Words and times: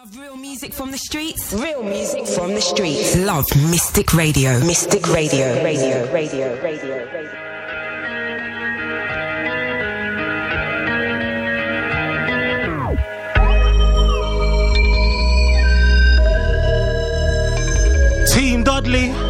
Love 0.00 0.16
real 0.16 0.36
music 0.36 0.72
from 0.72 0.90
the 0.90 0.96
streets. 0.96 1.52
Real 1.52 1.82
music 1.82 2.26
from 2.26 2.54
the 2.54 2.60
streets. 2.62 3.14
Love 3.16 3.44
Mystic 3.70 4.14
Radio. 4.14 4.58
Mystic 4.60 5.06
Radio. 5.08 5.62
Radio. 5.62 6.10
Radio. 6.10 6.62
Radio. 6.62 7.04
Radio. 7.12 7.36
Team 18.26 18.64
Dudley. 18.64 19.29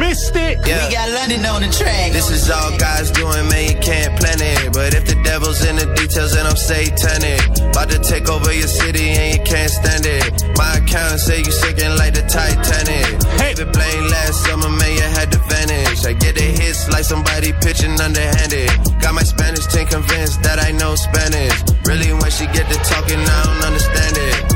Mystic. 0.00 0.56
Yeah. 0.64 0.88
We 0.88 0.94
got 0.96 1.08
London 1.12 1.44
on 1.44 1.60
the 1.60 1.68
track. 1.68 2.12
This 2.16 2.32
is 2.32 2.48
all 2.48 2.72
God's 2.80 3.12
doing, 3.12 3.44
man, 3.52 3.68
you 3.68 3.78
can't 3.84 4.16
plan 4.18 4.40
it. 4.40 4.72
But 4.72 4.96
if 4.96 5.04
the 5.04 5.20
devil's 5.22 5.60
in 5.60 5.76
the 5.76 5.84
details, 5.92 6.32
then 6.32 6.46
I'm 6.48 6.56
satanic. 6.56 7.44
About 7.68 7.92
to 7.92 8.00
take 8.00 8.28
over 8.32 8.48
your 8.48 8.66
city 8.66 9.12
and 9.12 9.36
you 9.36 9.40
can't 9.44 9.70
stand 9.70 10.08
it. 10.08 10.24
My 10.56 10.80
account 10.80 11.20
say 11.20 11.44
you 11.44 11.52
sinking 11.52 11.94
like 12.00 12.16
the 12.16 12.24
Titanic. 12.24 13.12
Hey. 13.36 13.52
The 13.52 13.68
plane 13.68 14.08
last 14.08 14.40
summer, 14.48 14.72
man, 14.72 14.92
you 14.96 15.04
had 15.04 15.30
to 15.36 15.40
vanish. 15.52 16.04
I 16.08 16.16
get 16.16 16.34
the 16.34 16.48
hits 16.48 16.88
like 16.88 17.04
somebody 17.04 17.52
pitching 17.60 18.00
underhanded. 18.00 18.72
Got 19.04 19.14
my 19.14 19.22
Spanish 19.22 19.68
team 19.68 19.86
convinced 19.86 20.42
that 20.42 20.58
I 20.64 20.72
know 20.72 20.96
Spanish. 20.96 21.52
Really, 21.84 22.16
when 22.16 22.30
she 22.32 22.48
get 22.56 22.72
to 22.72 22.78
talking, 22.88 23.20
I 23.20 23.38
don't 23.44 23.62
understand 23.68 24.16
it. 24.16 24.49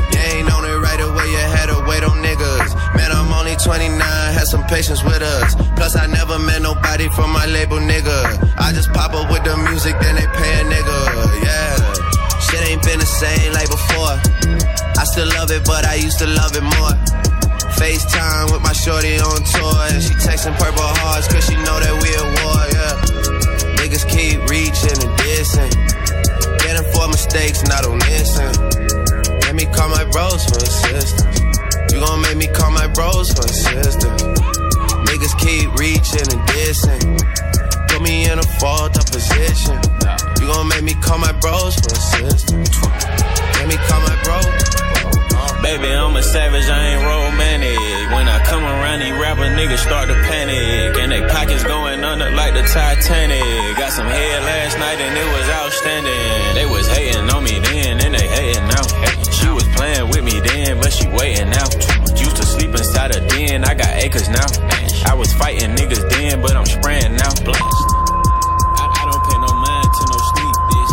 Only 3.55 3.79
29, 3.79 3.99
had 4.33 4.47
some 4.47 4.63
patience 4.65 5.03
with 5.03 5.21
us. 5.21 5.55
Plus, 5.75 5.95
I 5.95 6.07
never 6.07 6.39
met 6.39 6.61
nobody 6.61 7.07
from 7.09 7.31
my 7.31 7.45
label, 7.45 7.77
nigga. 7.77 8.53
I 8.57 8.71
just 8.73 8.91
pop 8.93 9.13
up 9.13 9.31
with 9.31 9.43
the 9.43 9.55
music, 9.57 9.95
then 9.99 10.15
they 10.15 10.27
pay 10.27 10.53
a 10.59 10.63
nigga. 10.63 10.99
Yeah, 11.43 12.39
shit 12.39 12.69
ain't 12.69 12.83
been 12.83 12.99
the 12.99 13.05
same 13.05 13.53
like 13.53 13.69
before. 13.69 14.15
I 14.97 15.03
still 15.05 15.27
love 15.27 15.51
it, 15.51 15.65
but 15.65 15.85
I 15.85 15.95
used 15.95 16.19
to 16.19 16.27
love 16.27 16.55
it 16.55 16.63
more. 16.63 16.95
FaceTime 17.79 18.51
with 18.51 18.61
my 18.61 18.73
shorty 18.73 19.19
on 19.19 19.43
tour. 19.43 19.75
And 19.91 20.03
she 20.03 20.13
texting 20.15 20.55
purple 20.57 20.83
hearts, 21.03 21.27
cause 21.27 21.45
she 21.45 21.55
know 21.55 21.79
that 21.79 21.95
we 22.01 22.09
at 22.11 22.27
war, 22.43 22.59
yeah. 22.75 22.95
Niggas 23.79 24.05
keep 24.09 24.39
reaching 24.49 24.97
and 24.99 25.13
dissing. 25.19 25.71
Getting 26.59 26.87
for 26.91 27.07
mistakes, 27.07 27.63
not 27.67 27.83
missing. 28.09 28.51
Let 29.45 29.55
me 29.55 29.65
call 29.65 29.89
my 29.89 30.03
bros 30.05 30.43
for 30.45 30.57
assistance. 30.57 31.44
You 31.91 31.99
gon' 31.99 32.21
make 32.21 32.37
me 32.37 32.47
call 32.47 32.71
my 32.71 32.87
bros 32.87 33.31
for 33.31 33.45
assistance. 33.45 34.21
Niggas 35.07 35.35
keep 35.39 35.73
reaching 35.75 36.27
and 36.33 36.41
dissing. 36.49 37.17
Put 37.89 38.01
me 38.01 38.29
in 38.29 38.39
a 38.39 38.47
fault 38.59 38.97
up 38.97 39.05
position. 39.05 39.79
You 40.39 40.47
gon' 40.47 40.67
make 40.67 40.83
me 40.83 40.93
call 40.95 41.17
my 41.17 41.31
bros 41.39 41.75
for 41.75 41.93
assistance. 41.93 42.75
Let 43.57 43.67
me 43.67 43.77
call 43.87 44.01
my 44.01 44.15
bro. 44.23 44.39
Baby, 45.61 45.87
I'm 45.87 46.15
a 46.15 46.21
savage, 46.21 46.69
I 46.69 46.93
ain't 46.93 47.01
romantic. 47.01 47.79
When 48.13 48.27
I 48.27 48.43
come 48.45 48.63
around, 48.63 48.99
these 48.99 49.17
rapper 49.17 49.49
niggas 49.49 49.79
start 49.79 50.09
to 50.09 50.13
panic. 50.13 50.97
And 50.99 51.11
they 51.11 51.21
pockets 51.27 51.63
going 51.63 52.03
under 52.03 52.29
like 52.31 52.53
the 52.53 52.61
Titanic. 52.61 53.77
Got 53.77 53.91
some 53.91 54.05
head 54.05 54.43
last 54.43 54.77
night 54.77 54.99
and 54.99 55.17
it 55.17 55.27
was 55.33 55.49
outstanding. 55.49 56.55
They 56.55 56.65
was 56.65 56.87
hating 56.87 57.29
on 57.31 57.43
me 57.43 57.59
then, 57.59 57.99
and 58.01 58.13
they 58.13 58.27
hating 58.27 58.67
now. 58.67 59.04
Playing 59.75 60.07
with 60.09 60.23
me 60.23 60.39
then, 60.39 60.79
but 60.79 60.91
she 60.91 61.07
waiting 61.09 61.49
now. 61.49 61.67
Used 62.15 62.37
to 62.37 62.45
sleep 62.45 62.71
inside 62.71 63.15
a 63.15 63.19
den, 63.27 63.63
I 63.65 63.73
got 63.75 63.91
acres 64.01 64.29
now. 64.29 64.47
I 65.05 65.13
was 65.13 65.31
fighting 65.33 65.75
niggas 65.75 66.09
then, 66.09 66.41
but 66.41 66.55
I'm 66.55 66.65
spraying 66.65 67.15
now. 67.15 67.31
I, 67.35 68.87
I 68.87 69.03
don't 69.05 69.23
pay 69.27 69.37
no 69.37 69.51
mind 69.51 69.89
to 69.91 70.03
no 70.07 70.17
sneak 70.31 70.55
this. 70.71 70.91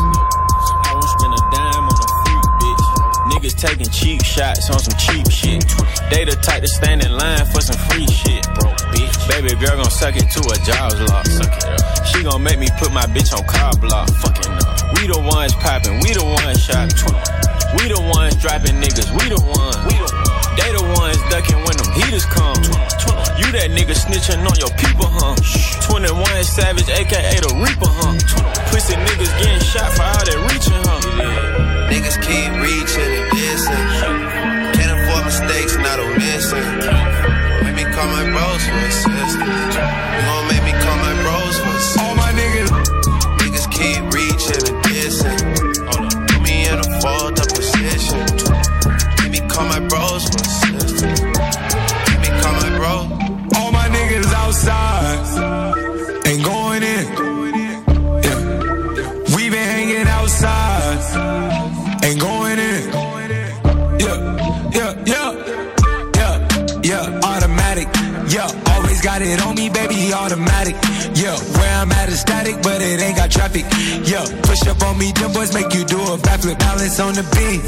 I 0.83 0.91
won't 0.95 1.11
spend 1.15 1.33
a 1.33 1.43
dime 1.55 1.87
on 1.87 1.95
a 1.95 2.09
freak, 2.27 2.45
bitch. 2.61 2.87
Niggas 3.31 3.57
taking 3.57 3.89
cheap 3.89 4.25
shots 4.25 4.69
on 4.69 4.79
some 4.79 4.99
cheap 4.99 5.31
shit. 5.31 5.65
They 6.11 6.25
the 6.25 6.37
type 6.43 6.63
to 6.63 6.69
stand 6.69 7.05
in 7.05 7.13
line 7.13 7.47
for 7.47 7.61
some 7.63 7.79
free 7.89 8.07
shit, 8.07 8.43
bro. 8.59 8.69
Bitch. 8.93 9.15
Baby 9.29 9.55
girl 9.65 9.77
gon' 9.81 9.91
suck 9.91 10.17
it 10.17 10.29
to 10.29 10.41
a 10.51 10.57
jaws 10.67 11.01
lock. 11.09 11.27
Suck 11.27 11.55
it 11.57 11.65
up. 11.65 12.07
She 12.07 12.23
gon' 12.25 12.43
make 12.43 12.59
me 12.59 12.69
put 12.79 12.93
my 12.93 13.07
bitch 13.07 13.33
on 13.33 13.47
car 13.47 13.73
block. 13.79 14.11
Fucking 14.11 14.53
up. 14.53 14.99
We 14.99 15.07
the 15.07 15.19
ones 15.23 15.55
popping, 15.55 16.01
we 16.03 16.13
the 16.13 16.25
ones 16.25 16.61
shopping. 16.61 17.52
We 17.79 17.89
the 17.89 18.01
ones 18.15 18.37
dropping 18.37 18.77
niggas, 18.81 19.09
we 19.17 19.33
the 19.33 19.41
ones. 19.41 19.77
We 19.89 19.97
the 19.97 20.09
ones. 20.13 20.33
They 20.61 20.69
the 20.69 20.85
ones 21.01 21.17
ducking 21.33 21.57
when 21.65 21.77
them 21.81 21.91
heaters 21.97 22.29
come. 22.29 22.61
You 23.41 23.49
that 23.57 23.73
nigga 23.73 23.97
snitching 23.97 24.45
on 24.45 24.57
your 24.61 24.69
people, 24.77 25.09
huh? 25.09 25.33
21 25.89 26.45
Savage, 26.45 26.89
aka 26.93 27.41
the 27.41 27.49
Reaper, 27.57 27.89
huh? 27.89 28.13
Pussy 28.69 28.93
niggas 28.93 29.33
getting 29.41 29.65
shot 29.65 29.89
for 29.97 30.05
all 30.05 30.21
that 30.21 30.39
reaching, 30.53 30.77
huh? 30.85 31.01
Niggas 31.89 32.21
keep 32.21 32.53
reaching 32.61 33.09
and 33.09 33.27
dissing. 33.33 33.85
Can't 34.77 34.93
afford 34.93 35.25
mistakes, 35.25 35.73
not 35.81 35.97
on 35.97 36.13
missing. 36.21 36.69
Make 37.65 37.77
me 37.81 37.85
call 37.89 38.09
my 38.13 38.25
bros 38.29 38.61
for 38.69 38.81
assistance. 38.85 39.35
You 39.41 40.21
gon' 40.29 40.45
make 40.53 40.65
me 40.69 40.73
call 40.77 40.97
my 41.01 41.15
bros 41.25 41.57
for 41.57 41.73
assistance. 41.73 42.05
All 42.05 42.15
my 42.21 42.33
niggas. 42.37 42.69
Niggas 42.69 42.82
got 69.23 69.31
it 69.31 69.47
on 69.47 69.55
me, 69.55 69.69
baby, 69.69 70.13
automatic. 70.13 70.75
Yeah, 71.15 71.37
where 71.59 71.75
I'm 71.81 71.93
at 71.93 72.09
is 72.09 72.21
static, 72.21 72.57
but 72.63 72.81
it 72.81 73.01
ain't 73.01 73.17
got 73.17 73.31
traffic. 73.31 73.65
Yeah, 74.05 74.25
push 74.43 74.67
up 74.67 74.83
on 74.83 74.99
me, 74.99 75.13
them 75.13 75.33
boys 75.33 75.55
make 75.55 75.73
you 75.75 75.85
do 75.85 76.01
a 76.01 76.19
backflip. 76.19 76.59
Balance 76.59 76.99
on 77.01 77.15
the 77.15 77.25
beat. 77.35 77.63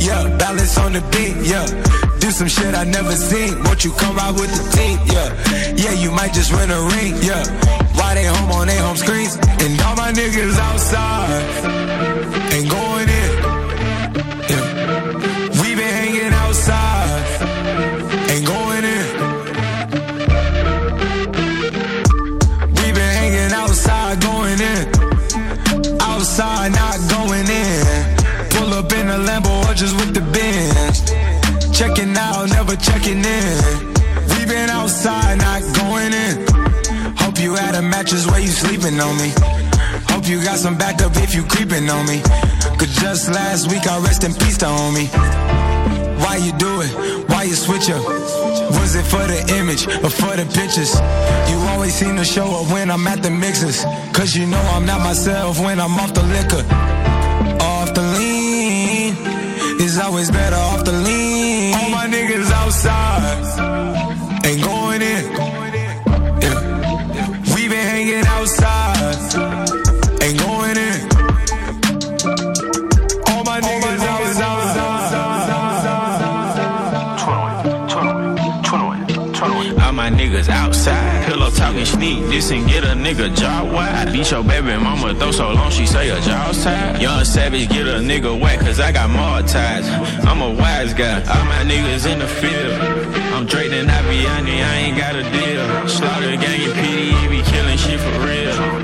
Yeah, 0.00 0.36
balance 0.38 0.78
on 0.78 0.92
the 0.92 1.02
beat. 1.12 1.36
Yeah, 1.46 1.66
do 2.20 2.30
some 2.30 2.48
shit 2.48 2.74
I 2.74 2.84
never 2.84 3.12
seen. 3.12 3.62
Won't 3.64 3.84
you 3.84 3.92
come 3.92 4.16
ride 4.16 4.34
with 4.34 4.50
the 4.50 4.62
team? 4.76 4.98
Yeah, 5.14 5.28
yeah, 5.74 5.92
you 6.02 6.10
might 6.10 6.32
just 6.32 6.52
win 6.52 6.70
a 6.70 6.80
ring. 6.94 7.14
Yeah, 7.22 7.42
why 7.98 8.14
they 8.14 8.26
home 8.26 8.50
on 8.52 8.66
their 8.66 8.82
home 8.82 8.96
screens? 8.96 9.36
And 9.36 9.80
all 9.82 9.96
my 9.96 10.12
niggas 10.12 10.58
outside 10.58 11.42
ain't 12.52 12.70
going 12.70 12.85
Some 40.66 40.76
backup 40.76 41.12
if 41.18 41.32
you 41.32 41.44
creeping 41.44 41.88
on 41.88 42.06
me. 42.08 42.20
Cause 42.76 42.92
just 42.96 43.30
last 43.30 43.70
week 43.70 43.86
I 43.86 44.00
rest 44.00 44.24
in 44.24 44.34
peace 44.34 44.58
to 44.58 44.66
homie. 44.66 45.06
Why 46.18 46.38
you 46.38 46.50
do 46.58 46.80
it? 46.80 46.90
Why 47.30 47.44
you 47.44 47.54
switch 47.54 47.88
up? 47.88 48.02
Was 48.74 48.96
it 48.96 49.06
for 49.06 49.22
the 49.30 49.38
image 49.60 49.86
or 49.86 50.10
for 50.10 50.34
the 50.34 50.44
pictures? 50.58 50.92
You 51.48 51.56
always 51.70 51.94
seem 51.94 52.16
to 52.16 52.24
show 52.24 52.48
up 52.50 52.72
when 52.72 52.90
I'm 52.90 53.06
at 53.06 53.22
the 53.22 53.30
mixers. 53.30 53.84
Cause 54.12 54.34
you 54.34 54.44
know 54.44 54.64
I'm 54.74 54.84
not 54.84 54.98
myself 55.02 55.60
when 55.60 55.78
I'm 55.78 55.94
off 56.00 56.12
the 56.14 56.24
liquor. 56.34 56.64
Off 57.62 57.94
the 57.94 58.02
lean. 58.18 59.14
It's 59.78 60.00
always 60.00 60.32
better 60.32 60.56
off 60.56 60.84
the 60.84 60.90
lean. 60.90 61.74
All 61.76 61.90
my 61.90 62.08
niggas 62.08 62.50
outside. 62.50 63.15
Talking 81.76 82.00
sneak 82.00 82.20
this 82.30 82.50
and 82.52 82.66
get 82.66 82.84
a 82.84 82.94
nigga 82.96 83.36
jaw 83.36 83.62
wide. 83.62 84.10
Beat 84.10 84.30
your 84.30 84.42
baby 84.42 84.82
mama 84.82 85.14
throw 85.14 85.30
so 85.30 85.52
long 85.52 85.70
she 85.70 85.84
say 85.84 86.08
her 86.08 86.18
jaw's 86.20 86.64
tied. 86.64 87.02
Young 87.02 87.22
savage 87.22 87.68
get 87.68 87.86
a 87.86 88.00
nigga 88.00 88.40
whack 88.40 88.60
cause 88.60 88.80
I 88.80 88.92
got 88.92 89.10
more 89.10 89.46
ties. 89.46 89.86
I'm 90.24 90.40
a 90.40 90.54
wise 90.54 90.94
guy. 90.94 91.20
All 91.20 91.44
my 91.44 91.64
niggas 91.70 92.10
in 92.10 92.20
the 92.20 92.26
field. 92.26 92.80
I'm 93.34 93.44
Drake 93.44 93.72
and 93.72 93.90
Aviani, 93.90 94.64
I 94.64 94.76
ain't 94.76 94.96
got 94.96 95.16
a 95.16 95.22
deal. 95.22 95.88
Slaughter 95.88 96.36
gang 96.36 96.62
and 96.64 96.72
PD, 96.80 97.30
be 97.30 97.42
killing 97.42 97.76
shit 97.76 98.00
for 98.00 98.20
real 98.24 98.75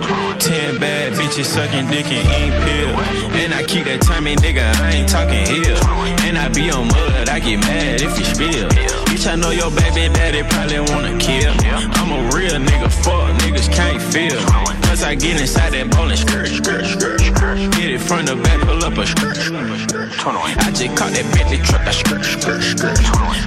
bad 0.82 1.12
bitches 1.12 1.46
sucking 1.46 1.86
dick 1.86 2.10
and 2.10 2.26
ink 2.42 2.52
pill. 2.66 2.90
And 3.38 3.54
I 3.54 3.62
keep 3.62 3.84
that 3.84 4.02
timing, 4.02 4.38
nigga, 4.38 4.66
I 4.82 4.98
ain't 4.98 5.08
talking 5.08 5.46
ill. 5.62 5.78
And 6.26 6.36
I 6.36 6.48
be 6.48 6.70
on 6.70 6.88
mud, 6.88 7.28
I 7.28 7.38
get 7.38 7.60
mad 7.60 8.02
if 8.02 8.18
you 8.18 8.26
spill. 8.26 8.68
Bitch, 9.06 9.30
I 9.30 9.36
know 9.36 9.50
your 9.50 9.70
baby 9.70 10.12
daddy 10.12 10.42
probably 10.42 10.80
wanna 10.90 11.14
kill. 11.18 11.54
I'm 11.98 12.10
a 12.10 12.20
real 12.34 12.58
nigga, 12.58 12.90
fuck 12.90 13.30
niggas 13.42 13.70
can't 13.70 14.02
feel. 14.02 14.42
Cause 14.82 15.04
I 15.04 15.14
get 15.14 15.40
inside 15.40 15.72
that 15.72 15.88
bowling 15.90 16.16
skirt, 16.16 16.48
skirt, 16.48 16.84
skirt, 16.84 17.20
skirt. 17.20 17.56
Get 17.78 17.88
it 17.94 18.00
from 18.00 18.26
the 18.26 18.34
back, 18.36 18.60
pull 18.66 18.82
up 18.84 18.98
a 18.98 19.06
skirt. 19.06 19.38
I 19.38 20.70
just 20.74 20.96
caught 20.98 21.12
that 21.14 21.26
Bentley 21.32 21.58
truck, 21.58 21.86
I 21.86 21.92
skirt, 21.92 22.24
skirt, 22.24 22.62
skirt. 22.62 22.98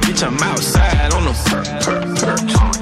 Bitch, 0.08 0.24
I'm 0.26 0.40
outside 0.40 1.12
on 1.14 1.26
the 1.26 1.36
perk, 1.52 1.68
perk, 1.84 2.48
perk. 2.48 2.75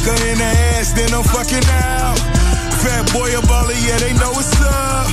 Fuck 0.00 0.16
in 0.24 0.38
the 0.38 0.50
ass, 0.80 0.92
then 0.96 1.12
I'm 1.12 1.22
fucking 1.22 1.66
out. 1.68 2.16
Fat 2.80 3.04
boy 3.12 3.36
a 3.36 3.40
baller, 3.44 3.76
yeah, 3.84 3.98
they 4.00 4.16
know 4.16 4.32
what's 4.32 4.48
up. 4.64 5.06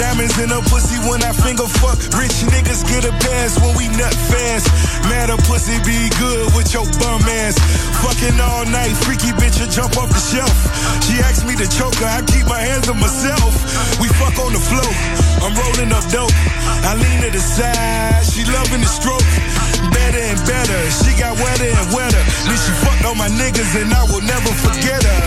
Diamonds 0.00 0.32
in 0.40 0.48
her 0.48 0.64
pussy 0.72 0.96
when 1.04 1.20
I 1.20 1.36
finger 1.36 1.68
fuck. 1.68 2.00
Rich 2.16 2.48
niggas 2.48 2.80
get 2.88 3.04
a 3.04 3.12
pass 3.12 3.60
when 3.60 3.76
we 3.76 3.92
nut 3.92 4.14
fast. 4.32 4.72
Mad 5.04 5.28
a 5.28 5.36
pussy 5.44 5.76
be 5.84 6.08
good 6.16 6.48
with 6.56 6.72
your 6.72 6.88
bum 6.96 7.20
ass. 7.44 7.60
Fucking 8.00 8.40
all 8.40 8.64
night, 8.72 8.96
freaky 9.04 9.36
bitch, 9.36 9.60
I 9.60 9.68
jump 9.68 10.00
off 10.00 10.08
the 10.08 10.22
shelf. 10.24 10.56
She 11.04 11.20
asked 11.20 11.44
me 11.44 11.52
to 11.60 11.68
choke 11.68 12.00
her, 12.00 12.08
I 12.08 12.24
keep 12.24 12.48
my 12.48 12.60
hands 12.60 12.88
on 12.88 12.96
myself. 12.98 13.52
We 14.00 14.08
fuck 14.16 14.40
on 14.40 14.56
the 14.56 14.64
floor, 14.64 14.92
I'm 15.44 15.52
rolling 15.52 15.92
up 15.92 16.08
dope. 16.08 16.32
I 16.88 16.96
lean 16.96 17.20
to 17.20 17.30
the 17.30 17.42
side, 17.44 18.24
she 18.24 18.48
loving 18.48 18.80
the 18.80 18.88
stroke 18.88 19.28
better 19.90 20.22
and 20.22 20.40
better. 20.46 20.80
She 21.02 21.10
got 21.18 21.34
wetter 21.34 21.66
and 21.66 21.88
wetter. 21.90 22.22
Then 22.46 22.58
she 22.58 22.72
fucked 22.82 23.04
all 23.04 23.16
my 23.16 23.28
niggas 23.28 23.72
and 23.80 23.90
I 23.92 24.02
will 24.10 24.22
never 24.22 24.52
forget 24.62 25.02
her. 25.02 25.20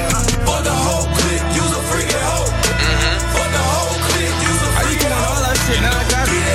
For 0.48 0.60
the 0.64 0.72
whole 0.72 1.08
clique, 1.18 1.48
you 1.58 1.64
a 1.66 1.82
freaking 1.90 2.24
hoe. 2.24 2.48
Mm-hmm. 2.48 3.16
For 3.36 3.48
the 3.52 3.64
whole 3.74 3.98
clique, 4.08 4.38
you 4.46 4.54
a 4.56 4.70
freaking 4.80 5.12
hoe. 5.12 5.26
all 5.26 5.42
that 5.44 5.58
shit, 5.66 5.82
now 5.82 5.92
I 5.92 6.06
got 6.08 6.28
it. 6.30 6.46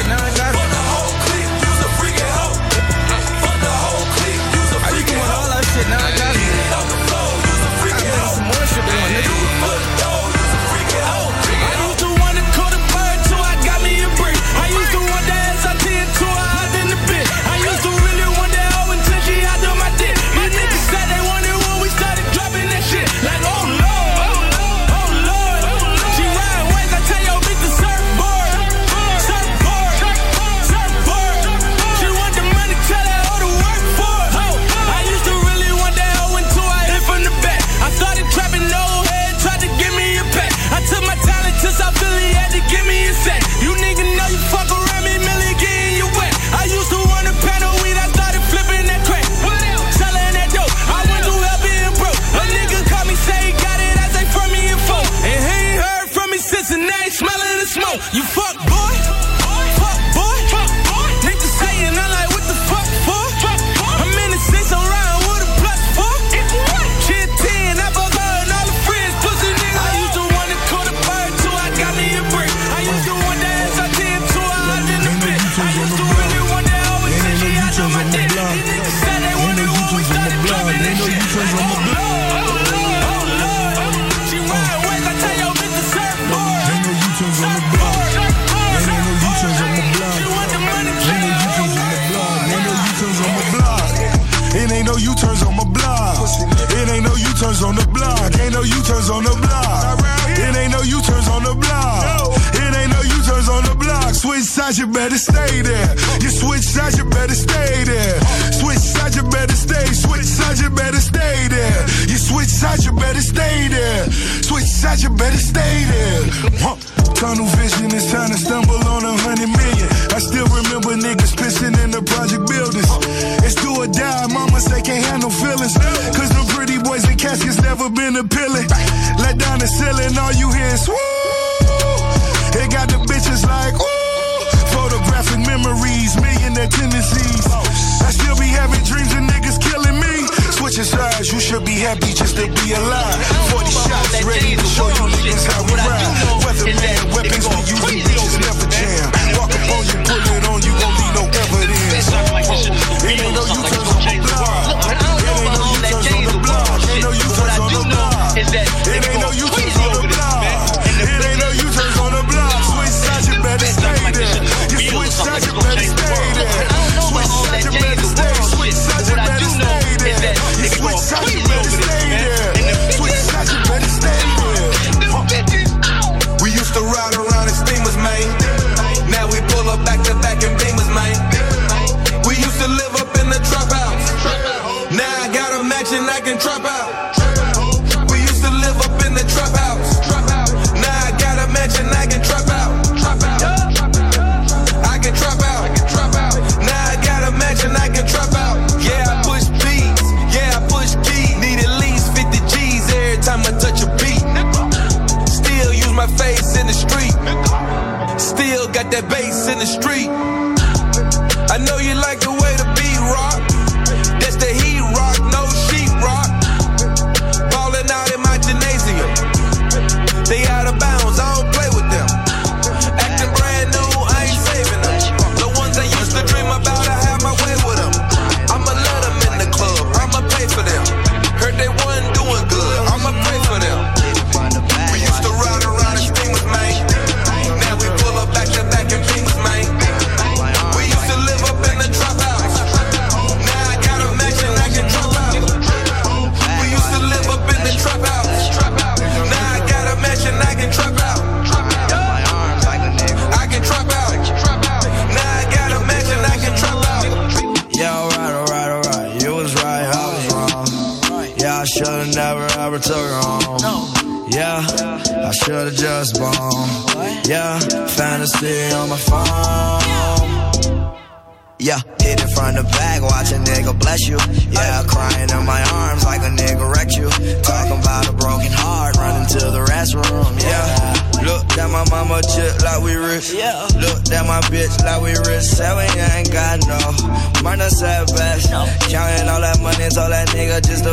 Now 0.00 0.16
I 0.16 0.30
got 0.32 0.50
it. 0.50 0.58
For 0.58 0.68
the 0.70 0.82
whole 0.90 1.14
a 1.20 2.30
hoe. 2.38 2.56
For 3.40 3.56
the 3.60 3.72
whole 3.82 4.00
a 4.00 5.26
hoe. 5.30 5.48
I 5.50 6.10
got 6.16 6.34
the 6.34 6.40
a 6.40 6.76
hoe. 7.16 7.40
Some 8.30 8.44
more 8.44 8.66
shit, 8.66 8.84
nigga. 8.84 9.99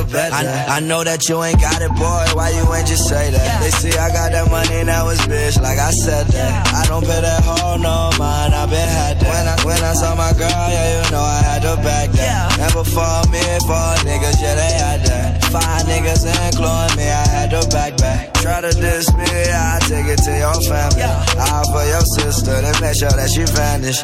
Nigga 0.07 0.31
just 0.31 0.41
a 0.41 0.47
bet. 0.47 0.69
I, 0.69 0.77
I 0.77 0.79
know 0.79 1.03
that 1.03 1.29
you 1.29 1.43
ain't 1.43 1.59
got 1.59 1.81
it, 1.81 1.91
boy. 1.91 2.25
Why 2.33 2.49
you 2.49 2.63
ain't 2.73 2.87
just 2.87 3.07
say 3.07 3.31
that? 3.31 3.45
Yeah. 3.45 3.59
They 3.63 3.71
see 3.71 3.97
I 3.97 4.09
got 4.09 4.31
that 4.31 4.49
money, 4.49 4.83
now 4.83 5.09
it's 5.09 5.21
bitch. 5.25 5.61
Like 5.61 5.79
I 5.79 5.91
said 5.91 6.27
that. 6.27 6.67
Yeah. 6.67 6.79
I 6.79 6.85
don't 6.87 7.03
pay 7.03 7.21
that 7.21 7.43
hoe 7.43 7.77
no 7.77 8.11
mind. 8.17 8.53
I 8.53 8.65
been 8.65 8.87
had 8.87 9.19
that. 9.19 9.27
When 9.27 9.47
I, 9.47 9.55
when 9.65 9.83
I 9.83 9.93
saw 9.93 10.15
my 10.15 10.33
girl, 10.33 10.49
yeah, 10.49 11.05
you 11.05 11.11
know 11.11 11.21
I 11.21 11.41
had 11.43 11.61
to 11.63 11.75
back 11.83 12.11
that. 12.11 12.57
Yeah. 12.57 12.65
And 12.65 12.73
before 12.73 13.21
me, 13.31 13.43
four 13.67 13.91
niggas, 14.07 14.37
yeah, 14.41 14.55
they 14.55 14.73
had 14.77 14.99
that. 15.05 15.43
Five 15.51 15.85
niggas 15.87 16.25
including 16.27 16.97
me, 16.97 17.07
I 17.07 17.25
had 17.27 17.49
to 17.51 17.67
back 17.69 17.97
back. 17.97 18.33
Try 18.35 18.61
to 18.61 18.71
diss 18.71 19.13
me, 19.13 19.23
I 19.23 19.79
take 19.87 20.07
it 20.07 20.19
to 20.23 20.31
your 20.37 20.59
family. 20.67 21.03
I 21.03 21.63
for 21.71 21.85
your 21.85 22.01
sister, 22.01 22.61
then 22.61 22.75
make 22.81 22.95
sure 22.95 23.09
that 23.09 23.29
she 23.29 23.43
vanish. 23.45 24.03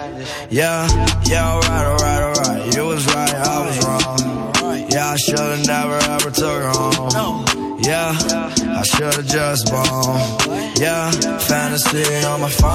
Yeah, 0.49 0.87
yeah, 1.25 1.53
alright, 1.53 1.87
alright. 1.87 2.22
I 5.13 5.15
should've 5.15 5.67
never 5.67 5.93
ever 5.93 6.31
took 6.31 6.57
her 6.63 6.71
home. 6.73 7.45
Yeah, 7.83 8.17
I 8.17 8.81
should've 8.81 9.27
just 9.27 9.71
bombed. 9.71 10.79
Yeah, 10.79 11.11
fantasy 11.37 12.25
on 12.25 12.41
my 12.41 12.49
phone. 12.49 12.73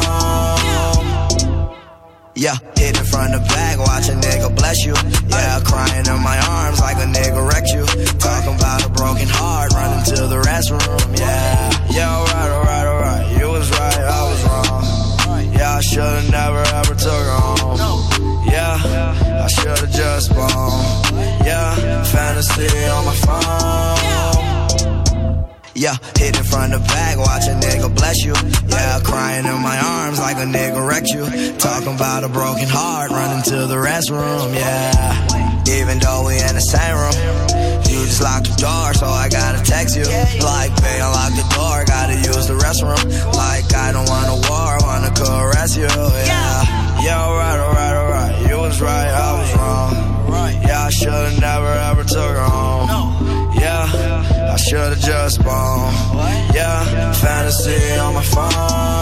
Yeah, 2.37 2.55
hit 2.77 2.95
it 2.95 3.07
from 3.11 3.33
the 3.33 3.41
back, 3.51 3.79
watch 3.81 4.09
a 4.09 4.13
nigga 4.13 4.55
bless 4.55 4.87
you. 4.87 4.95
Yeah, 5.29 5.59
crying 5.65 6.07
in 6.07 6.23
my 6.23 6.39
arms 6.47 6.79
like 6.79 6.99
a 6.99 7.11
nigga 7.11 7.43
wrecked 7.43 7.71
you. 7.75 7.85
Talking 8.21 8.55
about 8.55 8.87
a 8.87 8.89
broken 8.91 9.27
heart, 9.27 9.73
running 9.73 10.05
to 10.15 10.29
the 10.29 10.41
restroom. 10.47 11.19
Yeah, 11.19 11.73
yeah, 11.91 12.19
alright, 12.19 12.51
alright, 12.53 12.87
alright. 12.87 13.37
You 13.37 13.49
was 13.51 13.69
right, 13.73 13.99
I 13.99 14.23
was 14.31 14.45
wrong. 14.45 15.55
Yeah, 15.55 15.75
I 15.75 15.81
should've 15.81 16.31
never 16.31 16.63
ever 16.63 16.95
took 16.95 17.11
her 17.11 17.39
home. 17.43 18.47
Yeah, 18.47 19.43
I 19.43 19.49
should've 19.49 19.91
just 19.91 20.33
bombed. 20.37 21.08
Fantasy 22.39 22.87
on 22.87 23.05
my 23.05 23.15
phone. 23.27 23.99
Yeah, 25.75 25.97
hit 26.15 26.39
it 26.39 26.47
from 26.47 26.71
the 26.71 26.79
back, 26.87 27.19
watch 27.19 27.49
a 27.49 27.55
nigga 27.59 27.93
bless 27.93 28.25
you. 28.25 28.35
Yeah, 28.69 29.01
crying 29.03 29.45
in 29.45 29.61
my 29.61 29.77
arms 29.79 30.21
like 30.21 30.37
a 30.37 30.47
nigga 30.47 30.87
wrecked 30.87 31.11
you. 31.11 31.27
Talking 31.59 31.97
about 31.97 32.23
a 32.23 32.29
broken 32.29 32.69
heart, 32.69 33.11
running 33.11 33.43
to 33.43 33.67
the 33.67 33.75
restroom. 33.75 34.55
Yeah, 34.55 35.67
even 35.67 35.99
though 35.99 36.27
we 36.27 36.39
in 36.39 36.55
the 36.55 36.63
same 36.63 36.95
room. 36.95 37.19
You 37.91 38.07
just 38.07 38.23
locked 38.23 38.47
the 38.47 38.55
door, 38.55 38.95
so 38.95 39.07
I 39.07 39.29
gotta 39.29 39.59
text 39.65 39.97
you. 39.97 40.07
Like, 40.39 40.71
babe, 40.79 41.03
unlock 41.03 41.35
the 41.35 41.47
door, 41.59 41.83
gotta 41.91 42.15
use 42.23 42.47
the 42.47 42.55
restroom. 42.55 43.03
Like, 43.35 43.67
I 43.75 43.91
don't 43.91 44.07
want 44.07 44.31
a 44.31 44.39
war, 44.47 44.79
wanna 44.87 45.11
caress 45.11 45.77
you. 45.77 45.91
Yeah, 45.91 47.03
yeah, 47.03 47.19
alright, 47.19 47.59
alright, 47.59 47.97
alright. 47.99 48.49
You 48.49 48.59
was 48.59 48.81
right, 48.81 49.11
I 49.11 49.43
was 49.43 49.51
wrong. 49.57 50.08
Should've 50.99 51.41
never 51.41 51.73
ever 51.91 52.03
took 52.03 52.35
her 52.35 52.43
home. 52.43 53.55
Yeah. 53.55 53.87
I 54.53 54.57
should've 54.57 54.99
just 54.99 55.45
bombed. 55.45 55.95
Yeah, 56.53 57.13
fantasy 57.13 57.99
on 58.01 58.15
my 58.15 58.23
phone. 58.25 58.99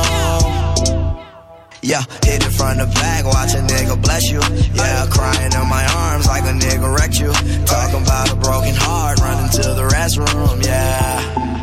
Yeah, 1.80 2.02
hit 2.22 2.44
it 2.44 2.52
from 2.52 2.76
the 2.76 2.86
back, 3.00 3.24
watch 3.24 3.54
a 3.54 3.64
nigga 3.64 3.96
bless 4.02 4.28
you. 4.28 4.40
Yeah, 4.74 5.06
crying 5.10 5.50
in 5.50 5.68
my 5.70 5.86
arms 5.96 6.26
like 6.26 6.42
a 6.44 6.52
nigga 6.52 6.94
wrecked 6.94 7.18
you. 7.18 7.32
Talking 7.64 8.02
about 8.02 8.30
a 8.30 8.36
broken 8.36 8.74
heart, 8.74 9.18
running 9.20 9.48
to 9.52 9.62
the 9.62 9.88
restroom. 9.88 10.62
Yeah. 10.66 11.55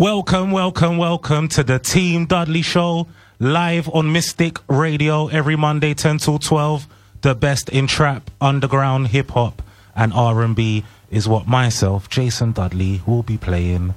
Welcome, 0.00 0.50
welcome, 0.50 0.96
welcome 0.96 1.46
to 1.48 1.62
the 1.62 1.78
Team 1.78 2.24
Dudley 2.24 2.62
Show, 2.62 3.06
live 3.38 3.86
on 3.90 4.10
Mystic 4.10 4.56
Radio 4.66 5.28
every 5.28 5.56
Monday, 5.56 5.92
10 5.92 6.16
till 6.16 6.38
12. 6.38 6.86
The 7.20 7.34
best 7.34 7.68
in 7.68 7.86
trap, 7.86 8.30
underground, 8.40 9.08
hip 9.08 9.32
hop, 9.32 9.60
and 9.94 10.14
R&B 10.14 10.84
is 11.10 11.28
what 11.28 11.46
myself, 11.46 12.08
Jason 12.08 12.52
Dudley, 12.52 13.02
will 13.06 13.22
be 13.22 13.36
playing. 13.36 13.92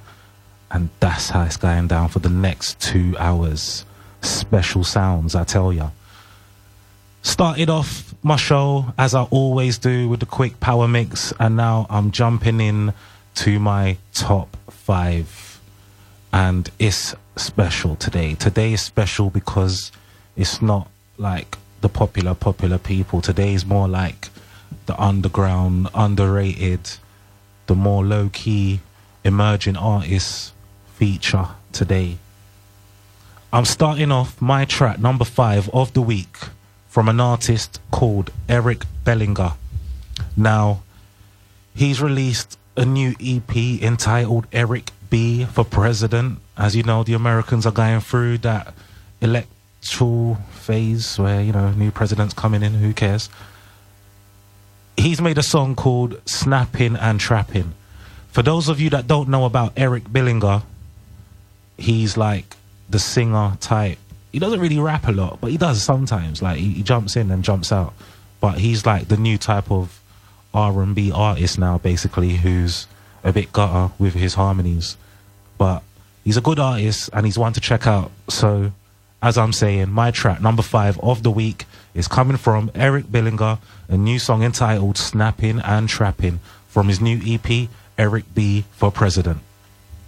And 0.70 0.90
that's 1.00 1.30
how 1.30 1.44
it's 1.44 1.56
going 1.56 1.88
down 1.88 2.10
for 2.10 2.18
the 2.18 2.28
next 2.28 2.78
two 2.80 3.16
hours. 3.18 3.86
Special 4.20 4.84
sounds, 4.84 5.34
I 5.34 5.44
tell 5.44 5.72
ya. 5.72 5.88
Started 7.22 7.70
off 7.70 8.14
my 8.22 8.36
show, 8.36 8.92
as 8.98 9.14
I 9.14 9.22
always 9.22 9.78
do, 9.78 10.10
with 10.10 10.20
the 10.20 10.26
quick 10.26 10.60
power 10.60 10.86
mix, 10.86 11.32
and 11.40 11.56
now 11.56 11.86
I'm 11.88 12.10
jumping 12.10 12.60
in 12.60 12.92
to 13.36 13.58
my 13.58 13.96
top 14.12 14.54
five 14.68 15.53
and 16.34 16.68
it's 16.80 17.14
special 17.36 17.94
today. 17.94 18.34
Today 18.34 18.72
is 18.72 18.82
special 18.82 19.30
because 19.30 19.92
it's 20.34 20.60
not 20.60 20.90
like 21.16 21.56
the 21.80 21.88
popular, 21.88 22.34
popular 22.34 22.76
people. 22.76 23.20
Today 23.20 23.54
is 23.54 23.64
more 23.64 23.86
like 23.86 24.30
the 24.86 25.00
underground, 25.00 25.86
underrated, 25.94 26.90
the 27.68 27.76
more 27.76 28.04
low 28.04 28.30
key, 28.32 28.80
emerging 29.22 29.76
artists 29.76 30.52
feature 30.96 31.50
today. 31.70 32.18
I'm 33.52 33.64
starting 33.64 34.10
off 34.10 34.42
my 34.42 34.64
track 34.64 34.98
number 34.98 35.24
five 35.24 35.70
of 35.72 35.92
the 35.92 36.02
week 36.02 36.36
from 36.88 37.08
an 37.08 37.20
artist 37.20 37.80
called 37.92 38.32
Eric 38.48 38.82
Bellinger. 39.04 39.52
Now, 40.36 40.82
he's 41.76 42.02
released 42.02 42.58
a 42.76 42.84
new 42.84 43.14
EP 43.20 43.56
entitled 43.80 44.48
Eric 44.52 44.90
B 45.14 45.44
for 45.44 45.62
president. 45.62 46.40
As 46.56 46.74
you 46.74 46.82
know, 46.82 47.04
the 47.04 47.14
Americans 47.14 47.66
are 47.66 47.70
going 47.70 48.00
through 48.00 48.38
that 48.38 48.74
electoral 49.20 50.38
phase 50.50 51.16
where, 51.20 51.40
you 51.40 51.52
know, 51.52 51.70
new 51.70 51.92
president's 51.92 52.34
coming 52.34 52.64
in, 52.64 52.74
who 52.74 52.92
cares? 52.92 53.30
He's 54.96 55.20
made 55.20 55.38
a 55.38 55.42
song 55.44 55.76
called 55.76 56.20
Snapping 56.26 56.96
and 56.96 57.20
Trapping. 57.20 57.74
For 58.32 58.42
those 58.42 58.68
of 58.68 58.80
you 58.80 58.90
that 58.90 59.06
don't 59.06 59.28
know 59.28 59.44
about 59.44 59.74
Eric 59.76 60.12
Bellinger, 60.12 60.64
he's 61.78 62.16
like 62.16 62.56
the 62.90 62.98
singer 62.98 63.56
type. 63.60 63.98
He 64.32 64.40
doesn't 64.40 64.58
really 64.58 64.80
rap 64.80 65.06
a 65.06 65.12
lot, 65.12 65.40
but 65.40 65.52
he 65.52 65.56
does 65.56 65.80
sometimes. 65.80 66.42
Like 66.42 66.58
he, 66.58 66.70
he 66.70 66.82
jumps 66.82 67.14
in 67.14 67.30
and 67.30 67.44
jumps 67.44 67.70
out. 67.70 67.94
But 68.40 68.58
he's 68.58 68.84
like 68.84 69.06
the 69.06 69.16
new 69.16 69.38
type 69.38 69.70
of 69.70 70.00
R&B 70.52 71.12
artist 71.12 71.56
now, 71.56 71.78
basically, 71.78 72.30
who's 72.30 72.88
a 73.22 73.32
bit 73.32 73.52
gutter 73.52 73.94
with 74.00 74.14
his 74.14 74.34
harmonies 74.34 74.96
but 75.58 75.82
he's 76.24 76.36
a 76.36 76.40
good 76.40 76.58
artist 76.58 77.10
and 77.12 77.26
he's 77.26 77.38
one 77.38 77.52
to 77.52 77.60
check 77.60 77.86
out. 77.86 78.10
So, 78.28 78.72
as 79.22 79.38
I'm 79.38 79.52
saying, 79.52 79.90
my 79.90 80.10
track 80.10 80.40
number 80.40 80.62
five 80.62 80.98
of 81.00 81.22
the 81.22 81.30
week 81.30 81.64
is 81.94 82.08
coming 82.08 82.36
from 82.36 82.70
Eric 82.74 83.10
Bellinger, 83.10 83.58
a 83.88 83.96
new 83.96 84.18
song 84.18 84.42
entitled 84.42 84.98
Snapping 84.98 85.60
and 85.60 85.88
Trapping 85.88 86.40
from 86.68 86.88
his 86.88 87.00
new 87.00 87.20
EP, 87.24 87.68
Eric 87.96 88.24
B 88.34 88.64
for 88.72 88.90
President. 88.90 89.38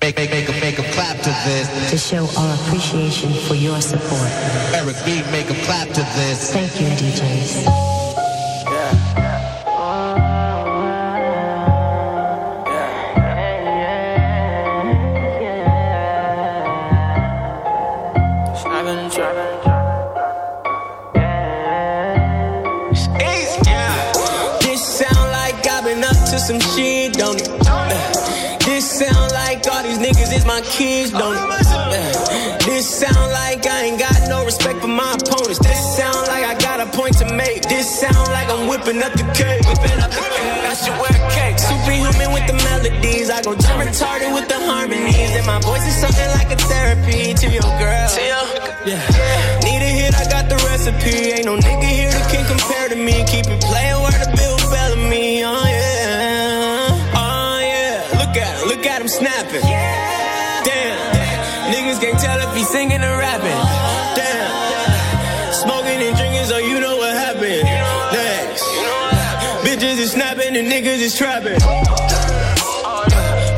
Make, 0.02 0.16
make, 0.16 0.30
make, 0.30 0.48
a, 0.48 0.52
make 0.52 0.78
a 0.78 0.92
clap 0.92 1.16
to 1.18 1.30
this. 1.46 1.90
To 1.90 1.98
show 1.98 2.28
our 2.38 2.54
appreciation 2.54 3.32
for 3.48 3.54
your 3.54 3.80
support. 3.80 4.30
Eric 4.74 4.96
B, 5.04 5.22
make 5.32 5.50
a 5.50 5.64
clap 5.64 5.88
to 5.88 6.00
this. 6.00 6.52
Thank 6.52 6.80
you, 6.80 6.86
DJs. 6.88 8.05
Some 26.46 26.60
shit, 26.78 27.12
don't 27.14 27.42
it? 27.42 27.50
Uh, 27.66 27.90
this 28.62 28.86
sound 28.86 29.32
like 29.34 29.66
all 29.66 29.82
these 29.82 29.98
niggas 29.98 30.30
is 30.30 30.46
my 30.46 30.62
kids, 30.62 31.10
don't 31.10 31.34
it? 31.34 31.42
Uh, 31.42 32.58
this 32.62 32.86
sound 32.86 33.32
like 33.34 33.66
I 33.66 33.90
ain't 33.90 33.98
got 33.98 34.14
no 34.30 34.44
respect 34.44 34.78
for 34.78 34.86
my 34.86 35.18
opponents. 35.18 35.58
This 35.58 35.82
sound 35.98 36.22
like 36.30 36.46
I 36.46 36.54
got 36.62 36.78
a 36.78 36.86
point 36.94 37.18
to 37.18 37.26
make. 37.34 37.62
This 37.66 37.90
sound 37.90 38.30
like 38.30 38.46
I'm 38.46 38.68
whipping 38.70 39.02
up 39.02 39.10
the 39.18 39.26
cake. 39.34 39.66
Whipping 39.66 39.98
up 39.98 40.14
the 40.14 40.22
cake. 40.22 40.70
I 40.70 40.74
should 40.78 40.94
wear 41.02 41.18
cake. 41.34 41.58
Superhuman 41.58 42.30
with 42.30 42.46
the 42.46 42.54
melodies. 42.62 43.26
I 43.28 43.42
go 43.42 43.58
turn 43.58 43.82
retarded 43.82 44.30
with 44.30 44.46
the 44.46 44.62
harmonies. 44.70 45.34
And 45.34 45.46
my 45.50 45.58
voice 45.66 45.82
is 45.82 45.98
something 45.98 46.30
like 46.38 46.54
a 46.54 46.58
therapy 46.70 47.34
to 47.34 47.46
your 47.50 47.70
girl. 47.82 48.06
Yeah. 48.86 49.02
Need 49.66 49.82
a 49.82 49.90
hit, 49.98 50.14
I 50.14 50.30
got 50.30 50.46
the 50.46 50.62
recipe. 50.70 51.34
Ain't 51.34 51.46
no 51.46 51.58
nigga 51.58 51.90
here 51.90 52.10
that 52.14 52.30
can 52.30 52.46
compare 52.46 52.86
to 52.86 52.94
me. 52.94 53.26
Keep 53.26 53.50
it 53.50 53.58
playing 53.66 53.98
where 53.98 54.14
the 54.14 54.30
Bill 54.38 54.54
Bellamy. 54.70 55.42
Oh 55.42 55.66
yeah. 55.66 55.75
Singing 62.76 63.02
or 63.02 63.16
rapping. 63.16 63.60
Damn. 64.20 65.52
Smoking 65.64 66.00
and 66.06 66.14
drinking, 66.14 66.44
so 66.44 66.58
you 66.58 66.78
know 66.78 66.94
what 66.98 67.12
happened. 67.14 67.64
Next. 68.12 68.64
Bitches 69.64 69.96
is 70.04 70.10
snapping 70.12 70.54
and 70.58 70.68
niggas 70.68 71.00
is 71.00 71.16
trapping. 71.16 71.58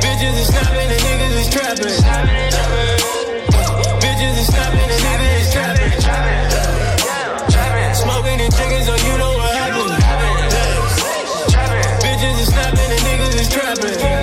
Bitches 0.05 0.35
is 0.43 0.47
snapping 0.55 0.89
and 0.95 1.03
niggas 1.09 1.35
is 1.43 1.49
trapping. 1.51 1.99
Bitches 4.03 4.35
is 4.43 4.47
snapping 4.55 4.89
and 4.95 5.03
niggas 5.09 5.35
is 5.43 5.49
trapping. 5.55 5.93
Smoking 8.05 8.39
and 8.45 8.53
drinking, 8.55 8.85
so 8.89 8.95
you 9.07 9.15
know 9.19 9.33
what 9.41 9.51
happened. 9.63 9.93
Bitches 12.05 12.37
is 12.43 12.49
snapping 12.55 12.91
and 12.97 13.03
niggas 13.09 13.35
is 13.43 13.49
trapping. 13.49 14.18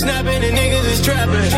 Snapping 0.00 0.42
and 0.42 0.56
niggas 0.56 0.92
is 0.92 1.02
trapping. 1.04 1.50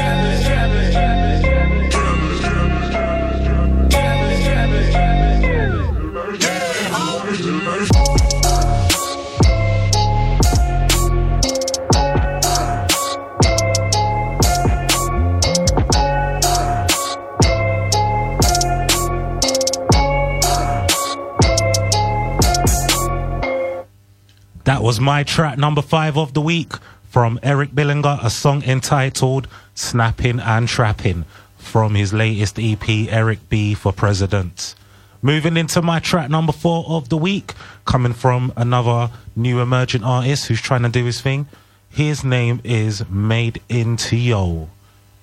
That 24.65 24.83
was 24.83 25.01
my 25.01 25.23
track 25.23 25.59
number 25.59 25.83
five 25.83 26.17
of 26.17 26.35
the 26.35 26.41
week 26.41 26.73
from 27.13 27.39
Eric 27.43 27.75
Bellinger, 27.75 28.21
a 28.23 28.31
song 28.31 28.65
entitled 28.65 29.47
Snapping 29.75 30.41
and 30.41 30.67
Trapping 30.67 31.27
from 31.59 31.95
his 31.95 32.15
latest 32.15 32.59
EP, 32.59 32.89
Eric 32.89 33.51
B 33.51 33.75
for 33.75 33.93
President. 33.93 34.75
Moving 35.21 35.59
into 35.59 35.83
my 35.83 36.01
track 36.01 36.31
number 36.31 36.55
four 36.55 36.87
of 36.89 37.11
the 37.11 37.19
week, 37.19 37.53
coming 37.85 38.15
from 38.15 38.51
another 38.57 39.11
new 39.37 39.61
emerging 39.61 40.03
artist 40.03 40.47
who's 40.47 40.63
trying 40.63 40.85
to 40.85 40.89
do 40.89 41.05
his 41.05 41.21
thing. 41.21 41.49
His 41.91 42.25
name 42.25 42.63
is 42.65 43.07
Made 43.11 43.61
Into 43.69 44.17
Yo. 44.17 44.71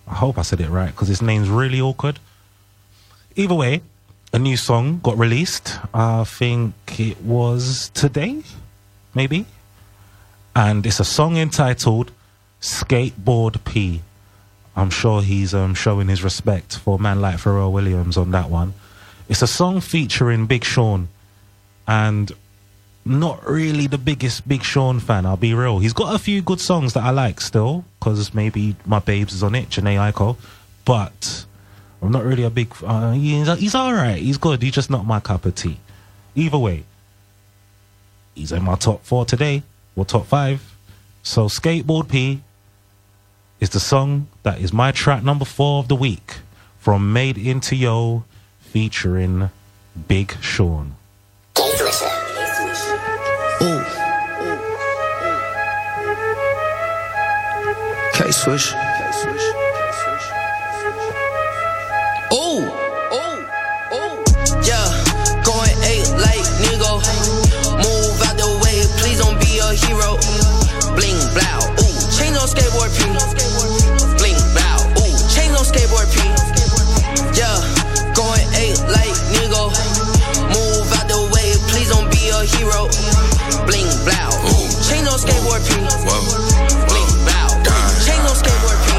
I 0.08 0.14
hope 0.14 0.38
I 0.38 0.44
said 0.44 0.62
it 0.62 0.70
right 0.70 0.92
because 0.92 1.08
his 1.08 1.24
name's 1.24 1.50
really 1.50 1.82
awkward. 1.82 2.20
Either 3.36 3.56
way, 3.56 3.82
a 4.32 4.38
new 4.38 4.58
song 4.58 5.00
got 5.02 5.18
released. 5.18 5.80
I 5.92 6.24
think 6.24 7.00
it 7.00 7.20
was 7.24 7.90
today, 7.96 8.44
maybe. 9.16 9.48
And 10.60 10.86
it's 10.86 11.00
a 11.00 11.06
song 11.06 11.38
entitled 11.38 12.12
Skateboard 12.60 13.64
P. 13.64 14.02
I'm 14.76 14.90
sure 14.90 15.22
he's 15.22 15.54
um, 15.54 15.74
showing 15.74 16.10
his 16.10 16.22
respect 16.22 16.76
for 16.78 16.98
a 16.98 17.02
man 17.02 17.22
like 17.22 17.38
Pharrell 17.38 17.72
Williams 17.72 18.18
on 18.18 18.32
that 18.32 18.50
one. 18.50 18.74
It's 19.30 19.42
a 19.42 19.48
song 19.48 19.80
featuring 19.80 20.48
Big 20.48 20.66
Sean, 20.66 21.08
and 21.88 22.30
not 23.06 23.48
really 23.48 23.88
the 23.88 23.98
biggest 23.98 24.50
Big 24.50 24.62
Sean 24.62 25.00
fan. 25.00 25.26
I'll 25.26 25.38
be 25.38 25.54
real. 25.54 25.80
He's 25.80 25.94
got 25.94 26.14
a 26.14 26.20
few 26.20 26.42
good 26.42 26.60
songs 26.60 26.92
that 26.92 27.04
I 27.04 27.12
like 27.12 27.40
still, 27.40 27.86
because 27.98 28.34
maybe 28.34 28.76
my 28.86 29.00
babes 29.00 29.34
is 29.34 29.44
on 29.44 29.56
it, 29.56 29.70
Jhené 29.70 29.96
Aiko, 30.12 30.36
but 30.84 31.46
I'm 32.02 32.12
not 32.12 32.26
really 32.26 32.44
a 32.44 32.50
big. 32.50 32.74
Uh, 32.84 33.14
he's 33.14 33.48
he's 33.60 33.76
all 33.76 33.94
right. 33.94 34.22
He's 34.22 34.38
good. 34.38 34.62
He's 34.62 34.74
just 34.74 34.90
not 34.90 35.06
my 35.06 35.22
cup 35.22 35.46
of 35.46 35.56
tea. 35.56 35.78
Either 36.36 36.58
way, 36.58 36.84
he's 38.36 38.52
in 38.52 38.64
my 38.64 38.76
top 38.76 39.06
four 39.06 39.24
today, 39.24 39.64
or 40.00 40.06
top 40.06 40.26
five. 40.26 40.76
So 41.24 41.46
Skateboard 41.46 42.10
P 42.10 42.42
is 43.60 43.70
the 43.70 43.80
song 43.80 44.28
that 44.44 44.60
is 44.60 44.72
my 44.72 44.92
track 44.92 45.24
number 45.24 45.46
four 45.46 45.80
of 45.80 45.90
the 45.90 45.96
week 45.96 46.38
from 46.80 47.12
Made 47.12 47.38
Into 47.38 47.76
Yo 47.76 48.24
featuring 48.60 49.50
Big 50.08 50.38
Sean. 50.42 50.96
K 58.14 58.26
Swisha. 58.32 58.89
Hero. 69.90 70.14
Bling 70.94 71.18
blow, 71.34 71.58
ooh, 71.82 71.98
chains 72.14 72.38
on 72.38 72.46
skateboard 72.46 72.94
P. 72.94 73.10
Bling 74.22 74.38
blow, 74.54 74.78
ooh, 75.02 75.16
chains 75.34 75.54
on 75.58 75.66
skateboard 75.66 76.08
P. 76.14 76.22
Yeah, 77.34 77.58
going 78.14 78.46
eight 78.62 78.78
like 78.94 79.14
nigga. 79.34 79.64
Move 80.54 80.88
out 80.94 81.08
the 81.10 81.22
way, 81.34 81.50
please 81.74 81.90
don't 81.90 82.10
be 82.14 82.30
a 82.30 82.46
hero. 82.46 82.86
Bling 83.66 83.90
blow, 84.06 84.30
ooh, 84.46 84.70
chains 84.86 85.10
on 85.10 85.18
skateboard 85.18 85.62
P. 85.66 85.74
Bling 86.86 87.12
blow, 87.26 87.50
ooh, 87.66 87.90
chains 88.06 88.26
on 88.30 88.36
skateboard 88.38 88.80
P. 88.86 88.90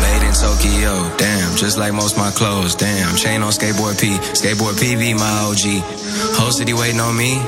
Made 0.00 0.24
in 0.24 0.32
Tokyo, 0.32 0.92
damn, 1.18 1.56
just 1.56 1.76
like 1.76 1.92
most 1.92 2.16
my 2.16 2.30
clothes, 2.30 2.74
damn. 2.74 3.16
Chain 3.16 3.42
on 3.42 3.52
skateboard 3.52 4.00
P, 4.00 4.16
skateboard 4.32 4.74
PV, 4.80 5.18
my 5.18 5.32
OG. 5.44 6.03
Whole 6.38 6.52
city 6.52 6.72
waiting 6.72 7.00
on 7.00 7.16
me. 7.16 7.40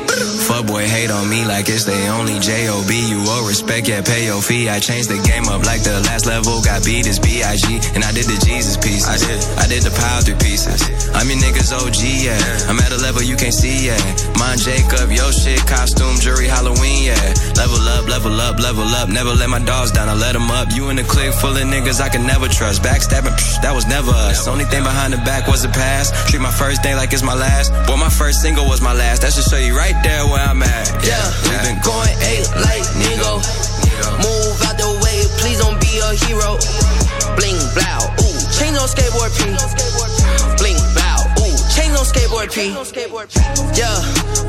Fuck 0.46 0.66
boy 0.66 0.86
hate 0.86 1.10
on 1.10 1.28
me 1.28 1.44
like 1.44 1.68
it's 1.68 1.84
they 1.84 2.08
only 2.08 2.38
J-O-B. 2.38 2.92
You 3.10 3.18
owe 3.26 3.46
respect, 3.48 3.88
yeah, 3.88 4.02
pay 4.02 4.26
your 4.26 4.40
fee. 4.40 4.68
I 4.68 4.78
changed 4.78 5.10
the 5.10 5.18
game 5.26 5.48
up 5.48 5.64
like 5.64 5.82
the 5.82 5.98
last 6.06 6.26
level. 6.26 6.62
Got 6.62 6.84
beat 6.84 7.06
as 7.06 7.18
B-I-G. 7.18 7.66
And 7.94 8.04
I 8.04 8.12
did 8.12 8.26
the 8.26 8.38
Jesus 8.46 8.76
pieces. 8.76 9.08
I 9.08 9.18
did. 9.18 9.40
I 9.58 9.66
did 9.66 9.82
the 9.82 9.90
pile 9.90 10.22
three 10.22 10.38
pieces. 10.38 10.78
I'm 11.16 11.26
your 11.26 11.40
niggas 11.40 11.72
OG, 11.74 11.98
yeah. 12.22 12.38
I'm 12.70 12.78
at 12.78 12.92
a 12.92 13.00
level 13.02 13.22
you 13.22 13.34
can't 13.34 13.54
see, 13.54 13.88
yeah. 13.88 13.98
Mine 14.38 14.58
Jacob, 14.58 15.10
yo 15.10 15.30
shit, 15.32 15.58
costume, 15.66 16.20
jury, 16.20 16.46
Halloween, 16.46 17.10
yeah. 17.10 17.18
Level 17.56 17.82
up, 17.88 18.06
level 18.06 18.38
up, 18.38 18.60
level 18.60 18.86
up. 19.00 19.08
Never 19.08 19.34
let 19.34 19.50
my 19.50 19.58
dogs 19.58 19.90
down, 19.90 20.08
I 20.08 20.14
let 20.14 20.34
them 20.34 20.50
up. 20.50 20.70
You 20.70 20.90
in 20.90 20.96
the 20.96 21.04
clique 21.04 21.34
full 21.34 21.56
of 21.56 21.66
niggas 21.66 22.00
I 22.00 22.08
can 22.08 22.26
never 22.26 22.46
trust. 22.46 22.82
Backstabbing, 22.82 23.34
psh, 23.34 23.62
that 23.62 23.74
was 23.74 23.86
never 23.86 24.12
us. 24.12 24.46
Only 24.46 24.64
thing 24.64 24.84
behind 24.84 25.12
the 25.12 25.18
back 25.26 25.48
was 25.48 25.62
the 25.62 25.72
past. 25.74 26.14
Treat 26.28 26.42
my 26.42 26.52
first 26.52 26.82
day 26.82 26.94
like 26.94 27.12
it's 27.12 27.22
my 27.22 27.34
last. 27.34 27.72
Boy, 27.88 27.96
my 27.96 28.10
first 28.10 28.42
single 28.42 28.65
was 28.66 28.82
my 28.82 28.92
last. 28.92 29.22
That 29.22 29.32
should 29.32 29.46
show 29.46 29.56
you 29.56 29.76
right 29.76 29.94
there 30.02 30.26
where 30.26 30.42
I'm 30.42 30.62
at. 30.62 30.90
Yeah, 31.06 31.22
we 31.46 31.54
been 31.62 31.78
going 31.86 32.14
eight 32.26 32.46
like 32.58 32.84
nigga. 32.98 33.38
Move 34.18 34.58
out 34.66 34.76
the 34.76 34.90
way, 35.02 35.22
please 35.38 35.58
don't 35.62 35.78
be 35.80 36.02
a 36.02 36.10
hero. 36.26 36.58
Bling 37.38 37.58
blow, 37.72 38.02
ooh, 38.22 38.38
chains 38.50 38.76
on 38.76 38.90
skateboard 38.90 39.30
P. 39.38 39.54
Bling 40.58 40.80
blow, 40.94 41.18
ooh, 41.46 41.56
chains 41.70 41.94
on 41.94 42.04
skateboard 42.04 42.50
P. 42.50 42.74
Yeah, 43.78 43.94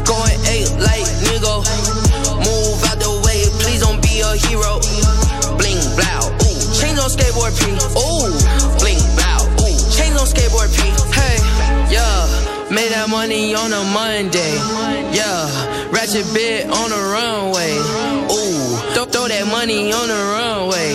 going 0.03 0.39
eight 0.49 0.69
like 0.81 1.05
nigga. 1.29 1.61
Move 2.41 2.81
out 2.89 2.97
the 2.97 3.13
way, 3.23 3.45
please 3.61 3.81
don't 3.85 4.01
be 4.01 4.25
a 4.25 4.33
hero. 4.49 4.81
Bling 5.61 5.81
blow, 5.93 6.33
ooh, 6.41 6.57
chains 6.73 6.97
on 6.97 7.09
skateboard 7.13 7.53
P. 7.55 7.75
Ooh, 7.95 8.33
bling 8.81 9.01
blow, 9.15 9.45
ooh, 9.61 9.77
chains 9.93 10.17
on 10.17 10.25
skateboard 10.25 10.73
P. 10.73 10.89
Hey, 11.13 11.37
yeah. 11.93 12.46
Made 12.69 12.91
that 12.91 13.07
money 13.07 13.55
on 13.55 13.71
a 13.71 13.79
Monday. 13.95 14.59
Yeah, 15.15 15.47
ratchet 15.87 16.27
bit 16.35 16.67
on 16.67 16.91
the 16.91 16.99
runway. 16.99 17.79
Ooh, 18.27 18.75
throw, 18.91 19.07
throw 19.07 19.27
that 19.31 19.47
money 19.47 19.95
on 19.95 20.11
the 20.11 20.19
runway. 20.35 20.91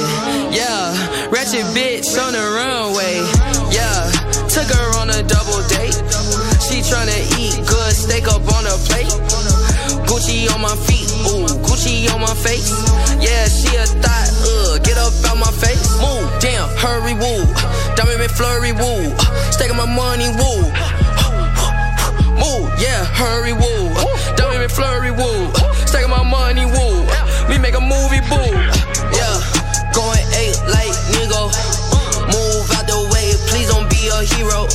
Yeah, 0.52 0.92
ratchet 1.32 1.64
bitch 1.72 2.12
on 2.20 2.36
the 2.36 2.44
runway. 2.44 3.24
Yeah, 3.72 4.04
took 4.52 4.68
her 4.68 4.88
on 5.00 5.16
a 5.16 5.24
double 5.24 5.64
date. 5.72 5.96
She 6.60 6.84
tryna 6.84 7.16
eat 7.40 7.56
good 7.64 7.92
steak 7.96 8.28
up 8.28 8.44
on 8.52 8.68
a 8.68 8.76
plate. 8.84 9.08
Gucci 10.04 10.52
on 10.52 10.60
my 10.60 10.76
feet, 10.84 11.08
ooh, 11.24 11.48
Gucci 11.64 12.04
on 12.12 12.20
my 12.20 12.36
face. 12.36 12.68
Yeah, 13.16 13.48
she 13.48 13.72
a 13.80 13.88
thought, 13.88 14.28
uh, 14.44 14.76
get 14.84 15.00
up 15.00 15.16
out 15.24 15.40
my 15.40 15.52
face. 15.56 15.88
Move, 16.04 16.28
damn, 16.36 16.68
hurry, 16.76 17.16
woo. 17.16 17.48
Diamond 17.96 18.20
McFlurry, 18.20 18.76
woo. 18.76 19.08
Staking 19.48 19.80
my 19.80 19.88
money, 19.88 20.28
woo. 20.36 20.68
Yeah, 22.82 23.04
hurry, 23.14 23.52
woo. 23.52 23.94
Diamond 24.34 24.66
McFlurry, 24.66 25.14
woo. 25.14 25.54
Staking 25.86 26.10
my 26.10 26.26
money, 26.26 26.66
woo. 26.66 27.06
We 27.46 27.56
make 27.58 27.78
a 27.78 27.80
movie, 27.80 28.18
boo. 28.26 28.50
Yeah, 29.14 29.38
going 29.94 30.26
eight 30.34 30.58
like 30.66 30.90
nigga. 31.14 31.46
Move 32.34 32.66
out 32.74 32.86
the 32.90 32.98
way, 33.14 33.38
please 33.46 33.70
don't 33.70 33.86
be 33.86 34.10
a 34.10 34.26
hero. 34.34 34.66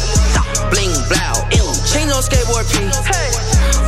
Bling, 0.71 0.95
blow, 1.11 1.35
ew. 1.51 1.67
Chains 1.91 2.15
on 2.15 2.23
skateboard 2.23 2.63
P. 2.71 2.87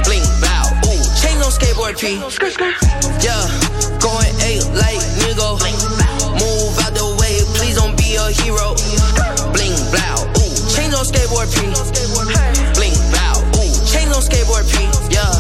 Bling, 0.04 0.28
blow, 0.44 0.68
ooh. 0.92 1.00
Chains 1.16 1.40
on 1.40 1.56
skateboard 1.56 1.96
P. 1.96 2.20
Yeah, 3.24 3.48
going 4.04 4.36
eight 4.44 4.68
like 4.76 5.00
nigga. 5.24 5.64
Move 6.44 6.76
hero. 8.44 8.76
Bling 9.54 9.76
blow, 9.90 10.28
ooh, 10.38 10.56
chains 10.70 10.94
on 10.94 11.06
skateboard 11.06 11.50
P. 11.56 12.59
On 14.20 14.26
skateboard 14.26 14.68
P. 14.68 14.76
Yeah, 15.16 15.32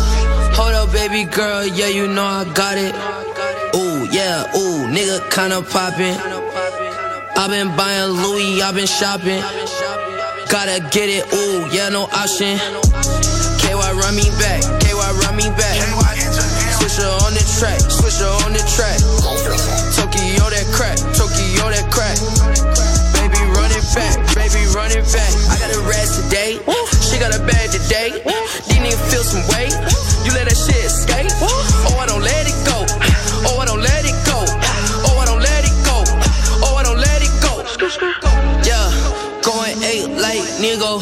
hold 0.55 0.71
up, 0.71 0.93
baby 0.93 1.25
girl, 1.25 1.67
yeah, 1.67 1.91
you 1.91 2.07
know 2.07 2.23
I 2.23 2.47
got 2.55 2.77
it. 2.79 2.95
Ooh, 3.75 4.07
yeah, 4.07 4.47
ooh, 4.55 4.87
nigga 4.87 5.19
kinda 5.35 5.59
poppin'. 5.67 6.15
i 6.15 7.43
been 7.51 7.75
buying 7.75 8.15
Louis, 8.23 8.61
i 8.63 8.71
been 8.71 8.87
shopping. 8.87 9.43
Gotta 10.47 10.79
get 10.95 11.11
it, 11.11 11.27
ooh, 11.27 11.67
yeah, 11.75 11.89
no 11.89 12.07
option. 12.07 12.55
KY 13.59 13.75
run 13.99 14.15
me 14.15 14.31
back, 14.39 14.63
KY 14.79 14.95
run 14.95 15.35
me 15.35 15.51
back. 15.59 15.75
Switcher 16.79 17.11
on 17.27 17.35
the 17.35 17.43
track, 17.59 17.83
switcher 17.83 18.31
on 18.47 18.55
the 18.55 18.63
track. 18.63 18.95
Tokyo 19.99 20.47
that 20.55 20.67
crack, 20.71 20.95
Tokyo 21.19 21.67
that 21.67 21.83
crack. 21.91 22.15
Baby 23.11 23.43
run 23.51 23.75
it 23.75 23.83
back, 23.91 24.15
baby 24.39 24.63
run 24.71 24.95
it 24.95 25.03
back. 25.11 25.31
I 25.51 25.59
got 25.59 25.75
a 25.75 25.81
rest 25.83 26.23
today, 26.23 26.63
she 27.03 27.19
got 27.19 27.35
a 27.35 27.43
bag 27.43 27.71
today. 27.75 28.23
Nigga. 40.59 40.99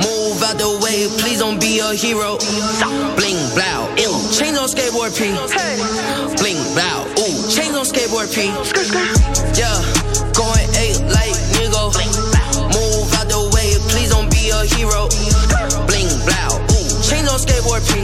Move 0.00 0.42
out 0.42 0.56
the 0.56 0.80
way, 0.80 1.06
please 1.20 1.38
don't 1.38 1.60
be 1.60 1.78
a 1.78 1.92
hero. 1.94 2.40
Bling 3.14 3.38
blow, 3.52 3.86
ew. 4.00 4.12
Chains 4.32 4.58
on 4.58 4.68
skateboard 4.68 5.12
P. 5.12 5.36
Bling 6.40 6.60
blow, 6.72 7.04
ooh. 7.20 7.36
Chains 7.52 7.76
on 7.76 7.84
skateboard 7.84 8.32
P. 8.32 8.48
Yeah, 9.54 9.76
going 10.32 10.68
eight 10.80 10.98
like 11.12 11.36
nigga. 11.54 11.92
Move 12.72 13.12
out 13.20 13.28
the 13.28 13.40
way, 13.54 13.76
please 13.92 14.10
don't 14.10 14.30
be 14.32 14.48
a 14.50 14.64
hero. 14.64 15.06
Bling 15.86 16.10
blow, 16.24 16.56
ooh. 16.72 16.88
Chains 17.04 17.28
on 17.28 17.38
skateboard 17.38 17.84
P. 17.84 18.00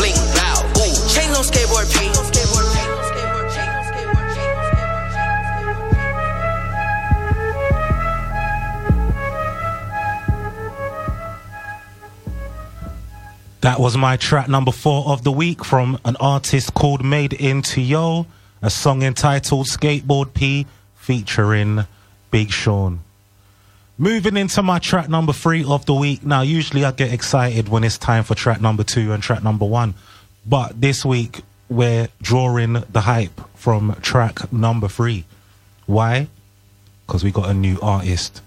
Bling 0.00 0.18
blow, 0.32 0.56
ooh. 0.80 0.94
Chains 1.12 1.36
on 1.36 1.44
skateboard 1.44 1.86
P. 1.92 2.17
That 13.68 13.80
was 13.80 13.98
my 13.98 14.16
track 14.16 14.48
number 14.48 14.72
four 14.72 15.08
of 15.08 15.24
the 15.24 15.30
week 15.30 15.62
from 15.62 15.98
an 16.06 16.16
artist 16.20 16.72
called 16.72 17.04
Made 17.04 17.34
Into 17.34 17.82
Yo, 17.82 18.24
a 18.62 18.70
song 18.70 19.02
entitled 19.02 19.66
Skateboard 19.66 20.32
P 20.32 20.64
featuring 20.96 21.84
Big 22.30 22.50
Sean. 22.50 23.00
Moving 23.98 24.38
into 24.38 24.62
my 24.62 24.78
track 24.78 25.10
number 25.10 25.34
three 25.34 25.64
of 25.64 25.84
the 25.84 25.92
week. 25.92 26.24
Now, 26.24 26.40
usually 26.40 26.82
I 26.82 26.92
get 26.92 27.12
excited 27.12 27.68
when 27.68 27.84
it's 27.84 27.98
time 27.98 28.24
for 28.24 28.34
track 28.34 28.62
number 28.62 28.84
two 28.84 29.12
and 29.12 29.22
track 29.22 29.42
number 29.42 29.66
one. 29.66 29.92
But 30.46 30.80
this 30.80 31.04
week 31.04 31.42
we're 31.68 32.08
drawing 32.22 32.72
the 32.90 33.02
hype 33.02 33.38
from 33.54 33.98
track 34.00 34.50
number 34.50 34.88
three. 34.88 35.26
Why? 35.84 36.28
Because 37.06 37.22
we 37.22 37.30
got 37.30 37.50
a 37.50 37.54
new 37.54 37.78
artist. 37.82 38.40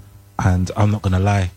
And 0.43 0.71
I'm 0.75 0.89
not 0.89 1.03
to 1.03 1.19
lie, 1.19 1.51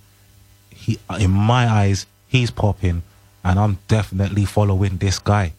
he, 0.69 0.99
in 1.19 1.31
my 1.31 1.67
eyes, 1.67 2.05
he's 2.29 2.51
popping 2.51 3.05
and 3.45 3.59
I'm 3.59 3.79
definitely 3.89 4.47
following 4.47 4.97
this 4.97 5.19
guy. 5.19 5.53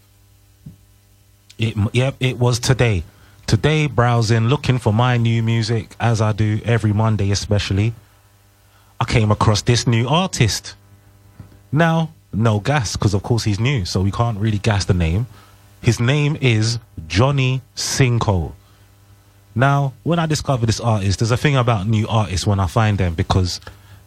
It, 1.57 1.75
yep, 1.93 2.15
it 2.19 2.37
was 2.39 2.59
today. 2.59 3.03
Today, 3.47 3.85
browsing, 3.85 4.47
looking 4.47 4.79
for 4.79 4.91
my 4.91 5.17
new 5.17 5.43
music, 5.43 5.95
as 5.99 6.19
I 6.19 6.31
do 6.31 6.59
every 6.65 6.91
Monday, 6.91 7.31
especially. 7.31 7.93
I 8.99 9.05
came 9.05 9.31
across 9.31 9.61
this 9.61 9.85
new 9.85 10.07
artist. 10.07 10.75
Now, 11.71 12.09
no 12.33 12.59
gas, 12.59 12.95
because 12.95 13.13
of 13.13 13.21
course 13.23 13.43
he's 13.43 13.59
new, 13.59 13.85
so 13.85 14.01
we 14.01 14.11
can't 14.11 14.39
really 14.39 14.57
gas 14.57 14.85
the 14.85 14.93
name. 14.93 15.27
His 15.81 15.99
name 15.99 16.37
is 16.41 16.79
Johnny 17.07 17.61
Cinco. 17.75 18.55
Now, 19.53 19.93
when 20.03 20.17
I 20.17 20.25
discover 20.25 20.65
this 20.65 20.79
artist, 20.79 21.19
there's 21.19 21.31
a 21.31 21.37
thing 21.37 21.55
about 21.55 21.87
new 21.87 22.07
artists 22.07 22.47
when 22.47 22.59
I 22.59 22.67
find 22.67 22.97
them 22.97 23.13
because 23.13 23.61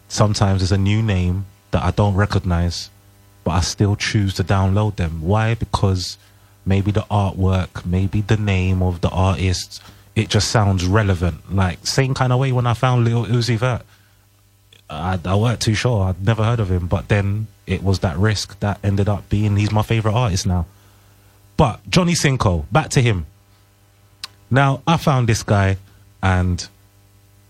sometimes 0.09 0.59
there's 0.59 0.73
a 0.73 0.77
new 0.77 1.01
name 1.01 1.45
that 1.71 1.81
I 1.81 1.91
don't 1.91 2.15
recognize 2.15 2.89
but 3.43 3.51
I 3.51 3.61
still 3.61 3.95
choose 3.95 4.33
to 4.35 4.43
download 4.43 4.95
them. 4.97 5.21
Why? 5.21 5.55
Because 5.55 6.17
maybe 6.65 6.91
the 6.91 7.05
artwork, 7.09 7.85
maybe 7.85 8.21
the 8.21 8.37
name 8.37 8.81
of 8.81 9.01
the 9.01 9.09
artist, 9.09 9.81
it 10.15 10.29
just 10.29 10.49
sounds 10.49 10.85
relevant. 10.85 11.53
Like 11.53 11.85
same 11.87 12.13
kind 12.13 12.33
of 12.33 12.39
way 12.39 12.51
when 12.51 12.67
I 12.67 12.73
found 12.73 13.05
Lil 13.05 13.25
Uzi 13.25 13.57
Vert. 13.57 13.81
I, 14.89 15.19
I 15.23 15.35
weren't 15.35 15.61
too 15.61 15.75
sure. 15.75 16.05
I'd 16.05 16.25
never 16.25 16.43
heard 16.43 16.59
of 16.59 16.71
him, 16.71 16.87
but 16.87 17.07
then 17.09 17.47
it 17.67 17.83
was 17.83 17.99
that 17.99 18.17
risk 18.17 18.59
that 18.59 18.79
ended 18.83 19.07
up 19.07 19.29
being 19.29 19.55
he's 19.55 19.71
my 19.71 19.83
favorite 19.83 20.13
artist 20.13 20.45
now. 20.47 20.65
But 21.57 21.87
Johnny 21.89 22.15
Cinco, 22.15 22.65
back 22.71 22.89
to 22.91 23.01
him. 23.01 23.25
Now 24.49 24.81
I 24.87 24.97
found 24.97 25.29
this 25.29 25.43
guy, 25.43 25.77
and 26.23 26.67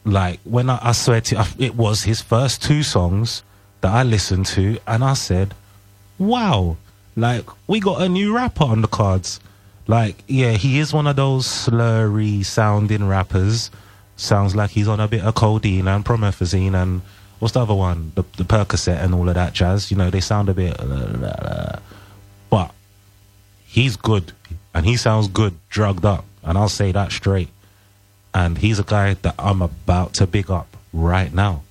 like 0.03 0.39
when 0.43 0.69
I, 0.69 0.79
I 0.81 0.91
swear 0.91 1.21
to 1.21 1.35
you, 1.35 1.65
it 1.65 1.75
was 1.75 2.03
his 2.03 2.21
first 2.21 2.61
two 2.61 2.83
songs 2.83 3.43
that 3.81 3.93
I 3.93 4.03
listened 4.03 4.45
to, 4.47 4.77
and 4.85 5.03
I 5.03 5.13
said, 5.13 5.53
wow, 6.19 6.77
like 7.15 7.45
we 7.67 7.79
got 7.79 8.01
a 8.01 8.09
new 8.09 8.35
rapper 8.35 8.65
on 8.65 8.81
the 8.81 8.87
cards. 8.87 9.39
Like, 9.87 10.23
yeah, 10.27 10.51
he 10.51 10.77
is 10.77 10.93
one 10.93 11.07
of 11.07 11.15
those 11.15 11.47
slurry 11.47 12.45
sounding 12.45 13.07
rappers. 13.07 13.71
Sounds 14.17 14.55
like 14.55 14.69
he's 14.69 14.87
on 14.87 14.99
a 14.99 15.07
bit 15.07 15.23
of 15.23 15.33
codeine 15.33 15.87
and 15.87 16.05
promethazine 16.05 16.75
and 16.75 17.01
what's 17.39 17.55
the 17.55 17.61
other 17.61 17.73
one? 17.73 18.11
The, 18.15 18.23
the 18.37 18.43
Percocet 18.43 19.01
and 19.03 19.15
all 19.15 19.27
of 19.27 19.35
that 19.35 19.53
jazz. 19.53 19.89
You 19.89 19.97
know, 19.97 20.09
they 20.09 20.19
sound 20.19 20.49
a 20.49 20.53
bit. 20.53 20.77
but 22.49 22.71
he's 23.65 23.95
good 23.95 24.33
and 24.73 24.85
he 24.85 24.95
sounds 24.95 25.27
good 25.27 25.55
drugged 25.69 26.05
up. 26.05 26.25
And 26.43 26.57
I'll 26.57 26.69
say 26.69 26.91
that 26.91 27.11
straight. 27.11 27.49
And 28.33 28.59
he's 28.59 28.77
a 28.77 28.83
guy 28.83 29.15
that 29.15 29.35
I'm 29.39 29.61
about 29.61 30.13
to 30.15 30.27
big 30.27 30.51
up 30.51 30.77
right 30.93 31.33
now. 31.33 31.63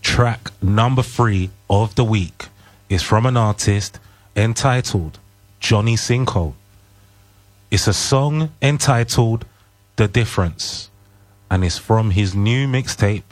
Track 0.00 0.50
number 0.62 1.02
three 1.02 1.50
of 1.68 1.94
the 1.96 2.04
week 2.04 2.46
is 2.92 3.02
from 3.02 3.24
an 3.24 3.38
artist 3.38 3.98
entitled 4.36 5.18
Johnny 5.60 5.96
Cinco. 5.96 6.54
It's 7.70 7.86
a 7.86 7.94
song 7.94 8.50
entitled 8.60 9.46
The 9.96 10.08
Difference, 10.08 10.90
and 11.50 11.64
it's 11.64 11.78
from 11.78 12.10
his 12.10 12.34
new 12.34 12.68
mixtape 12.68 13.22